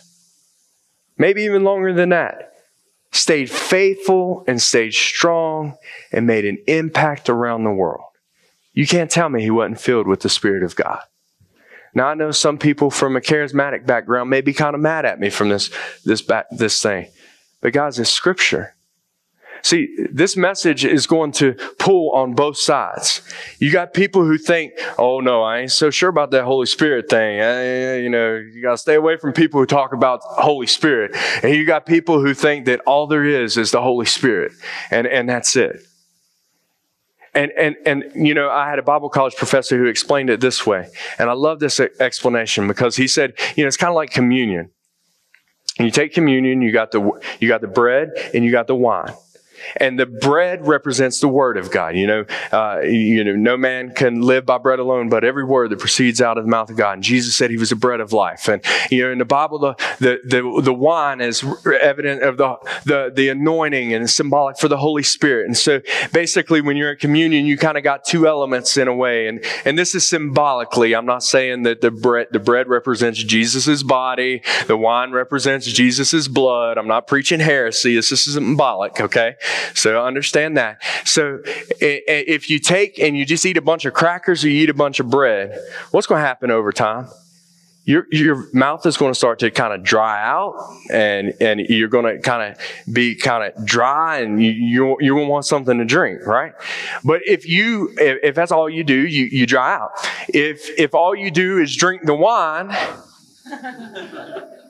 maybe 1.17 1.43
even 1.43 1.63
longer 1.63 1.93
than 1.93 2.09
that, 2.09 2.53
stayed 3.17 3.49
faithful 3.49 4.43
and 4.47 4.61
stayed 4.61 4.93
strong 4.93 5.75
and 6.11 6.27
made 6.27 6.45
an 6.45 6.57
impact 6.67 7.29
around 7.29 7.63
the 7.63 7.71
world. 7.71 8.05
You 8.73 8.85
can't 8.87 9.11
tell 9.11 9.29
me 9.29 9.41
he 9.41 9.49
wasn't 9.49 9.79
filled 9.79 10.07
with 10.07 10.21
the 10.21 10.29
Spirit 10.29 10.63
of 10.63 10.75
God. 10.75 11.01
Now 11.93 12.07
I 12.07 12.13
know 12.13 12.31
some 12.31 12.57
people 12.57 12.91
from 12.91 13.15
a 13.15 13.21
charismatic 13.21 13.85
background 13.85 14.29
may 14.29 14.41
be 14.41 14.53
kind 14.53 14.75
of 14.75 14.81
mad 14.81 15.05
at 15.05 15.19
me 15.19 15.29
from 15.29 15.49
this 15.49 15.71
this 16.05 16.23
this 16.51 16.81
thing, 16.81 17.07
but 17.61 17.73
guys, 17.73 17.97
it's 17.97 18.09
Scripture. 18.09 18.75
See, 19.61 19.95
this 20.09 20.37
message 20.37 20.85
is 20.85 21.07
going 21.07 21.31
to 21.33 21.53
pull 21.79 22.11
on 22.11 22.33
both 22.33 22.57
sides. 22.57 23.21
You 23.59 23.71
got 23.71 23.93
people 23.93 24.23
who 24.23 24.37
think, 24.37 24.73
oh 24.97 25.19
no, 25.19 25.43
I 25.43 25.59
ain't 25.59 25.71
so 25.71 25.89
sure 25.89 26.09
about 26.09 26.31
that 26.31 26.43
Holy 26.43 26.65
Spirit 26.65 27.09
thing. 27.09 27.39
Uh, 27.39 27.43
I, 27.43 27.95
you 27.97 28.09
know, 28.09 28.35
you 28.35 28.61
got 28.61 28.71
to 28.71 28.77
stay 28.77 28.95
away 28.95 29.17
from 29.17 29.33
people 29.33 29.59
who 29.59 29.65
talk 29.65 29.93
about 29.93 30.21
Holy 30.23 30.67
Spirit. 30.67 31.15
And 31.43 31.53
you 31.53 31.65
got 31.65 31.85
people 31.85 32.21
who 32.21 32.33
think 32.33 32.65
that 32.65 32.81
all 32.81 33.07
there 33.07 33.25
is 33.25 33.57
is 33.57 33.71
the 33.71 33.81
Holy 33.81 34.05
Spirit. 34.05 34.51
And, 34.91 35.07
and 35.07 35.27
that's 35.27 35.55
it. 35.55 35.81
And, 37.33 37.51
and, 37.51 37.75
and, 37.85 38.03
you 38.15 38.33
know, 38.33 38.49
I 38.49 38.67
had 38.67 38.79
a 38.79 38.83
Bible 38.83 39.09
college 39.09 39.35
professor 39.35 39.77
who 39.77 39.85
explained 39.85 40.31
it 40.31 40.39
this 40.39 40.65
way. 40.65 40.89
And 41.19 41.29
I 41.29 41.33
love 41.33 41.59
this 41.59 41.79
explanation 41.79 42.67
because 42.67 42.95
he 42.95 43.07
said, 43.07 43.33
you 43.55 43.63
know, 43.63 43.67
it's 43.67 43.77
kind 43.77 43.89
of 43.89 43.95
like 43.95 44.09
communion. 44.09 44.71
You 45.79 45.91
take 45.91 46.13
communion, 46.13 46.63
you 46.63 46.71
got 46.71 46.91
the, 46.91 47.21
you 47.39 47.47
got 47.47 47.61
the 47.61 47.67
bread 47.67 48.09
and 48.33 48.43
you 48.43 48.49
got 48.49 48.65
the 48.65 48.75
wine. 48.75 49.13
And 49.77 49.99
the 49.99 50.05
bread 50.05 50.67
represents 50.67 51.19
the 51.19 51.27
word 51.27 51.57
of 51.57 51.71
God. 51.71 51.95
You 51.95 52.07
know, 52.07 52.25
uh, 52.51 52.79
you 52.81 53.23
know, 53.23 53.35
no 53.35 53.57
man 53.57 53.91
can 53.91 54.21
live 54.21 54.45
by 54.45 54.57
bread 54.57 54.79
alone, 54.79 55.09
but 55.09 55.23
every 55.23 55.43
word 55.43 55.71
that 55.71 55.79
proceeds 55.79 56.21
out 56.21 56.37
of 56.37 56.43
the 56.43 56.49
mouth 56.49 56.69
of 56.69 56.77
God. 56.77 56.93
And 56.93 57.03
Jesus 57.03 57.35
said 57.35 57.49
he 57.49 57.57
was 57.57 57.69
the 57.69 57.75
bread 57.75 57.99
of 57.99 58.13
life. 58.13 58.47
And, 58.47 58.63
you 58.89 59.03
know, 59.03 59.11
in 59.11 59.17
the 59.17 59.25
Bible, 59.25 59.59
the, 59.59 59.75
the, 59.99 60.19
the, 60.23 60.61
the 60.63 60.73
wine 60.73 61.21
is 61.21 61.43
evident 61.81 62.23
of 62.23 62.37
the, 62.37 62.55
the, 62.85 63.11
the 63.13 63.29
anointing 63.29 63.93
and 63.93 64.09
symbolic 64.09 64.57
for 64.57 64.67
the 64.67 64.77
Holy 64.77 65.03
Spirit. 65.03 65.47
And 65.47 65.57
so 65.57 65.81
basically, 66.13 66.61
when 66.61 66.77
you're 66.77 66.91
in 66.91 66.97
communion, 66.97 67.45
you 67.45 67.57
kind 67.57 67.77
of 67.77 67.83
got 67.83 68.05
two 68.05 68.27
elements 68.27 68.77
in 68.77 68.87
a 68.87 68.93
way. 68.93 69.27
And, 69.27 69.43
and 69.65 69.77
this 69.77 69.95
is 69.95 70.07
symbolically. 70.07 70.95
I'm 70.95 71.05
not 71.05 71.23
saying 71.23 71.63
that 71.63 71.81
the 71.81 71.91
bread, 71.91 72.27
the 72.31 72.39
bread 72.39 72.67
represents 72.67 73.23
Jesus' 73.23 73.83
body. 73.83 74.41
The 74.67 74.77
wine 74.77 75.11
represents 75.11 75.65
Jesus' 75.67 76.27
blood. 76.27 76.77
I'm 76.77 76.87
not 76.87 77.07
preaching 77.07 77.39
heresy. 77.39 77.95
This 77.95 78.11
is 78.11 78.33
symbolic, 78.33 78.99
okay? 78.99 79.35
So 79.73 80.03
understand 80.03 80.57
that. 80.57 80.81
So 81.05 81.39
if 81.79 82.49
you 82.49 82.59
take 82.59 82.99
and 82.99 83.17
you 83.17 83.25
just 83.25 83.45
eat 83.45 83.57
a 83.57 83.61
bunch 83.61 83.85
of 83.85 83.93
crackers 83.93 84.43
or 84.43 84.49
you 84.49 84.63
eat 84.63 84.69
a 84.69 84.73
bunch 84.73 84.99
of 84.99 85.09
bread, 85.09 85.59
what's 85.91 86.07
going 86.07 86.21
to 86.21 86.25
happen 86.25 86.51
over 86.51 86.71
time? 86.71 87.07
Your, 87.85 88.05
your 88.11 88.49
mouth 88.53 88.85
is 88.85 88.97
going 88.97 89.11
to 89.13 89.15
start 89.15 89.39
to 89.39 89.49
kind 89.49 89.73
of 89.73 89.81
dry 89.81 90.21
out 90.21 90.55
and, 90.91 91.33
and 91.39 91.61
you're 91.61 91.87
going 91.87 92.03
to 92.03 92.21
kind 92.21 92.51
of 92.51 92.93
be 92.93 93.15
kind 93.15 93.45
of 93.45 93.65
dry 93.65 94.19
and 94.19 94.43
you, 94.43 94.97
you, 94.99 95.13
going 95.13 95.27
to 95.27 95.31
want 95.31 95.45
something 95.45 95.77
to 95.77 95.85
drink, 95.85 96.27
right? 96.27 96.51
But 97.05 97.21
if 97.25 97.47
you, 97.47 97.93
if 97.97 98.35
that's 98.35 98.51
all 98.51 98.69
you 98.69 98.83
do, 98.83 99.07
you, 99.07 99.25
you 99.27 99.45
dry 99.45 99.75
out. 99.75 99.91
If, 100.27 100.69
if 100.77 100.93
all 100.93 101.15
you 101.15 101.31
do 101.31 101.59
is 101.59 101.73
drink 101.77 102.03
the 102.03 102.13
wine, 102.13 102.75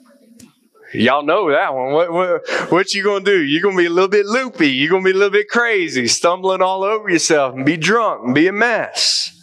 Y'all 0.94 1.24
know 1.24 1.52
that 1.52 1.74
one. 1.74 1.92
What, 1.92 2.14
what, 2.14 2.72
what 2.72 2.94
you 2.94 3.04
gonna 3.04 3.26
do? 3.26 3.42
You're 3.42 3.62
gonna 3.62 3.78
be 3.78 3.86
a 3.86 3.90
little 3.90 4.10
bit 4.10 4.26
loopy. 4.26 4.70
You're 4.70 4.90
gonna 4.90 5.04
be 5.04 5.12
a 5.12 5.16
little 5.16 5.30
bit 5.30 5.50
crazy, 5.50 6.08
stumbling 6.08 6.62
all 6.62 6.84
over 6.84 7.10
yourself 7.10 7.56
and 7.56 7.66
be 7.66 7.78
drunk 7.78 8.26
and 8.26 8.36
be 8.36 8.48
a 8.48 8.54
mess. 8.54 9.34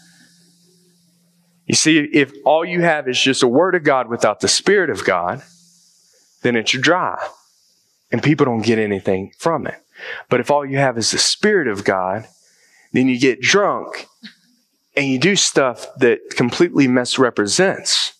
You 1.66 1.74
see, 1.74 1.98
if 1.98 2.32
all 2.44 2.64
you 2.64 2.82
have 2.82 3.08
is 3.08 3.20
just 3.20 3.42
a 3.42 3.48
word 3.48 3.74
of 3.74 3.84
God 3.84 4.08
without 4.08 4.40
the 4.40 4.48
Spirit 4.48 4.90
of 4.90 5.04
God, 5.04 5.42
then 6.42 6.56
it's 6.56 6.72
dry. 6.72 7.18
And 8.12 8.22
people 8.22 8.46
don't 8.46 8.62
get 8.62 8.78
anything 8.78 9.32
from 9.38 9.66
it. 9.66 9.76
But 10.28 10.40
if 10.40 10.50
all 10.50 10.64
you 10.64 10.78
have 10.78 10.98
is 10.98 11.10
the 11.10 11.18
Spirit 11.18 11.68
of 11.68 11.84
God, 11.84 12.26
then 12.92 13.08
you 13.08 13.18
get 13.18 13.40
drunk 13.40 14.06
and 14.96 15.06
you 15.06 15.18
do 15.18 15.36
stuff 15.36 15.86
that 15.98 16.20
completely 16.30 16.86
misrepresents 16.86 18.13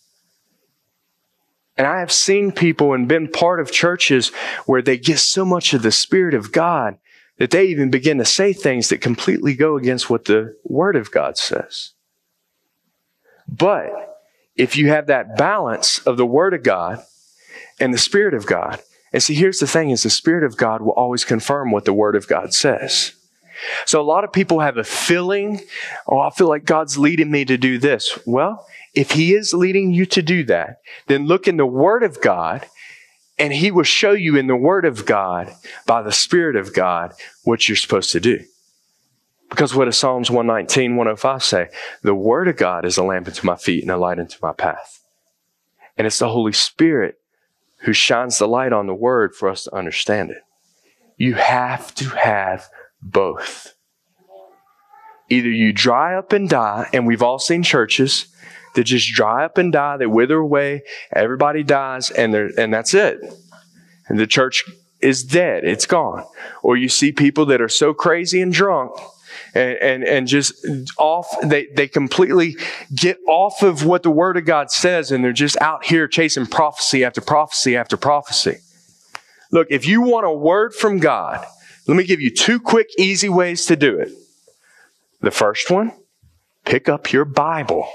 And 1.77 1.85
I 1.85 1.99
have 1.99 2.11
seen 2.11 2.51
people 2.51 2.93
and 2.93 3.07
been 3.07 3.27
part 3.27 3.59
of 3.59 3.71
churches 3.71 4.29
where 4.65 4.81
they 4.81 4.97
get 4.97 5.19
so 5.19 5.43
much 5.43 5.73
of 5.73 5.81
the 5.81 5.91
Spirit 5.91 6.33
of 6.33 6.51
God 6.51 6.97
that 7.37 7.51
they 7.51 7.65
even 7.65 7.89
begin 7.89 8.17
to 8.17 8.25
say 8.25 8.53
things 8.53 8.89
that 8.89 9.01
completely 9.01 9.55
go 9.55 9.75
against 9.75 10.09
what 10.09 10.25
the 10.25 10.55
Word 10.63 10.95
of 10.95 11.11
God 11.11 11.37
says. 11.37 11.91
But 13.47 13.91
if 14.55 14.77
you 14.77 14.89
have 14.89 15.07
that 15.07 15.37
balance 15.37 15.99
of 15.99 16.15
the 16.17 16.25
Word 16.25 16.53
of 16.53 16.63
God 16.63 17.03
and 17.79 17.93
the 17.93 17.97
Spirit 17.97 18.33
of 18.33 18.45
God, 18.45 18.81
and 19.11 19.21
see, 19.21 19.35
here's 19.35 19.59
the 19.59 19.67
thing 19.67 19.89
is 19.89 20.03
the 20.03 20.09
Spirit 20.09 20.45
of 20.45 20.57
God 20.57 20.81
will 20.81 20.93
always 20.93 21.25
confirm 21.25 21.71
what 21.71 21.85
the 21.85 21.93
Word 21.93 22.15
of 22.15 22.27
God 22.27 22.53
says. 22.53 23.13
So 23.85 24.01
a 24.01 24.03
lot 24.03 24.23
of 24.23 24.33
people 24.33 24.59
have 24.59 24.77
a 24.77 24.83
feeling, 24.83 25.61
oh, 26.07 26.19
I 26.19 26.29
feel 26.29 26.47
like 26.47 26.65
God's 26.65 26.97
leading 26.97 27.31
me 27.31 27.45
to 27.45 27.57
do 27.57 27.77
this. 27.77 28.17
Well, 28.25 28.65
if 28.95 29.11
He 29.11 29.33
is 29.33 29.53
leading 29.53 29.93
you 29.93 30.05
to 30.07 30.21
do 30.21 30.43
that, 30.45 30.77
then 31.07 31.27
look 31.27 31.47
in 31.47 31.57
the 31.57 31.65
Word 31.65 32.03
of 32.03 32.21
God 32.21 32.65
and 33.37 33.53
He 33.53 33.71
will 33.71 33.83
show 33.83 34.11
you 34.11 34.35
in 34.37 34.47
the 34.47 34.55
Word 34.55 34.85
of 34.85 35.05
God 35.05 35.53
by 35.85 36.01
the 36.01 36.11
Spirit 36.11 36.55
of 36.55 36.73
God 36.73 37.13
what 37.43 37.67
you're 37.67 37.75
supposed 37.75 38.11
to 38.11 38.19
do. 38.19 38.39
Because 39.49 39.75
what 39.75 39.85
does 39.85 39.97
Psalms 39.97 40.31
119, 40.31 40.95
105 40.95 41.43
say? 41.43 41.69
The 42.01 42.15
Word 42.15 42.47
of 42.47 42.57
God 42.57 42.85
is 42.85 42.97
a 42.97 43.03
lamp 43.03 43.27
unto 43.27 43.45
my 43.45 43.55
feet 43.55 43.83
and 43.83 43.91
a 43.91 43.97
light 43.97 44.19
unto 44.19 44.37
my 44.41 44.53
path. 44.53 45.01
And 45.97 46.07
it's 46.07 46.19
the 46.19 46.29
Holy 46.29 46.53
Spirit 46.53 47.19
who 47.81 47.93
shines 47.93 48.37
the 48.37 48.47
light 48.47 48.73
on 48.73 48.87
the 48.87 48.95
Word 48.95 49.35
for 49.35 49.49
us 49.49 49.65
to 49.65 49.75
understand 49.75 50.31
it. 50.31 50.41
You 51.17 51.35
have 51.35 51.93
to 51.95 52.05
have 52.09 52.67
both. 53.01 53.73
Either 55.29 55.49
you 55.49 55.71
dry 55.73 56.15
up 56.15 56.33
and 56.33 56.49
die, 56.49 56.89
and 56.93 57.07
we've 57.07 57.23
all 57.23 57.39
seen 57.39 57.63
churches 57.63 58.27
that 58.75 58.83
just 58.83 59.11
dry 59.13 59.45
up 59.45 59.57
and 59.57 59.71
die, 59.71 59.97
they 59.97 60.05
wither 60.05 60.37
away, 60.37 60.83
everybody 61.11 61.63
dies, 61.63 62.11
and, 62.11 62.35
and 62.35 62.73
that's 62.73 62.93
it. 62.93 63.19
And 64.07 64.19
the 64.19 64.27
church 64.27 64.65
is 65.01 65.23
dead, 65.23 65.63
it's 65.63 65.85
gone. 65.85 66.23
Or 66.63 66.77
you 66.77 66.89
see 66.89 67.11
people 67.11 67.45
that 67.47 67.61
are 67.61 67.69
so 67.69 67.93
crazy 67.93 68.41
and 68.41 68.53
drunk 68.53 68.97
and, 69.53 69.77
and, 69.77 70.03
and 70.03 70.27
just 70.27 70.65
off, 70.97 71.27
they, 71.43 71.67
they 71.75 71.87
completely 71.87 72.57
get 72.93 73.17
off 73.27 73.61
of 73.63 73.85
what 73.85 74.03
the 74.03 74.11
Word 74.11 74.37
of 74.37 74.45
God 74.45 74.71
says 74.71 75.11
and 75.11 75.23
they're 75.23 75.33
just 75.33 75.59
out 75.61 75.85
here 75.85 76.07
chasing 76.07 76.45
prophecy 76.45 77.03
after 77.03 77.21
prophecy 77.21 77.75
after 77.75 77.97
prophecy. 77.97 78.57
Look, 79.51 79.67
if 79.69 79.87
you 79.87 80.01
want 80.01 80.25
a 80.25 80.31
word 80.31 80.73
from 80.73 80.99
God, 80.99 81.45
let 81.87 81.95
me 81.95 82.03
give 82.03 82.19
you 82.19 82.29
two 82.29 82.59
quick, 82.59 82.89
easy 82.97 83.29
ways 83.29 83.65
to 83.67 83.75
do 83.75 83.99
it. 83.99 84.11
The 85.21 85.31
first 85.31 85.71
one, 85.71 85.93
pick 86.65 86.89
up 86.89 87.13
your 87.13 87.25
Bible. 87.25 87.87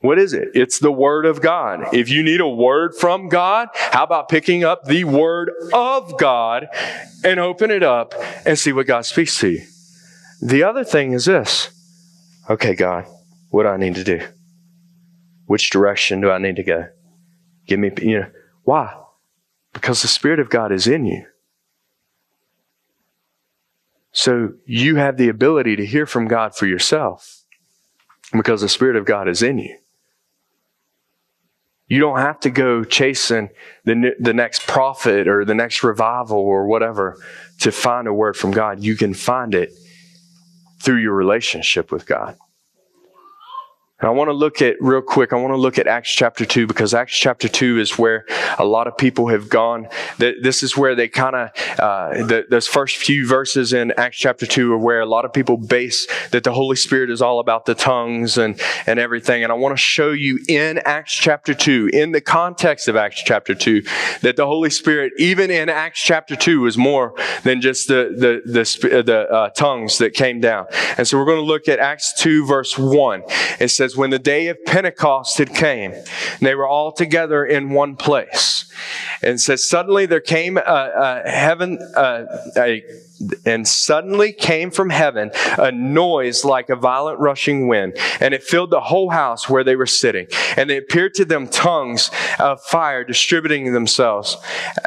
What 0.00 0.18
is 0.18 0.32
it? 0.32 0.48
It's 0.54 0.78
the 0.78 0.90
Word 0.90 1.26
of 1.26 1.42
God. 1.42 1.92
If 1.92 2.08
you 2.08 2.22
need 2.22 2.40
a 2.40 2.48
word 2.48 2.94
from 2.94 3.28
God, 3.28 3.68
how 3.74 4.04
about 4.04 4.30
picking 4.30 4.64
up 4.64 4.84
the 4.84 5.04
Word 5.04 5.50
of 5.74 6.16
God 6.16 6.68
and 7.22 7.38
open 7.38 7.70
it 7.70 7.82
up 7.82 8.14
and 8.46 8.58
see 8.58 8.72
what 8.72 8.86
God 8.86 9.04
speaks 9.04 9.38
to 9.40 9.50
you? 9.50 9.62
The 10.40 10.62
other 10.62 10.84
thing 10.84 11.12
is 11.12 11.26
this. 11.26 11.70
Okay, 12.48 12.74
God, 12.74 13.04
what 13.50 13.64
do 13.64 13.68
I 13.68 13.76
need 13.76 13.94
to 13.96 14.04
do? 14.04 14.26
Which 15.44 15.68
direction 15.68 16.22
do 16.22 16.30
I 16.30 16.38
need 16.38 16.56
to 16.56 16.62
go? 16.62 16.88
Give 17.66 17.78
me, 17.78 17.90
you 18.00 18.20
know, 18.20 18.30
why? 18.62 18.96
Because 19.74 20.00
the 20.00 20.08
Spirit 20.08 20.40
of 20.40 20.48
God 20.48 20.72
is 20.72 20.86
in 20.86 21.04
you. 21.04 21.26
So 24.12 24.54
you 24.64 24.96
have 24.96 25.18
the 25.18 25.28
ability 25.28 25.76
to 25.76 25.84
hear 25.84 26.06
from 26.06 26.26
God 26.26 26.54
for 26.56 26.66
yourself 26.66 27.44
because 28.32 28.62
the 28.62 28.68
Spirit 28.68 28.96
of 28.96 29.04
God 29.04 29.28
is 29.28 29.42
in 29.42 29.58
you. 29.58 29.76
You 31.90 31.98
don't 31.98 32.20
have 32.20 32.38
to 32.40 32.50
go 32.50 32.84
chasing 32.84 33.50
the, 33.84 34.14
the 34.20 34.32
next 34.32 34.68
prophet 34.68 35.26
or 35.26 35.44
the 35.44 35.56
next 35.56 35.82
revival 35.82 36.38
or 36.38 36.68
whatever 36.68 37.20
to 37.58 37.72
find 37.72 38.06
a 38.06 38.14
word 38.14 38.36
from 38.36 38.52
God. 38.52 38.80
You 38.80 38.96
can 38.96 39.12
find 39.12 39.56
it 39.56 39.72
through 40.78 40.98
your 40.98 41.14
relationship 41.14 41.90
with 41.90 42.06
God. 42.06 42.38
And 44.00 44.08
I 44.08 44.12
want 44.12 44.28
to 44.28 44.32
look 44.32 44.62
at 44.62 44.76
real 44.80 45.02
quick. 45.02 45.32
I 45.32 45.36
want 45.36 45.52
to 45.52 45.58
look 45.58 45.78
at 45.78 45.86
Acts 45.86 46.10
chapter 46.10 46.46
two 46.46 46.66
because 46.66 46.94
Acts 46.94 47.16
chapter 47.16 47.48
two 47.48 47.78
is 47.78 47.98
where 47.98 48.24
a 48.58 48.64
lot 48.64 48.86
of 48.86 48.96
people 48.96 49.28
have 49.28 49.48
gone. 49.48 49.88
This 50.18 50.62
is 50.62 50.76
where 50.76 50.94
they 50.94 51.08
kind 51.08 51.36
of 51.36 51.50
uh, 51.78 52.42
those 52.48 52.66
first 52.66 52.96
few 52.96 53.26
verses 53.26 53.72
in 53.72 53.92
Acts 53.98 54.16
chapter 54.16 54.46
two 54.46 54.72
are 54.72 54.78
where 54.78 55.00
a 55.00 55.06
lot 55.06 55.24
of 55.24 55.32
people 55.32 55.58
base 55.58 56.06
that 56.30 56.44
the 56.44 56.52
Holy 56.52 56.76
Spirit 56.76 57.10
is 57.10 57.20
all 57.20 57.40
about 57.40 57.66
the 57.66 57.74
tongues 57.74 58.38
and 58.38 58.60
and 58.86 58.98
everything. 58.98 59.42
And 59.42 59.52
I 59.52 59.54
want 59.54 59.76
to 59.76 59.82
show 59.82 60.12
you 60.12 60.38
in 60.48 60.78
Acts 60.78 61.12
chapter 61.12 61.52
two, 61.52 61.90
in 61.92 62.12
the 62.12 62.20
context 62.22 62.88
of 62.88 62.96
Acts 62.96 63.22
chapter 63.22 63.54
two, 63.54 63.82
that 64.22 64.36
the 64.36 64.46
Holy 64.46 64.70
Spirit, 64.70 65.12
even 65.18 65.50
in 65.50 65.68
Acts 65.68 66.00
chapter 66.00 66.36
two, 66.36 66.66
is 66.66 66.78
more 66.78 67.14
than 67.42 67.60
just 67.60 67.88
the 67.88 68.14
the 68.16 68.50
the, 68.50 69.02
the 69.02 69.28
uh, 69.30 69.50
tongues 69.50 69.98
that 69.98 70.14
came 70.14 70.40
down. 70.40 70.66
And 70.96 71.06
so 71.06 71.18
we're 71.18 71.26
going 71.26 71.36
to 71.36 71.42
look 71.42 71.68
at 71.68 71.78
Acts 71.78 72.14
two 72.14 72.46
verse 72.46 72.78
one. 72.78 73.22
It 73.58 73.68
says 73.68 73.89
says, 73.90 73.96
when 73.96 74.10
the 74.10 74.18
day 74.18 74.48
of 74.48 74.64
Pentecost 74.64 75.38
had 75.38 75.54
came, 75.54 75.94
they 76.40 76.54
were 76.54 76.66
all 76.66 76.92
together 76.92 77.44
in 77.44 77.70
one 77.70 77.96
place. 77.96 78.70
And 79.22 79.40
says, 79.40 79.68
suddenly 79.68 80.06
there 80.06 80.20
came 80.20 80.56
uh, 80.56 80.60
uh, 80.60 80.64
uh, 80.64 81.22
a, 81.24 81.28
a 81.28 81.30
heaven, 81.30 81.78
a, 81.96 82.26
a 82.56 82.82
and 83.44 83.66
suddenly 83.66 84.32
came 84.32 84.70
from 84.70 84.90
heaven 84.90 85.30
a 85.58 85.70
noise 85.70 86.44
like 86.44 86.70
a 86.70 86.76
violent 86.76 87.18
rushing 87.18 87.68
wind, 87.68 87.96
and 88.20 88.32
it 88.34 88.42
filled 88.42 88.70
the 88.70 88.80
whole 88.80 89.10
house 89.10 89.48
where 89.48 89.64
they 89.64 89.76
were 89.76 89.86
sitting. 89.86 90.26
And 90.56 90.70
it 90.70 90.84
appeared 90.84 91.14
to 91.14 91.24
them 91.24 91.46
tongues 91.48 92.10
of 92.38 92.62
fire 92.62 93.04
distributing 93.04 93.72
themselves, 93.72 94.36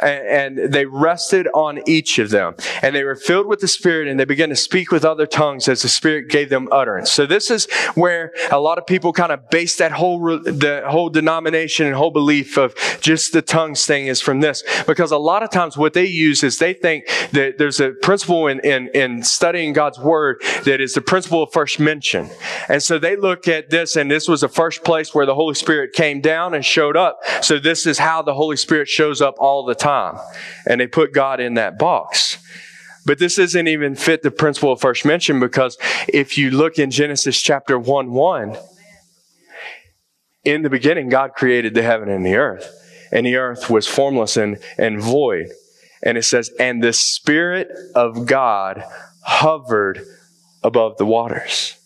and 0.02 0.58
they 0.58 0.86
rested 0.86 1.46
on 1.54 1.80
each 1.88 2.18
of 2.18 2.30
them. 2.30 2.54
And 2.82 2.94
they 2.94 3.04
were 3.04 3.16
filled 3.16 3.46
with 3.46 3.60
the 3.60 3.68
Spirit, 3.68 4.08
and 4.08 4.18
they 4.18 4.24
began 4.24 4.48
to 4.48 4.56
speak 4.56 4.90
with 4.90 5.04
other 5.04 5.26
tongues 5.26 5.68
as 5.68 5.82
the 5.82 5.88
Spirit 5.88 6.28
gave 6.28 6.50
them 6.50 6.68
utterance. 6.72 7.12
So 7.12 7.26
this 7.26 7.50
is 7.50 7.66
where 7.94 8.32
a 8.50 8.58
lot 8.58 8.78
of 8.78 8.86
people 8.86 9.12
kind 9.12 9.32
of 9.32 9.48
base 9.50 9.76
that 9.76 9.92
whole 9.92 10.18
the 10.38 10.82
whole 10.86 11.08
denomination 11.08 11.86
and 11.86 11.94
whole 11.94 12.10
belief 12.10 12.56
of 12.56 12.74
just 13.00 13.32
the 13.32 13.42
tongues 13.42 13.86
thing 13.86 14.06
is 14.06 14.20
from 14.20 14.40
this, 14.40 14.64
because 14.86 15.12
a 15.12 15.18
lot 15.18 15.42
of 15.42 15.50
times 15.50 15.76
what 15.76 15.92
they 15.92 16.06
use 16.06 16.42
is 16.42 16.58
they 16.58 16.72
think 16.72 17.06
that 17.32 17.58
there's 17.58 17.80
a 17.80 17.90
principle 17.90 18.23
principle 18.24 18.46
in, 18.46 18.60
in, 18.60 18.88
in 18.94 19.22
studying 19.22 19.72
God's 19.72 19.98
word 19.98 20.42
that 20.64 20.80
is 20.80 20.94
the 20.94 21.00
principle 21.00 21.42
of 21.42 21.52
first 21.52 21.78
mention. 21.78 22.30
And 22.68 22.82
so 22.82 22.98
they 22.98 23.16
look 23.16 23.46
at 23.48 23.70
this, 23.70 23.96
and 23.96 24.10
this 24.10 24.28
was 24.28 24.40
the 24.40 24.48
first 24.48 24.82
place 24.82 25.14
where 25.14 25.26
the 25.26 25.34
Holy 25.34 25.54
Spirit 25.54 25.92
came 25.92 26.20
down 26.20 26.54
and 26.54 26.64
showed 26.64 26.96
up. 26.96 27.20
So 27.42 27.58
this 27.58 27.86
is 27.86 27.98
how 27.98 28.22
the 28.22 28.34
Holy 28.34 28.56
Spirit 28.56 28.88
shows 28.88 29.20
up 29.20 29.34
all 29.38 29.64
the 29.64 29.74
time. 29.74 30.18
And 30.66 30.80
they 30.80 30.86
put 30.86 31.12
God 31.12 31.40
in 31.40 31.54
that 31.54 31.78
box. 31.78 32.38
But 33.06 33.18
this 33.18 33.38
isn't 33.38 33.68
even 33.68 33.94
fit 33.94 34.22
the 34.22 34.30
principle 34.30 34.72
of 34.72 34.80
first 34.80 35.04
mention 35.04 35.38
because 35.38 35.76
if 36.08 36.38
you 36.38 36.50
look 36.50 36.78
in 36.78 36.90
Genesis 36.90 37.42
chapter 37.42 37.78
1 37.78 38.10
1, 38.10 38.56
in 40.44 40.62
the 40.62 40.70
beginning, 40.70 41.10
God 41.10 41.32
created 41.34 41.74
the 41.74 41.82
heaven 41.82 42.08
and 42.08 42.24
the 42.24 42.36
earth, 42.36 42.70
and 43.12 43.26
the 43.26 43.36
earth 43.36 43.68
was 43.68 43.86
formless 43.86 44.36
and, 44.36 44.58
and 44.78 45.00
void. 45.00 45.48
And 46.04 46.18
it 46.18 46.22
says, 46.22 46.50
and 46.60 46.82
the 46.82 46.92
Spirit 46.92 47.70
of 47.94 48.26
God 48.26 48.84
hovered 49.22 50.04
above 50.62 50.98
the 50.98 51.06
waters. 51.06 51.76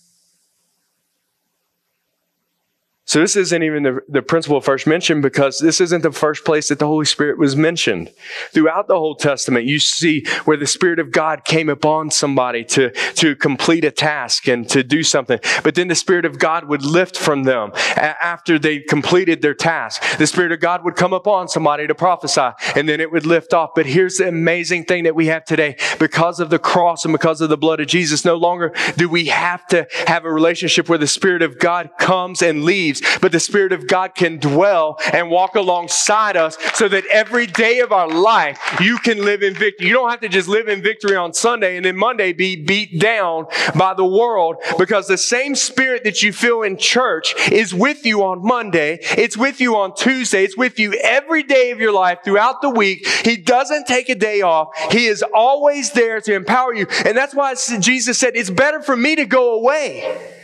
So 3.08 3.20
this 3.20 3.36
isn't 3.36 3.62
even 3.62 3.84
the, 3.84 4.00
the 4.06 4.20
principle 4.20 4.60
first 4.60 4.86
mentioned 4.86 5.22
because 5.22 5.58
this 5.60 5.80
isn't 5.80 6.02
the 6.02 6.12
first 6.12 6.44
place 6.44 6.68
that 6.68 6.78
the 6.78 6.86
Holy 6.86 7.06
Spirit 7.06 7.38
was 7.38 7.56
mentioned. 7.56 8.12
Throughout 8.52 8.86
the 8.86 8.92
Old 8.92 9.18
Testament, 9.18 9.64
you 9.64 9.78
see 9.78 10.26
where 10.44 10.58
the 10.58 10.66
Spirit 10.66 10.98
of 10.98 11.10
God 11.10 11.46
came 11.46 11.70
upon 11.70 12.10
somebody 12.10 12.64
to, 12.64 12.90
to 13.14 13.34
complete 13.34 13.82
a 13.86 13.90
task 13.90 14.46
and 14.46 14.68
to 14.68 14.82
do 14.82 15.02
something. 15.02 15.40
But 15.62 15.74
then 15.74 15.88
the 15.88 15.94
Spirit 15.94 16.26
of 16.26 16.38
God 16.38 16.68
would 16.68 16.84
lift 16.84 17.16
from 17.16 17.44
them 17.44 17.72
after 17.96 18.58
they 18.58 18.80
completed 18.80 19.40
their 19.40 19.54
task. 19.54 20.02
The 20.18 20.26
Spirit 20.26 20.52
of 20.52 20.60
God 20.60 20.84
would 20.84 20.94
come 20.94 21.14
upon 21.14 21.48
somebody 21.48 21.86
to 21.86 21.94
prophesy 21.94 22.50
and 22.76 22.86
then 22.86 23.00
it 23.00 23.10
would 23.10 23.24
lift 23.24 23.54
off. 23.54 23.70
But 23.74 23.86
here's 23.86 24.18
the 24.18 24.28
amazing 24.28 24.84
thing 24.84 25.04
that 25.04 25.14
we 25.14 25.28
have 25.28 25.46
today. 25.46 25.78
Because 25.98 26.40
of 26.40 26.50
the 26.50 26.58
cross 26.58 27.06
and 27.06 27.12
because 27.12 27.40
of 27.40 27.48
the 27.48 27.56
blood 27.56 27.80
of 27.80 27.86
Jesus, 27.86 28.26
no 28.26 28.36
longer 28.36 28.74
do 28.98 29.08
we 29.08 29.28
have 29.28 29.66
to 29.68 29.86
have 30.06 30.26
a 30.26 30.30
relationship 30.30 30.90
where 30.90 30.98
the 30.98 31.06
Spirit 31.06 31.40
of 31.40 31.58
God 31.58 31.88
comes 31.98 32.42
and 32.42 32.64
leaves 32.64 32.97
but 33.20 33.32
the 33.32 33.40
Spirit 33.40 33.72
of 33.72 33.86
God 33.86 34.14
can 34.14 34.38
dwell 34.38 34.98
and 35.12 35.30
walk 35.30 35.54
alongside 35.54 36.36
us 36.36 36.56
so 36.74 36.88
that 36.88 37.04
every 37.06 37.46
day 37.46 37.80
of 37.80 37.92
our 37.92 38.08
life 38.08 38.58
you 38.80 38.98
can 38.98 39.24
live 39.24 39.42
in 39.42 39.54
victory. 39.54 39.88
You 39.88 39.94
don't 39.94 40.10
have 40.10 40.20
to 40.20 40.28
just 40.28 40.48
live 40.48 40.68
in 40.68 40.82
victory 40.82 41.16
on 41.16 41.32
Sunday 41.32 41.76
and 41.76 41.84
then 41.84 41.96
Monday 41.96 42.32
be 42.32 42.56
beat 42.56 42.98
down 42.98 43.46
by 43.76 43.94
the 43.94 44.04
world 44.04 44.56
because 44.78 45.06
the 45.06 45.18
same 45.18 45.54
Spirit 45.54 46.04
that 46.04 46.22
you 46.22 46.32
feel 46.32 46.62
in 46.62 46.76
church 46.76 47.34
is 47.50 47.74
with 47.74 48.04
you 48.06 48.22
on 48.24 48.42
Monday. 48.42 48.98
It's 49.16 49.36
with 49.36 49.60
you 49.60 49.76
on 49.76 49.94
Tuesday. 49.94 50.44
It's 50.44 50.56
with 50.56 50.78
you 50.78 50.94
every 50.94 51.42
day 51.42 51.70
of 51.70 51.80
your 51.80 51.92
life 51.92 52.20
throughout 52.24 52.62
the 52.62 52.70
week. 52.70 53.06
He 53.06 53.36
doesn't 53.36 53.86
take 53.86 54.08
a 54.08 54.14
day 54.14 54.42
off. 54.42 54.68
He 54.92 55.06
is 55.06 55.24
always 55.34 55.92
there 55.92 56.20
to 56.20 56.34
empower 56.34 56.74
you. 56.74 56.86
And 57.04 57.16
that's 57.16 57.34
why 57.34 57.54
Jesus 57.54 58.18
said, 58.18 58.36
it's 58.36 58.50
better 58.50 58.80
for 58.80 58.96
me 58.96 59.16
to 59.16 59.24
go 59.24 59.54
away 59.54 60.37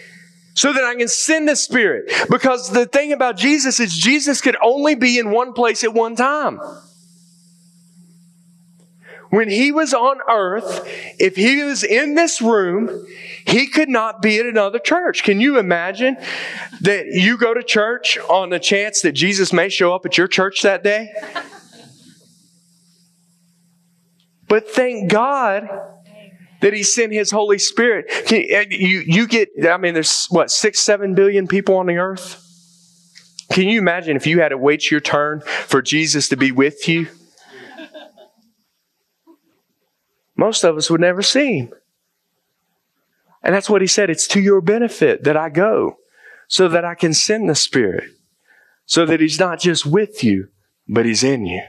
so 0.54 0.72
that 0.72 0.84
I 0.84 0.94
can 0.94 1.08
send 1.08 1.48
the 1.48 1.56
Spirit. 1.56 2.12
Because 2.30 2.70
the 2.70 2.86
thing 2.86 3.12
about 3.12 3.36
Jesus 3.36 3.80
is 3.80 3.92
Jesus 3.92 4.40
could 4.40 4.56
only 4.62 4.94
be 4.94 5.18
in 5.18 5.30
one 5.30 5.52
place 5.52 5.84
at 5.84 5.92
one 5.92 6.16
time. 6.16 6.60
When 9.30 9.48
he 9.50 9.72
was 9.72 9.92
on 9.92 10.18
earth, 10.30 10.88
if 11.18 11.34
he 11.34 11.64
was 11.64 11.82
in 11.82 12.14
this 12.14 12.40
room, 12.40 13.04
he 13.44 13.66
could 13.66 13.88
not 13.88 14.22
be 14.22 14.38
at 14.38 14.46
another 14.46 14.78
church. 14.78 15.24
Can 15.24 15.40
you 15.40 15.58
imagine 15.58 16.16
that 16.82 17.06
you 17.06 17.36
go 17.36 17.52
to 17.52 17.62
church 17.64 18.16
on 18.28 18.50
the 18.50 18.60
chance 18.60 19.02
that 19.02 19.12
Jesus 19.12 19.52
may 19.52 19.68
show 19.68 19.92
up 19.92 20.06
at 20.06 20.16
your 20.16 20.28
church 20.28 20.62
that 20.62 20.84
day? 20.84 21.12
But 24.46 24.70
thank 24.70 25.10
God 25.10 25.68
that 26.60 26.72
he 26.72 26.82
sent 26.82 27.12
his 27.12 27.30
Holy 27.30 27.58
Spirit. 27.58 28.30
You, 28.30 28.64
you, 28.70 29.04
you 29.06 29.26
get, 29.26 29.50
I 29.68 29.76
mean, 29.76 29.94
there's 29.94 30.26
what, 30.26 30.50
six, 30.50 30.80
seven 30.80 31.14
billion 31.14 31.46
people 31.46 31.76
on 31.76 31.86
the 31.86 31.96
earth? 31.96 32.40
Can 33.52 33.68
you 33.68 33.78
imagine 33.78 34.16
if 34.16 34.26
you 34.26 34.40
had 34.40 34.48
to 34.48 34.58
wait 34.58 34.90
your 34.90 35.00
turn 35.00 35.40
for 35.40 35.82
Jesus 35.82 36.28
to 36.30 36.36
be 36.36 36.50
with 36.50 36.88
you? 36.88 37.08
Most 40.36 40.64
of 40.64 40.76
us 40.76 40.90
would 40.90 41.00
never 41.00 41.22
see 41.22 41.58
him. 41.58 41.72
And 43.42 43.54
that's 43.54 43.70
what 43.70 43.82
he 43.82 43.86
said. 43.86 44.10
It's 44.10 44.26
to 44.28 44.40
your 44.40 44.60
benefit 44.60 45.24
that 45.24 45.36
I 45.36 45.50
go 45.50 45.98
so 46.48 46.68
that 46.68 46.84
I 46.84 46.94
can 46.94 47.12
send 47.12 47.48
the 47.48 47.54
Spirit, 47.54 48.10
so 48.86 49.04
that 49.06 49.20
he's 49.20 49.38
not 49.38 49.60
just 49.60 49.84
with 49.86 50.24
you, 50.24 50.48
but 50.88 51.04
he's 51.04 51.22
in 51.22 51.46
you. 51.46 51.62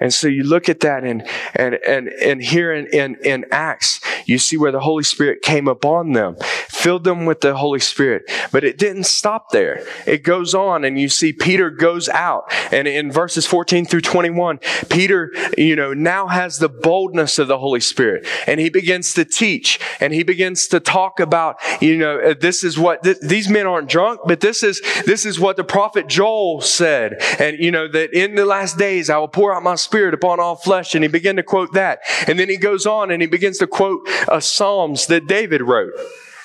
And 0.00 0.12
so 0.12 0.28
you 0.28 0.42
look 0.44 0.68
at 0.68 0.80
that 0.80 1.04
and 1.04 1.28
and 1.54 1.74
and 1.86 2.08
and 2.08 2.42
here 2.42 2.72
in, 2.72 2.86
in, 2.86 3.16
in 3.22 3.44
Acts, 3.52 4.00
you 4.26 4.38
see 4.38 4.56
where 4.56 4.72
the 4.72 4.80
Holy 4.80 5.04
Spirit 5.04 5.42
came 5.42 5.68
upon 5.68 6.12
them, 6.12 6.36
filled 6.68 7.04
them 7.04 7.26
with 7.26 7.42
the 7.42 7.56
Holy 7.56 7.80
Spirit. 7.80 8.30
But 8.50 8.64
it 8.64 8.78
didn't 8.78 9.04
stop 9.04 9.50
there. 9.50 9.84
It 10.06 10.22
goes 10.22 10.54
on 10.54 10.84
and 10.84 10.98
you 10.98 11.08
see 11.08 11.32
Peter 11.32 11.70
goes 11.70 12.08
out. 12.08 12.50
And 12.72 12.88
in 12.88 13.12
verses 13.12 13.46
14 13.46 13.84
through 13.84 14.00
21, 14.00 14.58
Peter, 14.88 15.32
you 15.58 15.76
know, 15.76 15.92
now 15.92 16.28
has 16.28 16.58
the 16.58 16.68
boldness 16.68 17.38
of 17.38 17.48
the 17.48 17.58
Holy 17.58 17.80
Spirit. 17.80 18.26
And 18.46 18.58
he 18.58 18.70
begins 18.70 19.12
to 19.14 19.24
teach 19.24 19.78
and 20.00 20.14
he 20.14 20.22
begins 20.22 20.66
to 20.68 20.80
talk 20.80 21.20
about, 21.20 21.56
you 21.82 21.98
know, 21.98 22.18
uh, 22.18 22.34
this 22.40 22.64
is 22.64 22.78
what 22.78 23.02
th- 23.02 23.18
these 23.20 23.48
men 23.48 23.66
aren't 23.66 23.88
drunk, 23.88 24.20
but 24.26 24.40
this 24.40 24.62
is 24.62 24.80
this 25.04 25.26
is 25.26 25.38
what 25.38 25.56
the 25.56 25.64
prophet 25.64 26.06
Joel 26.06 26.62
said. 26.62 27.22
And 27.38 27.58
you 27.58 27.70
know, 27.70 27.86
that 27.88 28.12
in 28.14 28.34
the 28.34 28.46
last 28.46 28.78
days 28.78 29.10
I 29.10 29.18
will 29.18 29.28
pour 29.28 29.54
out 29.54 29.62
my 29.62 29.74
spirit 29.74 29.89
upon 29.94 30.40
all 30.40 30.56
flesh. 30.56 30.94
And 30.94 31.04
he 31.04 31.08
began 31.08 31.36
to 31.36 31.42
quote 31.42 31.72
that. 31.74 32.00
And 32.26 32.38
then 32.38 32.48
he 32.48 32.56
goes 32.56 32.86
on 32.86 33.10
and 33.10 33.20
he 33.20 33.28
begins 33.28 33.58
to 33.58 33.66
quote 33.66 34.08
uh, 34.28 34.40
Psalms 34.40 35.06
that 35.06 35.26
David 35.26 35.60
wrote. 35.60 35.92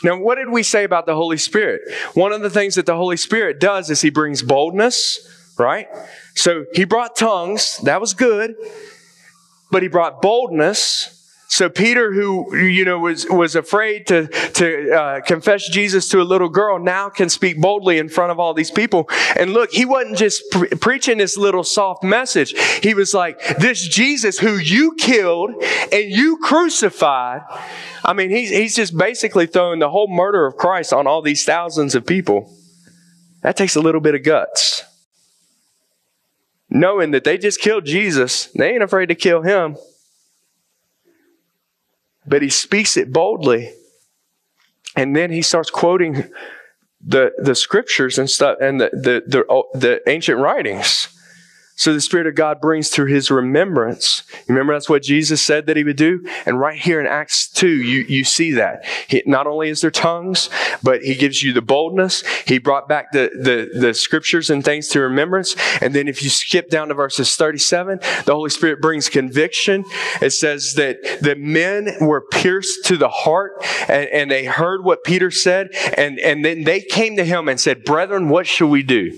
Now, 0.04 0.20
what 0.20 0.36
did 0.36 0.50
we 0.50 0.62
say 0.62 0.84
about 0.84 1.06
the 1.06 1.16
Holy 1.16 1.38
Spirit? 1.38 1.82
One 2.14 2.32
of 2.32 2.42
the 2.42 2.50
things 2.50 2.76
that 2.76 2.86
the 2.86 2.96
Holy 2.96 3.18
Spirit 3.18 3.60
does 3.60 3.90
is 3.90 4.02
he 4.02 4.10
brings 4.10 4.44
boldness, 4.44 5.54
right? 5.58 5.88
So 6.36 6.66
he 6.74 6.84
brought 6.84 7.16
tongues, 7.16 7.78
that 7.84 8.02
was 8.02 8.14
good, 8.14 8.56
but 9.72 9.82
he 9.82 9.88
brought 9.88 10.22
boldness. 10.22 11.15
So 11.56 11.70
Peter, 11.70 12.12
who 12.12 12.54
you 12.54 12.84
know 12.84 13.00
was 13.00 13.26
was 13.30 13.56
afraid 13.56 14.08
to 14.08 14.28
to 14.28 14.92
uh, 14.92 15.22
confess 15.22 15.70
Jesus 15.70 16.10
to 16.10 16.22
a 16.22 16.28
little 16.28 16.50
girl, 16.50 16.80
now 16.80 17.08
can 17.08 17.30
speak 17.30 17.62
boldly 17.62 17.98
in 17.98 18.10
front 18.10 18.34
of 18.34 18.42
all 18.42 18.54
these 18.54 18.72
people. 18.72 19.10
And 19.40 19.54
look, 19.54 19.72
he 19.72 19.86
wasn't 19.86 20.18
just 20.18 20.44
pre- 20.52 20.68
preaching 20.68 21.18
this 21.18 21.38
little 21.38 21.64
soft 21.64 22.04
message. 22.04 22.54
He 22.84 22.94
was 22.94 23.14
like, 23.14 23.40
"This 23.58 23.88
Jesus 23.88 24.38
who 24.38 24.58
you 24.58 24.96
killed 24.96 25.52
and 25.94 26.12
you 26.12 26.40
crucified." 26.44 27.44
I 28.04 28.12
mean, 28.12 28.32
he's 28.32 28.50
he's 28.50 28.76
just 28.76 28.98
basically 28.98 29.48
throwing 29.48 29.80
the 29.80 29.90
whole 29.90 30.10
murder 30.10 30.46
of 30.46 30.58
Christ 30.58 30.92
on 30.92 31.08
all 31.08 31.22
these 31.22 31.46
thousands 31.46 31.96
of 31.96 32.06
people. 32.06 32.54
That 33.44 33.56
takes 33.56 33.78
a 33.78 33.82
little 33.82 34.02
bit 34.02 34.14
of 34.14 34.24
guts. 34.24 34.84
Knowing 36.70 37.12
that 37.12 37.24
they 37.24 37.38
just 37.38 37.62
killed 37.62 37.86
Jesus, 37.86 38.48
they 38.48 38.72
ain't 38.74 38.84
afraid 38.84 39.06
to 39.06 39.16
kill 39.16 39.42
him 39.42 39.78
but 42.28 42.42
he 42.42 42.50
speaks 42.50 42.98
it 42.98 43.12
boldly. 43.12 43.72
And 44.96 45.16
then 45.16 45.32
he 45.32 45.42
starts 45.42 45.70
quoting 45.70 46.30
the, 47.06 47.32
the 47.38 47.56
scriptures 47.56 48.18
and 48.18 48.30
stuff 48.30 48.58
and 48.62 48.80
the, 48.80 48.90
the, 48.94 49.24
the, 49.28 49.64
the 49.78 50.10
ancient 50.10 50.40
writings. 50.40 51.10
So 51.78 51.94
the 51.94 52.00
Spirit 52.00 52.26
of 52.26 52.36
God 52.36 52.62
brings 52.62 52.90
to 52.92 53.06
his 53.06 53.30
remembrance. 53.30 54.24
Remember, 54.48 54.74
that's 54.74 54.90
what 54.90 55.04
Jesus 55.04 55.42
said 55.42 55.66
that 55.66 55.76
he 55.76 55.84
would 55.84 55.98
do. 55.98 56.26
And 56.46 56.58
right 56.58 56.80
here 56.80 57.02
in 57.02 57.06
Acts 57.06 57.50
2, 57.50 57.68
you, 57.68 58.06
you 58.08 58.24
see 58.24 58.54
that. 58.54 58.86
He, 59.10 59.22
not 59.26 59.46
only 59.46 59.68
is 59.68 59.82
there 59.82 59.92
tongues, 59.92 60.50
but 60.82 61.04
he 61.04 61.16
gives 61.16 61.44
you 61.44 61.52
the 61.52 61.62
boldness. 61.62 62.26
He 62.48 62.60
brought 62.60 62.88
back 62.88 63.12
the, 63.12 63.30
the, 63.34 63.78
the 63.78 63.94
scriptures 63.94 64.50
and 64.50 64.64
things 64.64 64.88
to 64.90 65.02
remembrance. 65.02 65.58
And 65.82 65.94
then 65.94 66.08
if 66.08 66.24
you 66.24 66.30
skip 66.30 66.70
down 66.70 66.88
to 66.88 66.94
verses 66.94 67.36
37, 67.36 68.00
the 68.26 68.34
Holy 68.34 68.50
Spirit 68.50 68.82
brings 68.82 69.10
conviction. 69.10 69.84
It 70.22 70.30
says 70.30 70.76
that 70.76 71.20
the 71.22 71.36
men 71.36 71.90
were 72.00 72.22
pierced 72.22 72.86
to 72.86 72.96
the 72.96 73.10
heart 73.10 73.52
and, 73.90 74.08
and 74.08 74.32
they 74.32 74.46
heard 74.46 74.86
what 74.86 75.04
Peter 75.04 75.30
said. 75.30 75.72
And, 75.98 76.20
and 76.20 76.46
then 76.46 76.64
they 76.64 76.80
came 76.80 77.18
to 77.18 77.26
him 77.26 77.50
and 77.50 77.60
said, 77.60 77.84
Brethren, 77.84 78.30
what 78.30 78.48
shall 78.48 78.70
we 78.70 78.82
do? 78.82 79.12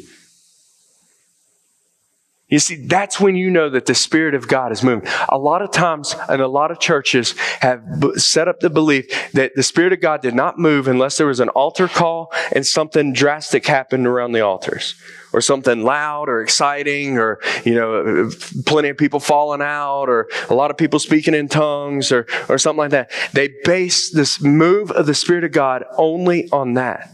You 2.50 2.60
see, 2.60 2.88
that's 2.88 3.20
when 3.20 3.36
you 3.36 3.50
know 3.50 3.70
that 3.70 3.88
the 3.88 3.94
Spirit 3.94 4.34
of 4.34 4.48
God 4.48 4.72
is 4.72 4.82
moving. 4.82 5.10
A 5.28 5.38
lot 5.38 5.62
of 5.62 5.72
times, 5.72 6.16
and 6.30 6.42
a 6.42 6.48
lot 6.48 6.72
of 6.72 6.80
churches 6.80 7.38
have 7.60 7.84
set 8.16 8.48
up 8.48 8.62
the 8.62 8.70
belief 8.70 9.32
that 9.34 9.54
the 9.56 9.64
Spirit 9.64 9.92
of 9.92 10.00
God 10.00 10.22
did 10.22 10.34
not 10.34 10.58
move 10.58 10.88
unless 10.88 11.18
there 11.18 11.28
was 11.28 11.42
an 11.42 11.50
altar 11.50 11.90
call 11.90 12.32
and 12.54 12.66
something 12.66 13.12
drastic 13.12 13.66
happened 13.66 14.08
around 14.08 14.32
the 14.32 14.40
altars. 14.40 14.96
Or 15.34 15.42
something 15.42 15.84
loud 15.84 16.30
or 16.30 16.42
exciting, 16.42 17.18
or, 17.18 17.42
you 17.66 17.76
know, 17.76 18.32
plenty 18.66 18.88
of 18.88 18.98
people 18.98 19.20
falling 19.20 19.62
out, 19.62 20.06
or 20.06 20.30
a 20.50 20.54
lot 20.54 20.72
of 20.72 20.78
people 20.78 21.00
speaking 21.00 21.34
in 21.34 21.50
tongues, 21.50 22.14
or, 22.14 22.26
or 22.48 22.58
something 22.58 22.78
like 22.78 22.92
that. 22.92 23.12
They 23.34 23.50
base 23.66 24.10
this 24.10 24.42
move 24.42 24.90
of 24.90 25.06
the 25.06 25.14
Spirit 25.14 25.44
of 25.44 25.52
God 25.52 25.84
only 25.98 26.50
on 26.52 26.76
that. 26.76 27.12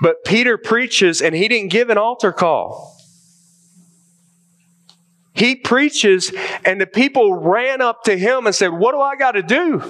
But 0.00 0.24
Peter 0.24 0.56
preaches, 0.56 1.20
and 1.20 1.34
he 1.34 1.48
didn't 1.48 1.72
give 1.72 1.90
an 1.90 1.98
altar 1.98 2.32
call. 2.32 2.93
He 5.34 5.56
preaches, 5.56 6.32
and 6.64 6.80
the 6.80 6.86
people 6.86 7.34
ran 7.34 7.82
up 7.82 8.04
to 8.04 8.16
him 8.16 8.46
and 8.46 8.54
said, 8.54 8.68
What 8.68 8.92
do 8.92 9.00
I 9.00 9.16
got 9.16 9.32
to 9.32 9.42
do? 9.42 9.82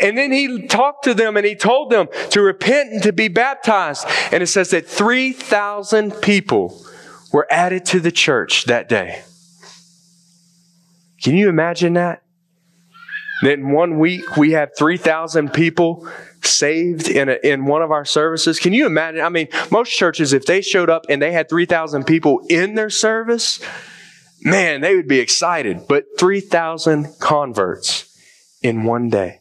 And 0.00 0.18
then 0.18 0.32
he 0.32 0.66
talked 0.66 1.04
to 1.04 1.14
them 1.14 1.36
and 1.36 1.46
he 1.46 1.54
told 1.54 1.90
them 1.90 2.08
to 2.30 2.40
repent 2.40 2.92
and 2.92 3.02
to 3.04 3.12
be 3.12 3.28
baptized. 3.28 4.04
And 4.32 4.42
it 4.42 4.48
says 4.48 4.70
that 4.70 4.86
3,000 4.86 6.10
people 6.22 6.84
were 7.32 7.46
added 7.50 7.84
to 7.86 8.00
the 8.00 8.10
church 8.10 8.64
that 8.64 8.88
day. 8.88 9.22
Can 11.22 11.36
you 11.36 11.48
imagine 11.48 11.92
that? 11.92 12.22
That 13.42 13.54
in 13.54 13.70
one 13.70 14.00
week 14.00 14.36
we 14.36 14.52
have 14.52 14.70
3,000 14.76 15.52
people 15.52 16.08
saved 16.44 17.08
in, 17.08 17.28
a, 17.28 17.38
in 17.42 17.66
one 17.66 17.82
of 17.82 17.90
our 17.90 18.04
services. 18.04 18.58
Can 18.58 18.72
you 18.72 18.86
imagine? 18.86 19.20
I 19.20 19.28
mean, 19.28 19.48
most 19.70 19.90
churches, 19.90 20.32
if 20.32 20.46
they 20.46 20.60
showed 20.60 20.90
up 20.90 21.06
and 21.08 21.20
they 21.20 21.32
had 21.32 21.48
3,000 21.48 22.04
people 22.04 22.44
in 22.48 22.74
their 22.74 22.90
service, 22.90 23.60
man, 24.42 24.80
they 24.80 24.96
would 24.96 25.08
be 25.08 25.20
excited. 25.20 25.86
But 25.88 26.04
3,000 26.18 27.18
converts 27.20 28.16
in 28.62 28.84
one 28.84 29.10
day. 29.10 29.40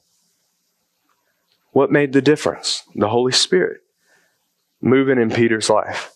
What 1.72 1.92
made 1.92 2.14
the 2.14 2.22
difference? 2.22 2.84
The 2.96 3.08
Holy 3.08 3.32
Spirit 3.32 3.82
moving 4.82 5.20
in 5.20 5.30
Peter's 5.30 5.70
life. 5.70 6.12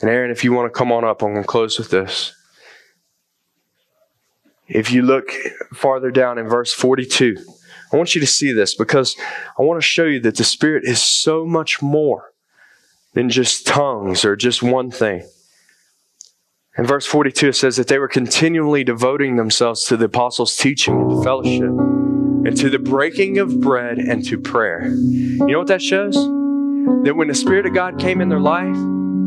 And 0.00 0.10
Aaron, 0.10 0.30
if 0.30 0.44
you 0.44 0.52
want 0.52 0.72
to 0.72 0.76
come 0.76 0.92
on 0.92 1.04
up, 1.04 1.22
I'm 1.22 1.32
going 1.32 1.42
to 1.42 1.48
close 1.48 1.78
with 1.78 1.90
this. 1.90 2.34
If 4.66 4.92
you 4.92 5.02
look 5.02 5.30
farther 5.74 6.10
down 6.10 6.38
in 6.38 6.48
verse 6.48 6.72
42, 6.72 7.36
I 7.92 7.96
want 7.96 8.14
you 8.14 8.20
to 8.20 8.26
see 8.26 8.52
this 8.52 8.74
because 8.74 9.16
I 9.58 9.62
want 9.62 9.80
to 9.80 9.86
show 9.86 10.04
you 10.04 10.20
that 10.20 10.36
the 10.36 10.44
Spirit 10.44 10.84
is 10.84 11.02
so 11.02 11.44
much 11.44 11.82
more 11.82 12.32
than 13.14 13.28
just 13.28 13.66
tongues 13.66 14.24
or 14.24 14.36
just 14.36 14.62
one 14.62 14.90
thing. 14.90 15.28
In 16.78 16.86
verse 16.86 17.04
42, 17.04 17.48
it 17.48 17.56
says 17.56 17.76
that 17.76 17.88
they 17.88 17.98
were 17.98 18.08
continually 18.08 18.84
devoting 18.84 19.36
themselves 19.36 19.84
to 19.86 19.96
the 19.96 20.04
apostles' 20.04 20.56
teaching 20.56 21.00
and 21.00 21.24
fellowship, 21.24 21.62
and 21.62 22.56
to 22.56 22.70
the 22.70 22.78
breaking 22.78 23.38
of 23.38 23.60
bread 23.60 23.98
and 23.98 24.24
to 24.26 24.38
prayer. 24.38 24.86
You 24.86 25.46
know 25.46 25.58
what 25.58 25.66
that 25.66 25.82
shows? 25.82 26.14
That 26.14 27.16
when 27.16 27.28
the 27.28 27.34
Spirit 27.34 27.66
of 27.66 27.74
God 27.74 27.98
came 27.98 28.20
in 28.20 28.28
their 28.28 28.40
life, 28.40 28.76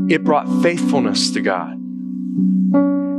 it 0.10 0.24
brought 0.24 0.48
faithfulness 0.64 1.32
to 1.32 1.42
God. 1.42 1.83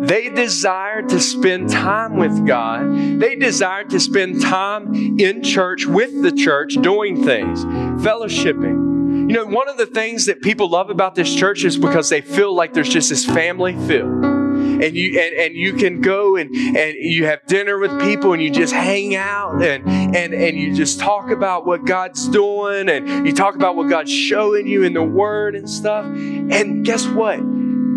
They 0.07 0.29
desired 0.29 1.09
to 1.11 1.21
spend 1.21 1.71
time 1.71 2.17
with 2.17 2.47
God. 2.47 3.21
They 3.21 3.37
desired 3.37 3.91
to 3.91 4.01
spend 4.01 4.43
time 4.43 5.19
in 5.19 5.43
church 5.43 5.87
with 5.87 6.23
the 6.23 6.33
church, 6.33 6.75
doing 6.81 7.25
things, 7.25 7.65
fellowshipping. 8.05 8.85
You 9.29 9.35
know, 9.35 9.47
one 9.47 9.69
of 9.69 9.79
the 9.79 9.87
things 9.87 10.27
that 10.27 10.43
people 10.43 10.69
love 10.69 10.91
about 10.91 11.15
this 11.15 11.35
church 11.35 11.65
is 11.65 11.79
because 11.79 12.11
they 12.11 12.21
feel 12.21 12.55
like 12.55 12.75
there's 12.75 12.89
just 12.89 13.09
this 13.09 13.25
family 13.25 13.73
feel. 13.87 14.05
And 14.07 14.45
and 14.83 14.95
you 14.97 15.19
and, 15.19 15.35
and 15.35 15.55
you 15.55 15.73
can 15.75 16.01
go 16.01 16.37
and, 16.37 16.55
and 16.55 16.95
you 16.95 17.27
have 17.27 17.45
dinner 17.47 17.79
with 17.79 17.99
people 18.01 18.33
and 18.33 18.43
you 18.43 18.51
just 18.51 18.73
hang 18.73 19.15
out 19.15 19.63
and, 19.63 19.89
and 19.89 20.35
and 20.35 20.57
you 20.57 20.75
just 20.75 21.01
talk 21.01 21.31
about 21.31 21.67
what 21.67 21.85
God's 21.85 22.29
doing 22.29 22.89
and 22.89 23.27
you 23.27 23.33
talk 23.33 23.55
about 23.55 23.77
what 23.77 23.89
God's 23.89 24.13
showing 24.13 24.67
you 24.67 24.83
in 24.83 24.95
the 24.95 25.03
Word 25.03 25.55
and 25.55 25.69
stuff. 25.69 26.05
And 26.05 26.85
guess 26.85 27.07
what? 27.07 27.41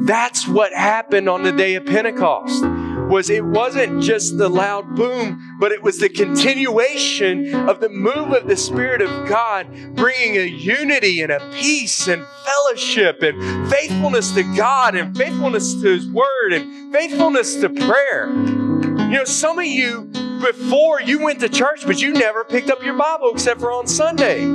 That's 0.08 0.48
what 0.48 0.72
happened 0.72 1.28
on 1.28 1.44
the 1.44 1.52
day 1.52 1.76
of 1.76 1.86
Pentecost 1.86 2.64
was 3.10 3.30
it 3.30 3.44
wasn't 3.44 4.02
just 4.02 4.38
the 4.38 4.48
loud 4.48 4.96
boom, 4.96 5.58
but 5.60 5.72
it 5.72 5.84
was 5.84 6.00
the 6.00 6.08
continuation 6.08 7.54
of 7.68 7.82
the 7.82 7.90
move 7.90 8.32
of 8.32 8.48
the 8.48 8.56
Spirit 8.56 9.02
of 9.02 9.28
God, 9.28 9.68
bringing 9.96 10.38
a 10.38 10.46
unity 10.46 11.22
and 11.22 11.32
a 11.32 11.40
peace 11.54 12.08
and 12.08 12.26
fellowship 12.46 13.22
and 13.22 13.70
faithfulness 13.70 14.32
to 14.32 14.44
God 14.56 14.96
and 14.96 15.16
faithfulness 15.16 15.74
to 15.74 15.88
His 15.88 16.08
Word 16.10 16.54
and 16.54 16.94
faithfulness 16.94 17.56
to 17.56 17.70
prayer. 17.70 18.30
You 18.30 19.10
know, 19.10 19.24
some 19.26 19.60
of 19.60 19.66
you, 19.66 20.10
before 20.42 21.02
you 21.02 21.22
went 21.22 21.42
to 21.42 21.50
church, 21.50 21.86
but 21.86 22.02
you 22.02 22.14
never 22.14 22.46
picked 22.46 22.70
up 22.70 22.84
your 22.84 22.98
Bible 22.98 23.32
except 23.34 23.60
for 23.60 23.72
on 23.74 23.88
Sunday. 23.88 24.46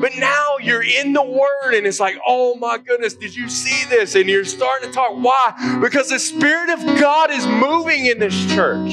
But 0.00 0.12
now 0.16 0.56
you're 0.60 0.82
in 0.82 1.12
the 1.12 1.22
Word 1.22 1.74
and 1.74 1.86
it's 1.86 1.98
like, 1.98 2.18
oh 2.26 2.54
my 2.56 2.78
goodness, 2.78 3.14
did 3.14 3.34
you 3.34 3.48
see 3.48 3.84
this? 3.88 4.14
And 4.14 4.28
you're 4.28 4.44
starting 4.44 4.88
to 4.88 4.94
talk. 4.94 5.12
Why? 5.12 5.78
Because 5.80 6.08
the 6.08 6.18
Spirit 6.18 6.70
of 6.70 6.84
God 7.00 7.30
is 7.30 7.46
moving 7.46 8.06
in 8.06 8.18
this 8.18 8.46
church. 8.54 8.92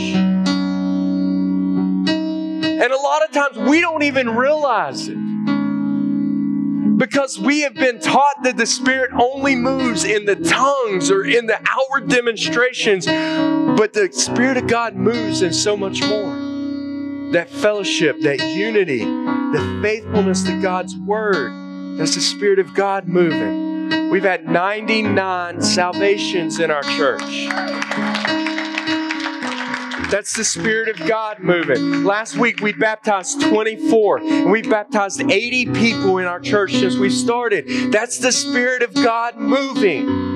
And 2.78 2.92
a 2.92 2.98
lot 2.98 3.24
of 3.24 3.32
times 3.32 3.58
we 3.70 3.82
don't 3.82 4.04
even 4.04 4.30
realize 4.36 5.08
it. 5.08 5.18
Because 6.98 7.38
we 7.40 7.62
have 7.62 7.76
been 7.76 8.00
taught 8.00 8.44
that 8.44 8.58
the 8.58 8.66
Spirit 8.66 9.12
only 9.20 9.56
moves 9.56 10.06
in 10.06 10.26
the 10.26 10.36
tongues 10.36 11.12
or 11.12 11.26
in 11.26 11.46
the 11.46 11.60
outward 11.68 12.10
demonstrations, 12.10 13.06
but 13.06 13.94
the 13.94 14.10
Spirit 14.12 14.58
of 14.58 14.68
God 14.68 14.96
moves 14.96 15.42
in 15.42 15.54
so 15.54 15.78
much 15.78 16.02
more 16.02 16.46
that 17.32 17.50
fellowship, 17.50 18.22
that 18.22 18.40
unity, 18.40 19.04
the 19.56 19.80
faithfulness 19.82 20.44
to 20.44 20.62
God's 20.62 20.98
Word. 20.98 21.98
That's 21.98 22.16
the 22.16 22.22
Spirit 22.22 22.60
of 22.60 22.74
God 22.74 23.08
moving. 23.08 24.10
We've 24.10 24.24
had 24.24 24.46
99 24.46 25.62
salvations 25.62 26.60
in 26.60 26.72
our 26.72 26.84
church. 26.84 27.22
That's 30.12 30.34
the 30.34 30.44
Spirit 30.44 30.90
of 30.90 31.08
God 31.08 31.40
moving. 31.40 32.04
Last 32.04 32.36
week 32.36 32.60
we 32.60 32.74
baptized 32.74 33.40
24, 33.44 34.18
and 34.18 34.52
we 34.52 34.62
baptized 34.62 35.22
80 35.22 35.68
people 35.72 36.18
in 36.18 36.26
our 36.26 36.42
church 36.42 36.74
since 36.74 36.98
we 36.98 37.10
started. 37.10 37.94
That's 37.94 38.18
the 38.18 38.34
Spirit 38.34 38.84
of 38.84 38.94
God 38.94 39.38
moving. 39.38 40.36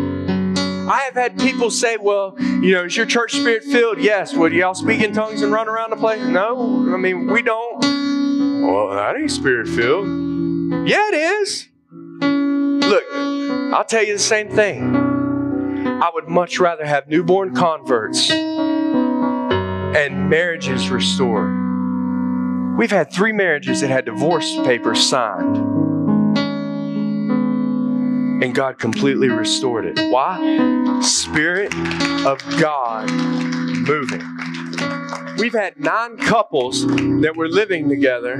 I 0.90 1.02
have 1.02 1.16
had 1.16 1.38
people 1.38 1.70
say, 1.72 1.98
well, 1.98 2.36
you 2.40 2.72
know, 2.72 2.86
is 2.86 2.96
your 2.96 3.06
church 3.06 3.34
spirit 3.34 3.66
filled? 3.66 4.00
Yes. 4.00 4.34
Would 4.34 4.54
y'all 4.54 4.74
speak 4.74 5.02
in 5.02 5.14
tongues 5.14 5.42
and 5.42 5.52
run 5.52 5.68
around 5.68 5.90
the 5.90 5.98
place? 5.98 6.26
No. 6.26 6.94
I 6.94 6.98
mean, 6.98 7.28
we 7.28 7.42
don't. 7.42 8.09
Well, 8.60 8.89
that 8.89 9.16
ain't 9.16 9.32
spirit 9.32 9.68
filled. 9.68 10.07
Yeah, 10.88 11.07
it 11.07 11.14
is. 11.14 11.68
Look, 11.91 13.03
I'll 13.74 13.86
tell 13.86 14.03
you 14.03 14.14
the 14.14 14.20
same 14.20 14.49
thing. 14.49 14.95
I 16.01 16.10
would 16.14 16.28
much 16.28 16.60
rather 16.60 16.86
have 16.86 17.07
newborn 17.07 17.55
converts 17.55 18.30
and 18.32 20.30
marriages 20.30 20.89
restored. 20.89 22.78
We've 22.78 22.91
had 22.91 23.12
three 23.12 23.34
marriages 23.34 23.82
that 23.82 23.89
had 23.89 24.05
divorce 24.05 24.55
papers 24.64 25.07
signed 25.07 25.57
and 28.41 28.55
God 28.55 28.80
completely 28.80 29.30
restored 29.30 29.86
it. 29.86 29.99
Why? 30.12 31.01
Spirit 31.01 31.74
of 32.26 32.39
God 32.60 33.12
moving. 33.12 34.24
We've 35.38 35.54
had 35.54 35.80
nine 35.80 36.18
couples 36.18 36.86
that 36.86 37.34
were 37.36 37.48
living 37.48 37.88
together 37.88 38.34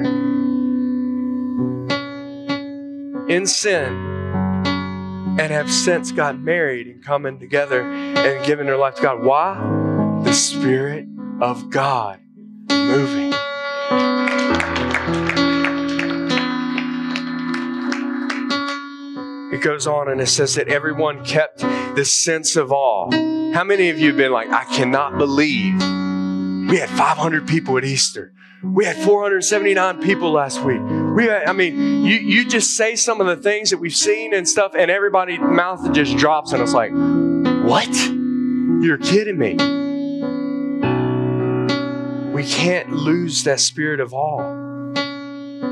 in 3.30 3.46
sin 3.46 3.94
and 5.40 5.52
have 5.52 5.72
since 5.72 6.12
got 6.12 6.40
married 6.40 6.88
and 6.88 7.04
coming 7.04 7.40
together 7.40 7.82
and 7.82 8.46
given 8.46 8.66
their 8.66 8.78
life 8.78 8.96
to 8.96 9.02
God. 9.02 9.24
Why? 9.24 9.56
The 10.24 10.34
Spirit 10.34 11.08
of 11.40 11.70
God 11.70 12.20
moving. 12.70 13.34
it 19.60 19.64
goes 19.64 19.88
on 19.88 20.10
and 20.10 20.22
it 20.22 20.28
says 20.28 20.56
that 20.56 20.70
everyone 20.70 21.24
kept 21.26 21.60
this 21.96 22.14
sense 22.14 22.56
of 22.56 22.72
awe. 22.72 23.12
How 23.54 23.64
many 23.64 23.90
of 23.90 24.00
you 24.00 24.08
have 24.08 24.18
been 24.18 24.32
like, 24.32 24.50
I 24.50 24.64
cannot 24.66 25.18
believe 25.18 25.80
we 26.70 26.78
had 26.78 26.90
500 26.90 27.48
people 27.48 27.78
at 27.78 27.84
Easter? 27.84 28.34
We 28.64 28.86
had 28.86 28.98
479 28.98 30.02
people 30.02 30.32
last 30.32 30.62
week. 30.62 30.82
We 31.16 31.32
I 31.32 31.54
mean, 31.54 32.04
you, 32.06 32.16
you 32.16 32.48
just 32.48 32.76
say 32.76 32.96
some 32.96 33.22
of 33.22 33.28
the 33.28 33.38
things 33.38 33.70
that 33.70 33.78
we've 33.78 33.96
seen 33.96 34.34
and 34.34 34.48
stuff, 34.48 34.74
and 34.78 34.92
everybody's 34.92 35.40
mouth 35.40 35.94
just 35.94 36.18
drops, 36.18 36.52
and 36.52 36.62
it's 36.62 36.74
like, 36.74 36.92
what? 36.92 37.90
You're 38.84 38.98
kidding 38.98 39.38
me. 39.38 39.56
We 42.32 42.46
can't 42.46 42.92
lose 42.92 43.44
that 43.46 43.60
spirit 43.60 44.00
of 44.00 44.14
awe. 44.14 44.69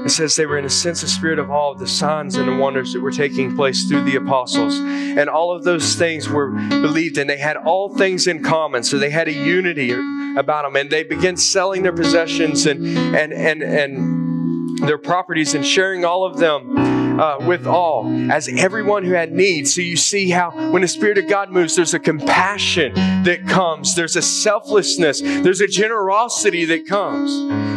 It 0.08 0.12
says 0.12 0.38
they 0.38 0.46
were 0.46 0.58
in 0.58 0.64
a 0.64 0.70
sense 0.70 1.04
of 1.04 1.10
spirit 1.10 1.38
of 1.38 1.52
all 1.52 1.74
of 1.74 1.80
the 1.80 1.88
signs 1.88 2.38
and 2.38 2.48
the 2.48 2.56
wonders 2.56 2.94
that 2.94 3.02
were 3.02 3.12
taking 3.12 3.58
place 3.58 3.90
through 3.90 4.06
the 4.06 4.16
apostles. 4.16 4.80
And 4.80 5.30
all 5.30 5.54
of 5.54 5.66
those 5.66 5.96
things 5.96 6.30
were 6.30 6.48
believed 6.48 7.18
and 7.18 7.30
they 7.30 7.38
had 7.38 7.58
all 7.58 7.94
things 7.94 8.26
in 8.26 8.42
common. 8.42 8.84
So 8.84 9.00
they 9.00 9.10
had 9.10 9.28
a 9.28 9.34
unity 9.34 9.92
about 9.92 10.64
them. 10.64 10.78
And 10.78 10.90
they 10.90 11.04
began 11.04 11.36
selling 11.36 11.84
their 11.84 11.92
possessions 11.92 12.66
and 12.66 12.88
and 12.88 13.34
and 13.34 13.62
and 13.62 14.80
their 14.88 14.98
properties 14.98 15.54
and 15.54 15.66
sharing 15.66 16.06
all 16.06 16.24
of 16.24 16.38
them 16.38 16.97
uh, 17.20 17.38
with 17.42 17.68
all, 17.68 18.32
as 18.32 18.48
everyone 18.48 19.04
who 19.04 19.14
had 19.14 19.32
need. 19.32 19.68
So 19.68 19.82
you 19.82 19.96
see 19.96 20.30
how 20.30 20.52
when 20.72 20.82
the 20.82 20.88
Spirit 20.88 21.18
of 21.18 21.28
God 21.28 21.50
moves, 21.50 21.76
there's 21.76 21.94
a 21.94 22.00
compassion 22.00 22.94
that 23.24 23.48
comes, 23.48 23.96
there's 23.96 24.16
a 24.16 24.22
selflessness, 24.22 25.22
there's 25.22 25.62
a 25.62 25.68
generosity 25.68 26.66
that 26.66 26.88
comes. 26.88 27.32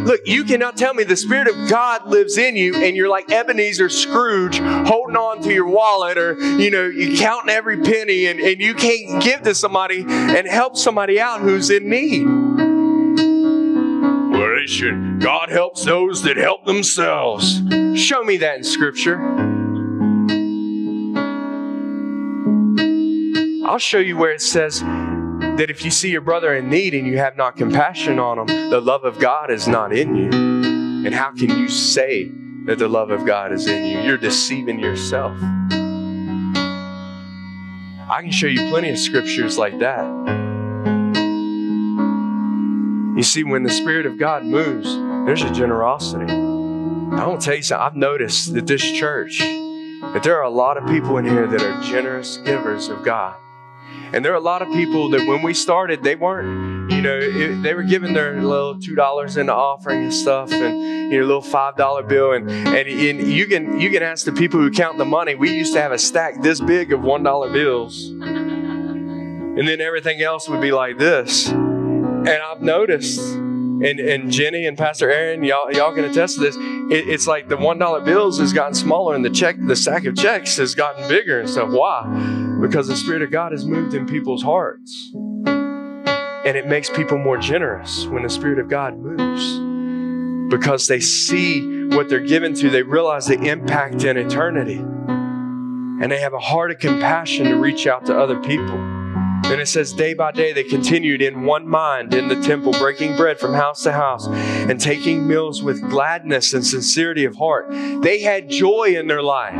Look, 0.06 0.22
you 0.26 0.44
cannot 0.44 0.76
tell 0.76 0.94
me 0.94 1.04
the 1.04 1.16
Spirit 1.16 1.48
of 1.48 1.68
God 1.68 2.08
lives 2.08 2.38
in 2.38 2.56
you 2.56 2.76
and 2.76 2.96
you're 2.96 3.08
like 3.08 3.30
Ebenezer 3.30 3.88
Scrooge 3.88 4.58
holding 4.58 5.16
on 5.16 5.42
to 5.42 5.52
your 5.52 5.66
wallet 5.66 6.16
or, 6.16 6.34
you 6.40 6.70
know, 6.70 6.86
you 6.86 7.18
counting 7.18 7.50
every 7.50 7.82
penny 7.82 8.26
and, 8.26 8.40
and 8.40 8.60
you 8.60 8.74
can't 8.74 9.22
give 9.22 9.42
to 9.42 9.54
somebody 9.54 10.04
and 10.08 10.46
help 10.46 10.76
somebody 10.76 11.20
out 11.20 11.40
who's 11.40 11.70
in 11.70 11.88
need. 11.88 12.26
God 15.18 15.48
helps 15.48 15.84
those 15.84 16.22
that 16.22 16.36
help 16.36 16.64
themselves. 16.64 17.60
Show 17.96 18.22
me 18.22 18.36
that 18.36 18.58
in 18.58 18.64
Scripture. 18.64 19.20
I'll 23.66 23.78
show 23.78 23.98
you 23.98 24.16
where 24.16 24.32
it 24.32 24.40
says 24.40 24.80
that 24.80 25.66
if 25.70 25.84
you 25.84 25.90
see 25.90 26.10
your 26.10 26.20
brother 26.20 26.54
in 26.54 26.70
need 26.70 26.94
and 26.94 27.04
you 27.04 27.18
have 27.18 27.36
not 27.36 27.56
compassion 27.56 28.20
on 28.20 28.38
him, 28.38 28.46
the 28.70 28.80
love 28.80 29.04
of 29.04 29.18
God 29.18 29.50
is 29.50 29.66
not 29.66 29.92
in 29.92 30.14
you. 30.14 30.30
And 31.04 31.12
how 31.12 31.32
can 31.32 31.50
you 31.50 31.68
say 31.68 32.30
that 32.66 32.78
the 32.78 32.88
love 32.88 33.10
of 33.10 33.26
God 33.26 33.52
is 33.52 33.66
in 33.66 33.84
you? 33.84 34.00
You're 34.02 34.18
deceiving 34.18 34.78
yourself. 34.78 35.36
I 38.08 38.20
can 38.22 38.30
show 38.30 38.46
you 38.46 38.70
plenty 38.70 38.90
of 38.90 38.98
scriptures 38.98 39.58
like 39.58 39.80
that. 39.80 40.39
You 43.20 43.24
see, 43.24 43.44
when 43.44 43.64
the 43.64 43.70
Spirit 43.70 44.06
of 44.06 44.16
God 44.16 44.46
moves, 44.46 44.94
there's 45.26 45.42
a 45.42 45.50
generosity. 45.52 46.24
I 46.32 47.26
want 47.26 47.42
to 47.42 47.44
tell 47.44 47.54
you 47.54 47.60
something. 47.60 47.86
I've 47.86 47.94
noticed 47.94 48.54
that 48.54 48.66
this 48.66 48.80
church, 48.80 49.40
that 49.40 50.22
there 50.22 50.38
are 50.38 50.44
a 50.44 50.48
lot 50.48 50.78
of 50.78 50.88
people 50.88 51.18
in 51.18 51.26
here 51.26 51.46
that 51.46 51.60
are 51.60 51.82
generous 51.82 52.38
givers 52.38 52.88
of 52.88 53.04
God. 53.04 53.36
And 54.14 54.24
there 54.24 54.32
are 54.32 54.36
a 54.36 54.40
lot 54.40 54.62
of 54.62 54.68
people 54.68 55.10
that 55.10 55.28
when 55.28 55.42
we 55.42 55.52
started, 55.52 56.02
they 56.02 56.16
weren't, 56.16 56.90
you 56.90 57.02
know, 57.02 57.18
it, 57.20 57.60
they 57.62 57.74
were 57.74 57.82
giving 57.82 58.14
their 58.14 58.40
little 58.40 58.80
two 58.80 58.94
dollars 58.94 59.36
in 59.36 59.44
the 59.44 59.54
offering 59.54 60.04
and 60.04 60.14
stuff, 60.14 60.50
and 60.50 61.12
you 61.12 61.20
know, 61.20 61.26
little 61.26 61.42
five 61.42 61.76
dollar 61.76 62.02
bill, 62.02 62.32
and, 62.32 62.50
and 62.50 62.88
and 62.88 63.30
you 63.30 63.46
can 63.46 63.78
you 63.78 63.90
can 63.90 64.02
ask 64.02 64.24
the 64.24 64.32
people 64.32 64.58
who 64.58 64.70
count 64.70 64.96
the 64.96 65.04
money. 65.04 65.34
We 65.34 65.52
used 65.52 65.74
to 65.74 65.82
have 65.82 65.92
a 65.92 65.98
stack 65.98 66.40
this 66.40 66.58
big 66.58 66.90
of 66.90 67.02
one 67.02 67.22
dollar 67.22 67.52
bills, 67.52 68.08
and 68.08 69.68
then 69.68 69.82
everything 69.82 70.22
else 70.22 70.48
would 70.48 70.62
be 70.62 70.72
like 70.72 70.96
this. 70.96 71.52
And 72.20 72.28
I've 72.28 72.60
noticed, 72.60 73.18
and, 73.18 73.84
and 73.98 74.30
Jenny 74.30 74.66
and 74.66 74.76
Pastor 74.76 75.10
Aaron, 75.10 75.42
y'all, 75.42 75.72
y'all 75.72 75.94
can 75.94 76.04
attest 76.04 76.34
to 76.34 76.40
this. 76.42 76.54
It, 76.56 77.08
it's 77.08 77.26
like 77.26 77.48
the 77.48 77.56
one 77.56 77.78
dollar 77.78 78.00
bills 78.00 78.38
has 78.38 78.52
gotten 78.52 78.74
smaller, 78.74 79.14
and 79.14 79.24
the 79.24 79.30
check, 79.30 79.56
the 79.58 79.74
sack 79.74 80.04
of 80.04 80.16
checks 80.16 80.58
has 80.58 80.74
gotten 80.74 81.08
bigger 81.08 81.40
and 81.40 81.48
stuff. 81.48 81.70
Why? 81.70 82.04
Because 82.60 82.88
the 82.88 82.96
Spirit 82.96 83.22
of 83.22 83.30
God 83.30 83.52
has 83.52 83.64
moved 83.64 83.94
in 83.94 84.06
people's 84.06 84.42
hearts, 84.42 85.12
and 85.14 86.56
it 86.56 86.66
makes 86.66 86.90
people 86.90 87.16
more 87.16 87.38
generous 87.38 88.04
when 88.04 88.22
the 88.22 88.28
Spirit 88.28 88.58
of 88.58 88.68
God 88.68 88.98
moves, 88.98 89.58
because 90.54 90.86
they 90.86 91.00
see 91.00 91.86
what 91.86 92.10
they're 92.10 92.20
given 92.20 92.52
to. 92.56 92.68
They 92.68 92.82
realize 92.82 93.28
the 93.28 93.40
impact 93.40 94.04
in 94.04 94.18
eternity, 94.18 94.76
and 94.76 96.12
they 96.12 96.20
have 96.20 96.34
a 96.34 96.38
heart 96.38 96.70
of 96.70 96.78
compassion 96.80 97.46
to 97.46 97.56
reach 97.56 97.86
out 97.86 98.04
to 98.06 98.18
other 98.18 98.38
people. 98.40 98.99
And 99.44 99.60
it 99.60 99.66
says, 99.66 99.92
day 99.92 100.14
by 100.14 100.32
day, 100.32 100.52
they 100.52 100.64
continued 100.64 101.22
in 101.22 101.42
one 101.42 101.66
mind 101.66 102.14
in 102.14 102.28
the 102.28 102.40
temple, 102.40 102.72
breaking 102.72 103.16
bread 103.16 103.40
from 103.40 103.54
house 103.54 103.82
to 103.82 103.92
house 103.92 104.28
and 104.28 104.80
taking 104.80 105.26
meals 105.26 105.62
with 105.62 105.80
gladness 105.90 106.54
and 106.54 106.64
sincerity 106.64 107.24
of 107.24 107.36
heart. 107.36 107.66
They 107.70 108.20
had 108.20 108.48
joy 108.48 108.94
in 108.96 109.08
their 109.08 109.22
life. 109.22 109.54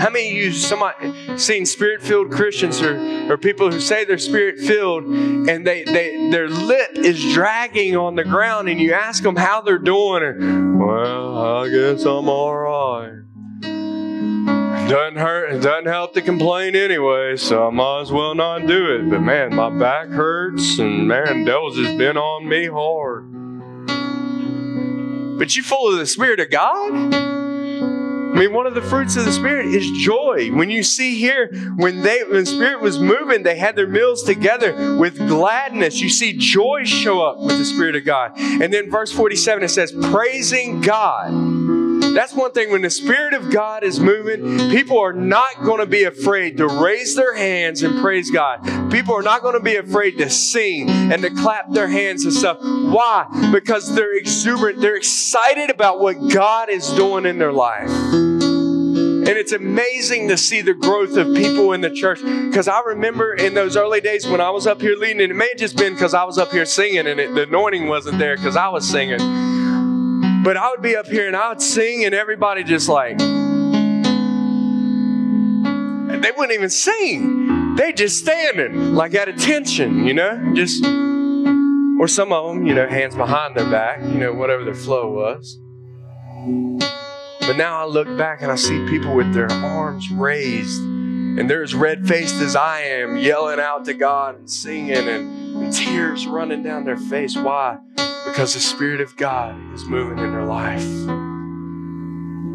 How 0.00 0.08
many 0.08 0.28
of 0.30 0.34
you 0.34 0.52
somebody 0.52 1.38
seen 1.38 1.66
spirit-filled 1.66 2.30
Christians 2.30 2.80
or, 2.80 2.96
or 3.30 3.36
people 3.36 3.70
who 3.70 3.80
say 3.80 4.06
they're 4.06 4.16
spirit-filled 4.16 5.04
and 5.04 5.66
they, 5.66 5.84
they 5.84 6.30
their 6.30 6.48
lip 6.48 6.92
is 6.94 7.22
dragging 7.34 7.96
on 7.96 8.16
the 8.16 8.24
ground 8.24 8.70
and 8.70 8.80
you 8.80 8.94
ask 8.94 9.22
them 9.22 9.36
how 9.36 9.60
they're 9.60 9.78
doing 9.78 10.22
and 10.22 10.80
well, 10.80 11.36
I 11.36 11.68
guess 11.68 12.04
I'm 12.04 12.30
all 12.30 12.56
right. 12.56 13.24
Doesn't 14.90 15.18
hurt. 15.20 15.52
It 15.52 15.60
doesn't 15.60 15.86
help 15.86 16.14
to 16.14 16.20
complain 16.20 16.74
anyway, 16.74 17.36
so 17.36 17.68
I 17.68 17.70
might 17.70 18.00
as 18.00 18.10
well 18.10 18.34
not 18.34 18.66
do 18.66 18.96
it. 18.96 19.08
But 19.08 19.20
man, 19.20 19.54
my 19.54 19.70
back 19.70 20.08
hurts, 20.08 20.80
and 20.80 21.06
man, 21.06 21.44
devil's 21.44 21.76
just 21.76 21.96
been 21.96 22.16
on 22.16 22.48
me 22.48 22.66
hard. 22.66 23.24
But 25.38 25.54
you 25.54 25.62
full 25.62 25.92
of 25.92 25.98
the 25.98 26.06
Spirit 26.06 26.40
of 26.40 26.50
God? 26.50 27.14
I 27.14 28.32
mean, 28.36 28.52
one 28.52 28.66
of 28.66 28.74
the 28.74 28.82
fruits 28.82 29.14
of 29.14 29.24
the 29.24 29.32
Spirit 29.32 29.66
is 29.66 29.88
joy. 30.04 30.50
When 30.52 30.70
you 30.70 30.82
see 30.82 31.14
here, 31.14 31.52
when 31.76 32.02
they 32.02 32.24
when 32.24 32.40
the 32.40 32.46
Spirit 32.46 32.80
was 32.80 32.98
moving, 32.98 33.44
they 33.44 33.56
had 33.56 33.76
their 33.76 33.86
meals 33.86 34.24
together 34.24 34.96
with 34.96 35.16
gladness. 35.18 36.00
You 36.00 36.08
see 36.08 36.32
joy 36.32 36.82
show 36.82 37.22
up 37.22 37.38
with 37.38 37.58
the 37.58 37.64
Spirit 37.64 37.94
of 37.94 38.04
God. 38.04 38.32
And 38.36 38.74
then 38.74 38.90
verse 38.90 39.12
47 39.12 39.62
it 39.62 39.68
says, 39.68 39.92
praising 39.92 40.80
God. 40.80 41.89
That's 42.00 42.34
one 42.34 42.52
thing. 42.52 42.70
When 42.70 42.82
the 42.82 42.90
Spirit 42.90 43.34
of 43.34 43.50
God 43.50 43.84
is 43.84 44.00
moving, 44.00 44.70
people 44.70 44.98
are 44.98 45.12
not 45.12 45.62
going 45.64 45.80
to 45.80 45.86
be 45.86 46.04
afraid 46.04 46.56
to 46.58 46.66
raise 46.66 47.14
their 47.14 47.34
hands 47.34 47.82
and 47.82 48.00
praise 48.00 48.30
God. 48.30 48.90
People 48.90 49.14
are 49.14 49.22
not 49.22 49.42
going 49.42 49.54
to 49.54 49.62
be 49.62 49.76
afraid 49.76 50.18
to 50.18 50.28
sing 50.28 50.90
and 50.90 51.22
to 51.22 51.30
clap 51.30 51.70
their 51.72 51.88
hands 51.88 52.24
and 52.24 52.32
stuff. 52.32 52.58
Why? 52.60 53.26
Because 53.52 53.94
they're 53.94 54.16
exuberant. 54.16 54.80
They're 54.80 54.96
excited 54.96 55.70
about 55.70 56.00
what 56.00 56.28
God 56.28 56.68
is 56.70 56.90
doing 56.92 57.26
in 57.26 57.38
their 57.38 57.52
life. 57.52 57.90
And 59.30 59.38
it's 59.38 59.52
amazing 59.52 60.26
to 60.28 60.36
see 60.36 60.60
the 60.60 60.74
growth 60.74 61.16
of 61.16 61.36
people 61.36 61.72
in 61.72 61.82
the 61.82 61.90
church. 61.90 62.20
Because 62.20 62.66
I 62.66 62.80
remember 62.80 63.34
in 63.34 63.54
those 63.54 63.76
early 63.76 64.00
days 64.00 64.26
when 64.26 64.40
I 64.40 64.50
was 64.50 64.66
up 64.66 64.80
here 64.80 64.96
leading, 64.96 65.20
and 65.20 65.30
it 65.30 65.36
may 65.36 65.48
have 65.50 65.58
just 65.58 65.76
been 65.76 65.92
because 65.92 66.14
I 66.14 66.24
was 66.24 66.36
up 66.36 66.50
here 66.50 66.64
singing 66.64 67.06
and 67.06 67.20
it, 67.20 67.32
the 67.34 67.42
anointing 67.42 67.86
wasn't 67.86 68.18
there 68.18 68.36
because 68.36 68.56
I 68.56 68.68
was 68.68 68.88
singing. 68.88 69.20
But 70.42 70.56
I 70.56 70.70
would 70.70 70.80
be 70.82 70.96
up 70.96 71.06
here 71.06 71.26
and 71.26 71.36
I 71.36 71.50
would 71.50 71.60
sing, 71.60 72.04
and 72.04 72.14
everybody 72.14 72.64
just 72.64 72.88
like, 72.88 73.18
they 76.22 76.30
wouldn't 76.36 76.52
even 76.52 76.70
sing. 76.70 77.74
They 77.76 77.92
just 77.92 78.18
standing, 78.18 78.94
like 78.94 79.14
at 79.14 79.28
attention, 79.28 80.06
you 80.06 80.14
know? 80.14 80.52
Just, 80.54 80.84
or 80.84 82.08
some 82.08 82.32
of 82.32 82.54
them, 82.54 82.66
you 82.66 82.74
know, 82.74 82.88
hands 82.88 83.14
behind 83.14 83.54
their 83.56 83.70
back, 83.70 84.00
you 84.02 84.18
know, 84.18 84.32
whatever 84.32 84.64
their 84.64 84.74
flow 84.74 85.10
was. 85.12 85.58
But 87.40 87.56
now 87.56 87.80
I 87.80 87.84
look 87.84 88.08
back 88.16 88.42
and 88.42 88.50
I 88.50 88.56
see 88.56 88.86
people 88.88 89.14
with 89.14 89.32
their 89.34 89.50
arms 89.50 90.10
raised, 90.10 90.80
and 90.80 91.50
they're 91.50 91.62
as 91.62 91.74
red 91.74 92.08
faced 92.08 92.36
as 92.36 92.56
I 92.56 92.80
am, 92.80 93.16
yelling 93.18 93.60
out 93.60 93.84
to 93.86 93.94
God 93.94 94.36
and 94.38 94.50
singing, 94.50 94.96
and, 94.96 95.56
and 95.62 95.72
tears 95.72 96.26
running 96.26 96.62
down 96.62 96.84
their 96.84 96.96
face. 96.96 97.36
Why? 97.36 97.78
Because 98.30 98.54
the 98.54 98.60
Spirit 98.60 99.00
of 99.00 99.16
God 99.16 99.56
is 99.74 99.84
moving 99.86 100.18
in 100.18 100.30
their 100.30 100.44
life. 100.44 100.86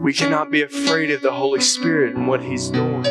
We 0.01 0.13
cannot 0.13 0.49
be 0.49 0.61
afraid 0.61 1.11
of 1.11 1.21
the 1.21 1.33
Holy 1.33 1.59
Spirit 1.59 2.15
and 2.15 2.29
what 2.29 2.41
He's 2.41 2.69
doing. 2.69 3.05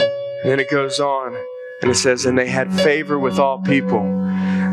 then 0.44 0.60
it 0.60 0.70
goes 0.70 1.00
on 1.00 1.36
and 1.82 1.90
it 1.90 1.96
says, 1.96 2.26
and 2.26 2.38
they 2.38 2.46
had 2.46 2.72
favor 2.72 3.18
with 3.18 3.40
all 3.40 3.60
people. 3.60 4.02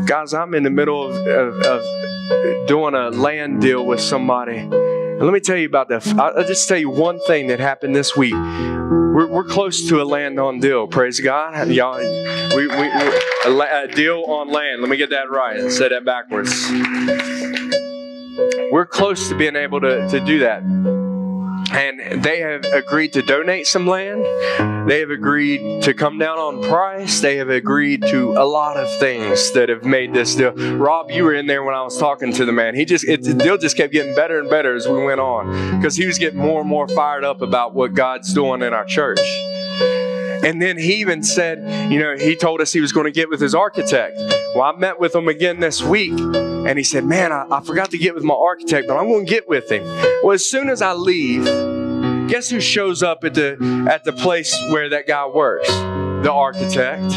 Guys, 0.06 0.32
I'm 0.32 0.54
in 0.54 0.62
the 0.62 0.70
middle 0.70 1.04
of, 1.04 1.16
of, 1.26 1.60
of 1.62 2.68
doing 2.68 2.94
a 2.94 3.10
land 3.10 3.60
deal 3.60 3.84
with 3.84 4.00
somebody. 4.00 4.58
And 4.58 5.20
let 5.20 5.32
me 5.32 5.40
tell 5.40 5.56
you 5.56 5.66
about 5.66 5.88
that. 5.88 6.06
I'll 6.06 6.46
just 6.46 6.68
tell 6.68 6.78
you 6.78 6.88
one 6.88 7.18
thing 7.26 7.48
that 7.48 7.58
happened 7.58 7.96
this 7.96 8.16
week. 8.16 8.34
We're, 9.18 9.26
we're 9.26 9.42
close 9.42 9.88
to 9.88 10.00
a 10.00 10.04
land 10.04 10.38
on 10.38 10.60
deal. 10.60 10.86
Praise 10.86 11.18
God. 11.18 11.66
Y'all, 11.70 11.98
we, 11.98 12.68
we, 12.68 12.86
a, 13.46 13.50
a 13.50 13.88
deal 13.88 14.22
on 14.28 14.46
land. 14.46 14.80
Let 14.80 14.88
me 14.88 14.96
get 14.96 15.10
that 15.10 15.28
right. 15.28 15.58
I 15.58 15.68
said 15.70 15.90
that 15.90 16.04
backwards. 16.04 16.70
We're 18.70 18.86
close 18.86 19.28
to 19.28 19.36
being 19.36 19.56
able 19.56 19.80
to, 19.80 20.08
to 20.08 20.20
do 20.20 20.38
that. 20.38 20.97
And 21.70 22.22
they 22.22 22.40
have 22.40 22.64
agreed 22.64 23.12
to 23.12 23.22
donate 23.22 23.66
some 23.66 23.86
land. 23.86 24.24
They 24.88 25.00
have 25.00 25.10
agreed 25.10 25.82
to 25.82 25.92
come 25.92 26.18
down 26.18 26.38
on 26.38 26.62
price. 26.62 27.20
They 27.20 27.36
have 27.36 27.50
agreed 27.50 28.02
to 28.02 28.32
a 28.32 28.44
lot 28.44 28.76
of 28.76 28.88
things 28.98 29.52
that 29.52 29.68
have 29.68 29.84
made 29.84 30.14
this 30.14 30.34
deal. 30.34 30.52
Rob, 30.52 31.10
you 31.10 31.24
were 31.24 31.34
in 31.34 31.46
there 31.46 31.62
when 31.62 31.74
I 31.74 31.82
was 31.82 31.98
talking 31.98 32.32
to 32.32 32.44
the 32.44 32.52
man. 32.52 32.74
He 32.74 32.84
just 32.84 33.06
it, 33.06 33.22
the 33.22 33.34
deal 33.34 33.58
just 33.58 33.76
kept 33.76 33.92
getting 33.92 34.14
better 34.14 34.38
and 34.38 34.48
better 34.48 34.74
as 34.74 34.88
we 34.88 35.02
went 35.04 35.20
on 35.20 35.78
because 35.78 35.94
he 35.96 36.06
was 36.06 36.18
getting 36.18 36.38
more 36.38 36.60
and 36.60 36.68
more 36.68 36.88
fired 36.88 37.24
up 37.24 37.42
about 37.42 37.74
what 37.74 37.92
God's 37.92 38.32
doing 38.32 38.62
in 38.62 38.72
our 38.72 38.84
church. 38.84 39.20
And 40.44 40.62
then 40.62 40.78
he 40.78 40.94
even 40.94 41.22
said, 41.22 41.90
you 41.90 41.98
know, 41.98 42.16
he 42.16 42.36
told 42.36 42.60
us 42.60 42.72
he 42.72 42.80
was 42.80 42.92
going 42.92 43.06
to 43.06 43.12
get 43.12 43.28
with 43.28 43.40
his 43.40 43.54
architect. 43.54 44.16
Well, 44.54 44.62
I 44.62 44.76
met 44.76 44.98
with 44.98 45.14
him 45.14 45.28
again 45.28 45.60
this 45.60 45.82
week, 45.82 46.18
and 46.18 46.78
he 46.78 46.84
said, 46.84 47.04
Man, 47.04 47.32
I, 47.32 47.46
I 47.50 47.60
forgot 47.60 47.90
to 47.90 47.98
get 47.98 48.14
with 48.14 48.24
my 48.24 48.34
architect, 48.34 48.88
but 48.88 48.96
I'm 48.96 49.08
going 49.08 49.26
to 49.26 49.30
get 49.30 49.48
with 49.48 49.70
him. 49.70 49.84
Well, 50.22 50.32
as 50.32 50.48
soon 50.48 50.68
as 50.68 50.82
I 50.82 50.92
leave, 50.92 51.44
guess 52.28 52.48
who 52.48 52.60
shows 52.60 53.02
up 53.02 53.24
at 53.24 53.34
the 53.34 53.86
at 53.90 54.04
the 54.04 54.12
place 54.12 54.56
where 54.70 54.88
that 54.90 55.06
guy 55.06 55.26
works? 55.26 55.68
The 55.68 56.32
architect. 56.32 57.10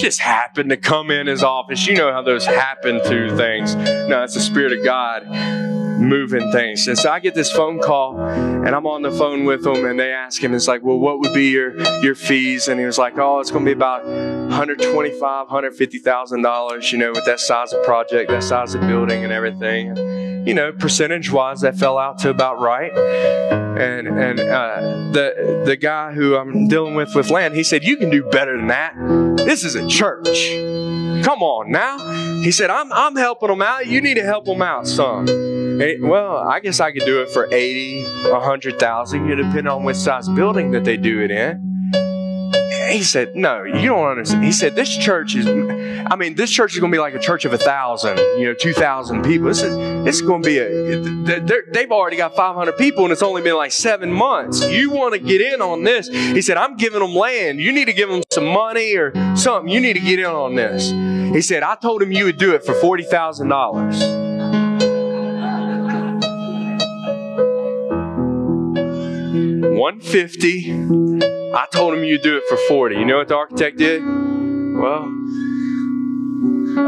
Just 0.00 0.20
happened 0.20 0.70
to 0.70 0.76
come 0.76 1.10
in 1.10 1.28
his 1.28 1.44
office. 1.44 1.86
You 1.86 1.94
know 1.94 2.10
how 2.10 2.22
those 2.22 2.44
happen 2.44 3.00
through 3.00 3.36
things. 3.36 3.76
No, 3.76 4.24
it's 4.24 4.34
the 4.34 4.40
Spirit 4.40 4.72
of 4.72 4.84
God 4.84 5.81
moving 6.02 6.50
things. 6.52 6.88
And 6.88 6.98
so 6.98 7.10
I 7.10 7.20
get 7.20 7.34
this 7.34 7.50
phone 7.50 7.78
call 7.78 8.18
and 8.18 8.68
I'm 8.68 8.86
on 8.86 9.02
the 9.02 9.10
phone 9.10 9.44
with 9.44 9.62
them 9.62 9.84
and 9.84 9.98
they 9.98 10.12
ask 10.12 10.42
him, 10.42 10.54
it's 10.54 10.68
like, 10.68 10.82
well, 10.82 10.98
what 10.98 11.20
would 11.20 11.32
be 11.32 11.50
your, 11.50 11.78
your 12.02 12.14
fees? 12.14 12.68
And 12.68 12.78
he 12.78 12.86
was 12.86 12.98
like, 12.98 13.18
oh, 13.18 13.40
it's 13.40 13.50
going 13.50 13.64
to 13.64 13.68
be 13.68 13.72
about 13.72 14.04
125, 14.04 15.20
150,000 15.20 16.42
dollars, 16.42 16.92
you 16.92 16.98
know, 16.98 17.10
with 17.12 17.24
that 17.24 17.40
size 17.40 17.72
of 17.72 17.84
project, 17.84 18.30
that 18.30 18.42
size 18.42 18.74
of 18.74 18.80
building 18.82 19.24
and 19.24 19.32
everything. 19.32 19.96
And, 19.96 20.46
you 20.46 20.54
know, 20.54 20.72
percentage 20.72 21.30
wise, 21.30 21.60
that 21.60 21.76
fell 21.76 21.98
out 21.98 22.18
to 22.20 22.30
about 22.30 22.60
right. 22.60 22.92
And, 22.92 24.08
and, 24.08 24.40
uh, 24.40 25.12
the, 25.12 25.62
the 25.64 25.76
guy 25.76 26.12
who 26.12 26.36
I'm 26.36 26.68
dealing 26.68 26.94
with 26.94 27.14
with 27.14 27.30
land, 27.30 27.54
he 27.54 27.62
said, 27.62 27.84
you 27.84 27.96
can 27.96 28.10
do 28.10 28.24
better 28.24 28.56
than 28.56 28.66
that. 28.68 28.94
This 29.36 29.64
is 29.64 29.74
a 29.74 29.86
church. 29.86 30.50
Come 31.24 31.42
on 31.42 31.70
now. 31.70 31.98
He 32.42 32.50
said, 32.50 32.70
I'm, 32.70 32.92
I'm 32.92 33.16
helping 33.16 33.48
them 33.48 33.62
out. 33.62 33.86
You 33.86 34.00
need 34.00 34.14
to 34.14 34.24
help 34.24 34.44
them 34.44 34.62
out 34.62 34.88
some. 34.88 35.26
Well, 36.00 36.36
I 36.38 36.60
guess 36.60 36.80
I 36.80 36.92
could 36.92 37.04
do 37.04 37.22
it 37.22 37.30
for 37.30 37.48
80, 37.52 38.04
100,000, 38.30 39.26
you 39.26 39.34
depend 39.34 39.68
on 39.68 39.84
which 39.84 39.96
size 39.96 40.28
building 40.28 40.70
that 40.72 40.84
they 40.84 40.96
do 40.96 41.20
it 41.20 41.30
in. 41.30 41.72
He 42.90 43.02
said, 43.02 43.34
No, 43.34 43.62
you 43.62 43.88
don't 43.88 44.06
understand. 44.06 44.44
He 44.44 44.52
said, 44.52 44.74
This 44.74 44.94
church 44.94 45.34
is, 45.34 45.46
I 45.46 46.16
mean, 46.16 46.34
this 46.34 46.50
church 46.50 46.74
is 46.74 46.80
going 46.80 46.92
to 46.92 46.96
be 46.96 47.00
like 47.00 47.14
a 47.14 47.18
church 47.18 47.44
of 47.44 47.52
a 47.52 47.58
thousand, 47.58 48.18
you 48.38 48.44
know, 48.44 48.54
2,000 48.54 49.22
people. 49.22 49.48
This 49.48 49.62
is, 49.62 49.74
this 50.04 50.16
is 50.16 50.22
going 50.22 50.42
to 50.42 50.46
be 50.46 50.58
a, 50.58 51.40
they've 51.72 51.90
already 51.90 52.16
got 52.18 52.36
500 52.36 52.76
people 52.76 53.04
and 53.04 53.12
it's 53.12 53.22
only 53.22 53.40
been 53.40 53.56
like 53.56 53.72
seven 53.72 54.12
months. 54.12 54.66
You 54.66 54.90
want 54.90 55.14
to 55.14 55.20
get 55.20 55.40
in 55.40 55.62
on 55.62 55.84
this. 55.84 56.08
He 56.08 56.42
said, 56.42 56.58
I'm 56.58 56.76
giving 56.76 57.00
them 57.00 57.14
land. 57.14 57.60
You 57.60 57.72
need 57.72 57.86
to 57.86 57.94
give 57.94 58.10
them 58.10 58.22
some 58.30 58.46
money 58.46 58.94
or 58.96 59.12
something. 59.36 59.72
You 59.72 59.80
need 59.80 59.94
to 59.94 60.00
get 60.00 60.18
in 60.18 60.26
on 60.26 60.54
this. 60.54 60.90
He 61.34 61.40
said, 61.40 61.62
I 61.62 61.76
told 61.76 62.02
him 62.02 62.12
you 62.12 62.26
would 62.26 62.38
do 62.38 62.54
it 62.54 62.64
for 62.64 62.74
$40,000. 62.74 64.21
150. 69.78 70.70
I 71.54 71.66
told 71.72 71.94
him 71.94 72.04
you'd 72.04 72.22
do 72.22 72.36
it 72.36 72.44
for 72.48 72.56
40. 72.68 72.96
You 72.96 73.04
know 73.04 73.18
what 73.18 73.28
the 73.28 73.36
architect 73.36 73.78
did? 73.78 74.02
Well, 74.02 75.08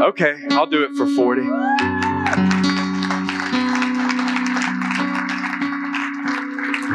okay, 0.09 0.35
I'll 0.51 0.67
do 0.67 0.83
it 0.83 0.91
for 0.95 1.07
40. 1.07 1.41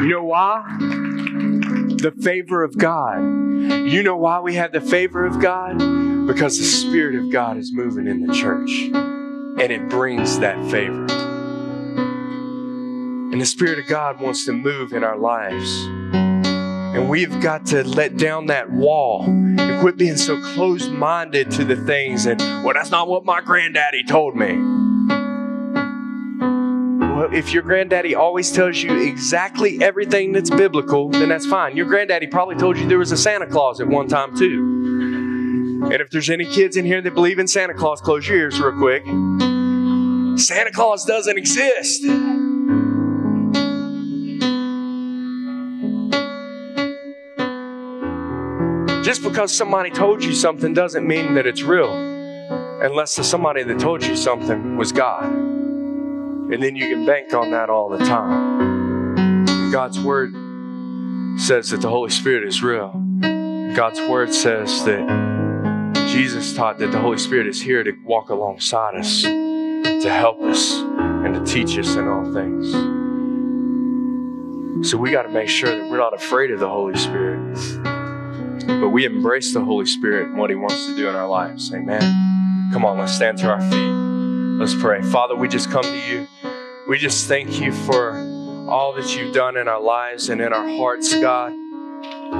You 0.01 0.07
know 0.09 0.23
why? 0.23 0.63
The 0.79 2.13
favor 2.21 2.63
of 2.63 2.77
God. 2.77 3.19
You 3.19 4.01
know 4.01 4.17
why 4.17 4.39
we 4.39 4.55
have 4.55 4.71
the 4.71 4.81
favor 4.81 5.25
of 5.25 5.39
God? 5.39 5.77
Because 6.25 6.57
the 6.57 6.63
Spirit 6.63 7.15
of 7.15 7.31
God 7.31 7.57
is 7.57 7.71
moving 7.73 8.07
in 8.07 8.25
the 8.25 8.33
church 8.33 8.71
and 8.71 9.71
it 9.71 9.89
brings 9.89 10.39
that 10.39 10.57
favor. 10.71 11.05
And 13.31 13.39
the 13.39 13.45
Spirit 13.45 13.79
of 13.79 13.87
God 13.87 14.19
wants 14.19 14.45
to 14.45 14.51
move 14.51 14.91
in 14.91 15.03
our 15.03 15.17
lives. 15.17 15.85
And 16.93 17.09
we've 17.09 17.39
got 17.39 17.65
to 17.67 17.83
let 17.83 18.17
down 18.17 18.47
that 18.47 18.69
wall 18.69 19.23
and 19.23 19.79
quit 19.79 19.95
being 19.95 20.17
so 20.17 20.41
closed 20.53 20.91
minded 20.91 21.49
to 21.51 21.63
the 21.63 21.77
things. 21.77 22.25
And, 22.25 22.39
well, 22.63 22.73
that's 22.73 22.91
not 22.91 23.07
what 23.07 23.23
my 23.23 23.39
granddaddy 23.39 24.03
told 24.03 24.35
me. 24.35 24.57
Well, 26.99 27.33
if 27.33 27.53
your 27.53 27.63
granddaddy 27.63 28.15
always 28.15 28.51
tells 28.51 28.83
you 28.83 29.01
exactly 29.01 29.81
everything 29.81 30.33
that's 30.33 30.49
biblical, 30.49 31.09
then 31.09 31.29
that's 31.29 31.45
fine. 31.45 31.77
Your 31.77 31.85
granddaddy 31.85 32.27
probably 32.27 32.55
told 32.55 32.77
you 32.77 32.85
there 32.89 32.99
was 32.99 33.13
a 33.13 33.17
Santa 33.17 33.47
Claus 33.47 33.79
at 33.79 33.87
one 33.87 34.09
time, 34.09 34.35
too. 34.35 35.79
And 35.85 35.93
if 35.93 36.09
there's 36.09 36.29
any 36.29 36.45
kids 36.45 36.75
in 36.75 36.83
here 36.83 37.01
that 37.01 37.13
believe 37.13 37.39
in 37.39 37.47
Santa 37.47 37.73
Claus, 37.73 38.01
close 38.01 38.27
your 38.27 38.37
ears 38.37 38.59
real 38.59 38.77
quick. 38.77 39.05
Santa 40.37 40.71
Claus 40.73 41.05
doesn't 41.05 41.37
exist. 41.37 42.03
Just 49.11 49.23
because 49.23 49.53
somebody 49.53 49.89
told 49.89 50.23
you 50.23 50.31
something 50.31 50.73
doesn't 50.73 51.05
mean 51.05 51.33
that 51.33 51.45
it's 51.45 51.63
real, 51.63 51.91
unless 52.81 53.17
the 53.17 53.25
somebody 53.25 53.61
that 53.61 53.77
told 53.77 54.05
you 54.05 54.15
something 54.15 54.77
was 54.77 54.93
God. 54.93 55.25
And 55.25 56.63
then 56.63 56.77
you 56.77 56.87
can 56.87 57.05
bank 57.05 57.33
on 57.33 57.51
that 57.51 57.69
all 57.69 57.89
the 57.89 57.97
time. 57.97 59.69
God's 59.69 59.99
Word 59.99 60.31
says 61.37 61.71
that 61.71 61.81
the 61.81 61.89
Holy 61.89 62.09
Spirit 62.09 62.47
is 62.47 62.63
real. 62.63 62.93
God's 63.75 63.99
Word 63.99 64.33
says 64.33 64.85
that 64.85 65.05
Jesus 66.07 66.53
taught 66.53 66.77
that 66.79 66.93
the 66.93 66.99
Holy 66.99 67.17
Spirit 67.17 67.47
is 67.47 67.61
here 67.61 67.83
to 67.83 67.91
walk 68.05 68.29
alongside 68.29 68.95
us, 68.95 69.23
to 69.23 70.09
help 70.09 70.41
us, 70.43 70.75
and 70.75 71.35
to 71.35 71.43
teach 71.53 71.77
us 71.77 71.97
in 71.97 72.07
all 72.07 72.31
things. 72.31 72.71
So 74.89 74.97
we 74.97 75.11
got 75.11 75.23
to 75.23 75.29
make 75.29 75.49
sure 75.49 75.77
that 75.77 75.89
we're 75.89 75.97
not 75.97 76.13
afraid 76.13 76.51
of 76.51 76.61
the 76.61 76.69
Holy 76.69 76.95
Spirit 76.97 77.90
but 78.79 78.89
we 78.89 79.05
embrace 79.05 79.53
the 79.53 79.63
Holy 79.63 79.85
Spirit 79.85 80.29
and 80.29 80.37
what 80.37 80.49
He 80.49 80.55
wants 80.55 80.85
to 80.85 80.95
do 80.95 81.09
in 81.09 81.15
our 81.15 81.27
lives. 81.27 81.73
Amen. 81.73 82.69
Come 82.71 82.85
on, 82.85 82.97
let's 82.97 83.13
stand 83.13 83.37
to 83.39 83.49
our 83.49 83.61
feet. 83.61 83.91
Let's 84.59 84.75
pray. 84.75 85.01
Father, 85.01 85.35
we 85.35 85.47
just 85.47 85.69
come 85.71 85.83
to 85.83 85.99
you. 86.07 86.27
We 86.87 86.97
just 86.97 87.27
thank 87.27 87.59
you 87.59 87.71
for 87.71 88.15
all 88.69 88.93
that 88.93 89.15
you've 89.15 89.33
done 89.33 89.57
in 89.57 89.67
our 89.67 89.81
lives 89.81 90.29
and 90.29 90.39
in 90.39 90.53
our 90.53 90.67
hearts, 90.77 91.13
God. 91.19 91.51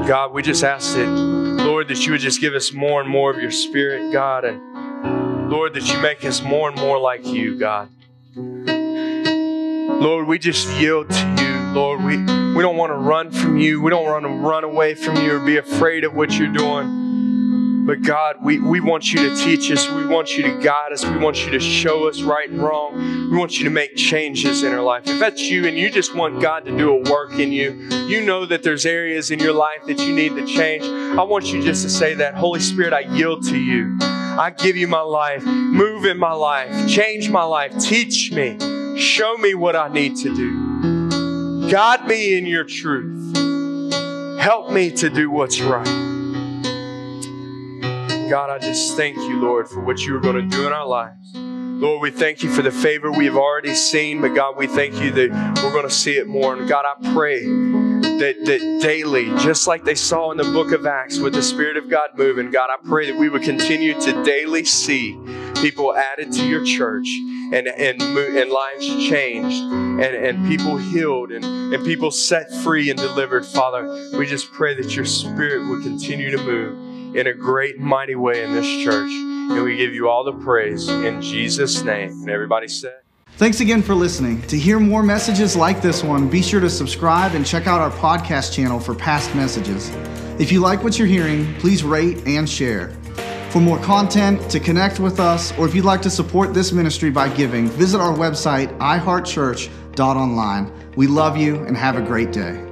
God, 0.07 0.31
we 0.31 0.41
just 0.41 0.63
ask 0.63 0.95
that, 0.95 1.07
Lord, 1.07 1.89
that 1.89 2.05
you 2.05 2.13
would 2.13 2.21
just 2.21 2.39
give 2.39 2.53
us 2.53 2.71
more 2.71 3.01
and 3.01 3.09
more 3.09 3.29
of 3.29 3.41
your 3.41 3.51
Spirit, 3.51 4.13
God, 4.13 4.45
and 4.45 5.51
Lord, 5.51 5.73
that 5.73 5.91
you 5.91 5.99
make 5.99 6.23
us 6.23 6.41
more 6.41 6.69
and 6.69 6.77
more 6.79 6.97
like 6.97 7.25
you, 7.25 7.57
God. 7.57 7.89
Lord, 10.01 10.27
we 10.27 10.39
just 10.39 10.69
yield 10.79 11.09
to 11.09 11.35
you. 11.39 11.60
Lord, 11.73 12.03
we, 12.03 12.17
we 12.17 12.61
don't 12.61 12.75
want 12.75 12.91
to 12.91 12.97
run 12.97 13.31
from 13.31 13.57
you. 13.57 13.81
We 13.81 13.89
don't 13.89 14.03
want 14.03 14.23
to 14.23 14.29
run 14.29 14.65
away 14.65 14.93
from 14.93 15.15
you 15.17 15.37
or 15.37 15.39
be 15.39 15.55
afraid 15.55 16.03
of 16.03 16.13
what 16.13 16.37
you're 16.37 16.51
doing. 16.51 17.85
But 17.85 18.01
God, 18.03 18.43
we, 18.43 18.59
we 18.59 18.79
want 18.79 19.11
you 19.11 19.29
to 19.29 19.35
teach 19.35 19.71
us. 19.71 19.89
We 19.89 20.05
want 20.05 20.37
you 20.37 20.43
to 20.43 20.59
guide 20.61 20.91
us. 20.91 21.05
We 21.05 21.17
want 21.17 21.45
you 21.45 21.51
to 21.51 21.59
show 21.59 22.07
us 22.09 22.21
right 22.21 22.49
and 22.49 22.61
wrong. 22.61 23.29
We 23.31 23.37
want 23.37 23.57
you 23.57 23.63
to 23.63 23.69
make 23.69 23.95
changes 23.95 24.63
in 24.63 24.73
our 24.73 24.81
life. 24.81 25.07
If 25.07 25.19
that's 25.19 25.41
you 25.49 25.65
and 25.65 25.77
you 25.77 25.89
just 25.89 26.13
want 26.13 26.41
God 26.41 26.65
to 26.65 26.77
do 26.77 26.91
a 26.91 27.09
work 27.09 27.39
in 27.39 27.51
you, 27.51 27.71
you 28.07 28.21
know 28.21 28.45
that 28.45 28.63
there's 28.63 28.85
areas 28.85 29.31
in 29.31 29.39
your 29.39 29.53
life 29.53 29.85
that 29.87 29.99
you 29.99 30.13
need 30.13 30.35
to 30.35 30.45
change. 30.45 30.83
I 30.83 31.23
want 31.23 31.51
you 31.53 31.63
just 31.63 31.83
to 31.83 31.89
say 31.89 32.13
that 32.15 32.35
Holy 32.35 32.59
Spirit, 32.59 32.93
I 32.93 32.99
yield 32.99 33.45
to 33.47 33.57
you. 33.57 33.97
I 34.01 34.53
give 34.55 34.75
you 34.75 34.87
my 34.87 35.01
life. 35.01 35.43
Move 35.43 36.05
in 36.05 36.17
my 36.17 36.33
life. 36.33 36.87
Change 36.89 37.29
my 37.29 37.43
life. 37.43 37.77
Teach 37.79 38.31
me. 38.31 38.57
Show 38.99 39.37
me 39.37 39.55
what 39.55 39.75
I 39.75 39.87
need 39.87 40.17
to 40.17 40.35
do. 40.35 40.90
Guide 41.71 42.05
me 42.05 42.37
in 42.37 42.45
your 42.45 42.65
truth. 42.65 43.33
Help 44.41 44.73
me 44.73 44.91
to 44.91 45.09
do 45.09 45.31
what's 45.31 45.61
right. 45.61 45.85
God, 48.29 48.49
I 48.49 48.59
just 48.59 48.97
thank 48.97 49.15
you, 49.15 49.39
Lord, 49.39 49.69
for 49.69 49.79
what 49.79 50.01
you 50.01 50.13
are 50.17 50.19
going 50.19 50.35
to 50.35 50.57
do 50.57 50.67
in 50.67 50.73
our 50.73 50.85
lives. 50.85 51.33
Lord, 51.81 52.03
we 52.03 52.11
thank 52.11 52.43
you 52.43 52.51
for 52.51 52.61
the 52.61 52.69
favor 52.69 53.11
we 53.11 53.25
have 53.25 53.35
already 53.35 53.73
seen, 53.73 54.21
but 54.21 54.35
God, 54.35 54.55
we 54.55 54.67
thank 54.67 55.01
you 55.01 55.09
that 55.13 55.61
we're 55.63 55.71
going 55.71 55.87
to 55.87 55.89
see 55.89 56.15
it 56.15 56.27
more. 56.27 56.55
And 56.55 56.69
God, 56.69 56.85
I 56.85 57.11
pray 57.11 57.43
that, 57.43 58.35
that 58.45 58.79
daily, 58.83 59.29
just 59.39 59.65
like 59.65 59.83
they 59.83 59.95
saw 59.95 60.29
in 60.29 60.37
the 60.37 60.43
book 60.43 60.73
of 60.73 60.85
Acts 60.85 61.17
with 61.17 61.33
the 61.33 61.41
Spirit 61.41 61.77
of 61.77 61.89
God 61.89 62.09
moving, 62.15 62.51
God, 62.51 62.69
I 62.69 62.77
pray 62.87 63.09
that 63.09 63.17
we 63.17 63.29
would 63.29 63.41
continue 63.41 63.99
to 63.99 64.23
daily 64.23 64.63
see 64.63 65.19
people 65.55 65.95
added 65.95 66.31
to 66.33 66.45
your 66.45 66.63
church 66.63 67.07
and, 67.51 67.67
and, 67.67 67.99
and 67.99 68.51
lives 68.51 68.87
changed 68.87 69.63
and, 69.63 70.01
and 70.01 70.47
people 70.47 70.77
healed 70.77 71.31
and, 71.31 71.43
and 71.43 71.83
people 71.83 72.11
set 72.11 72.53
free 72.63 72.91
and 72.91 72.99
delivered. 72.99 73.43
Father, 73.43 74.11
we 74.15 74.27
just 74.27 74.51
pray 74.51 74.75
that 74.75 74.95
your 74.95 75.05
spirit 75.05 75.67
would 75.67 75.81
continue 75.81 76.29
to 76.29 76.37
move 76.37 76.90
in 77.15 77.27
a 77.27 77.33
great 77.33 77.79
mighty 77.79 78.15
way 78.15 78.43
in 78.43 78.53
this 78.53 78.83
church. 78.83 79.11
And 79.11 79.63
we 79.63 79.75
give 79.75 79.93
you 79.93 80.09
all 80.09 80.23
the 80.23 80.33
praise 80.33 80.87
in 80.87 81.21
Jesus' 81.21 81.83
name. 81.83 82.09
And 82.09 82.29
everybody 82.29 82.67
said, 82.67 82.99
Thanks 83.37 83.59
again 83.59 83.81
for 83.81 83.95
listening. 83.95 84.41
To 84.43 84.57
hear 84.57 84.79
more 84.79 85.01
messages 85.01 85.55
like 85.55 85.81
this 85.81 86.03
one, 86.03 86.29
be 86.29 86.41
sure 86.43 86.59
to 86.59 86.69
subscribe 86.69 87.33
and 87.33 87.45
check 87.45 87.65
out 87.65 87.79
our 87.81 87.89
podcast 87.89 88.53
channel 88.53 88.79
for 88.79 88.93
past 88.93 89.33
messages. 89.33 89.89
If 90.39 90.51
you 90.51 90.59
like 90.59 90.83
what 90.83 90.99
you're 90.99 91.07
hearing, 91.07 91.53
please 91.55 91.83
rate 91.83 92.19
and 92.27 92.47
share. 92.47 92.89
For 93.49 93.59
more 93.59 93.79
content, 93.79 94.49
to 94.51 94.59
connect 94.59 94.99
with 94.99 95.19
us, 95.19 95.51
or 95.57 95.65
if 95.65 95.75
you'd 95.75 95.85
like 95.85 96.01
to 96.03 96.09
support 96.09 96.53
this 96.53 96.71
ministry 96.71 97.09
by 97.09 97.29
giving, 97.29 97.67
visit 97.67 97.99
our 97.99 98.15
website, 98.15 98.77
iheartchurch.online. 98.77 100.71
We 100.95 101.07
love 101.07 101.35
you 101.35 101.63
and 101.63 101.75
have 101.75 101.97
a 101.97 102.01
great 102.01 102.31
day. 102.31 102.70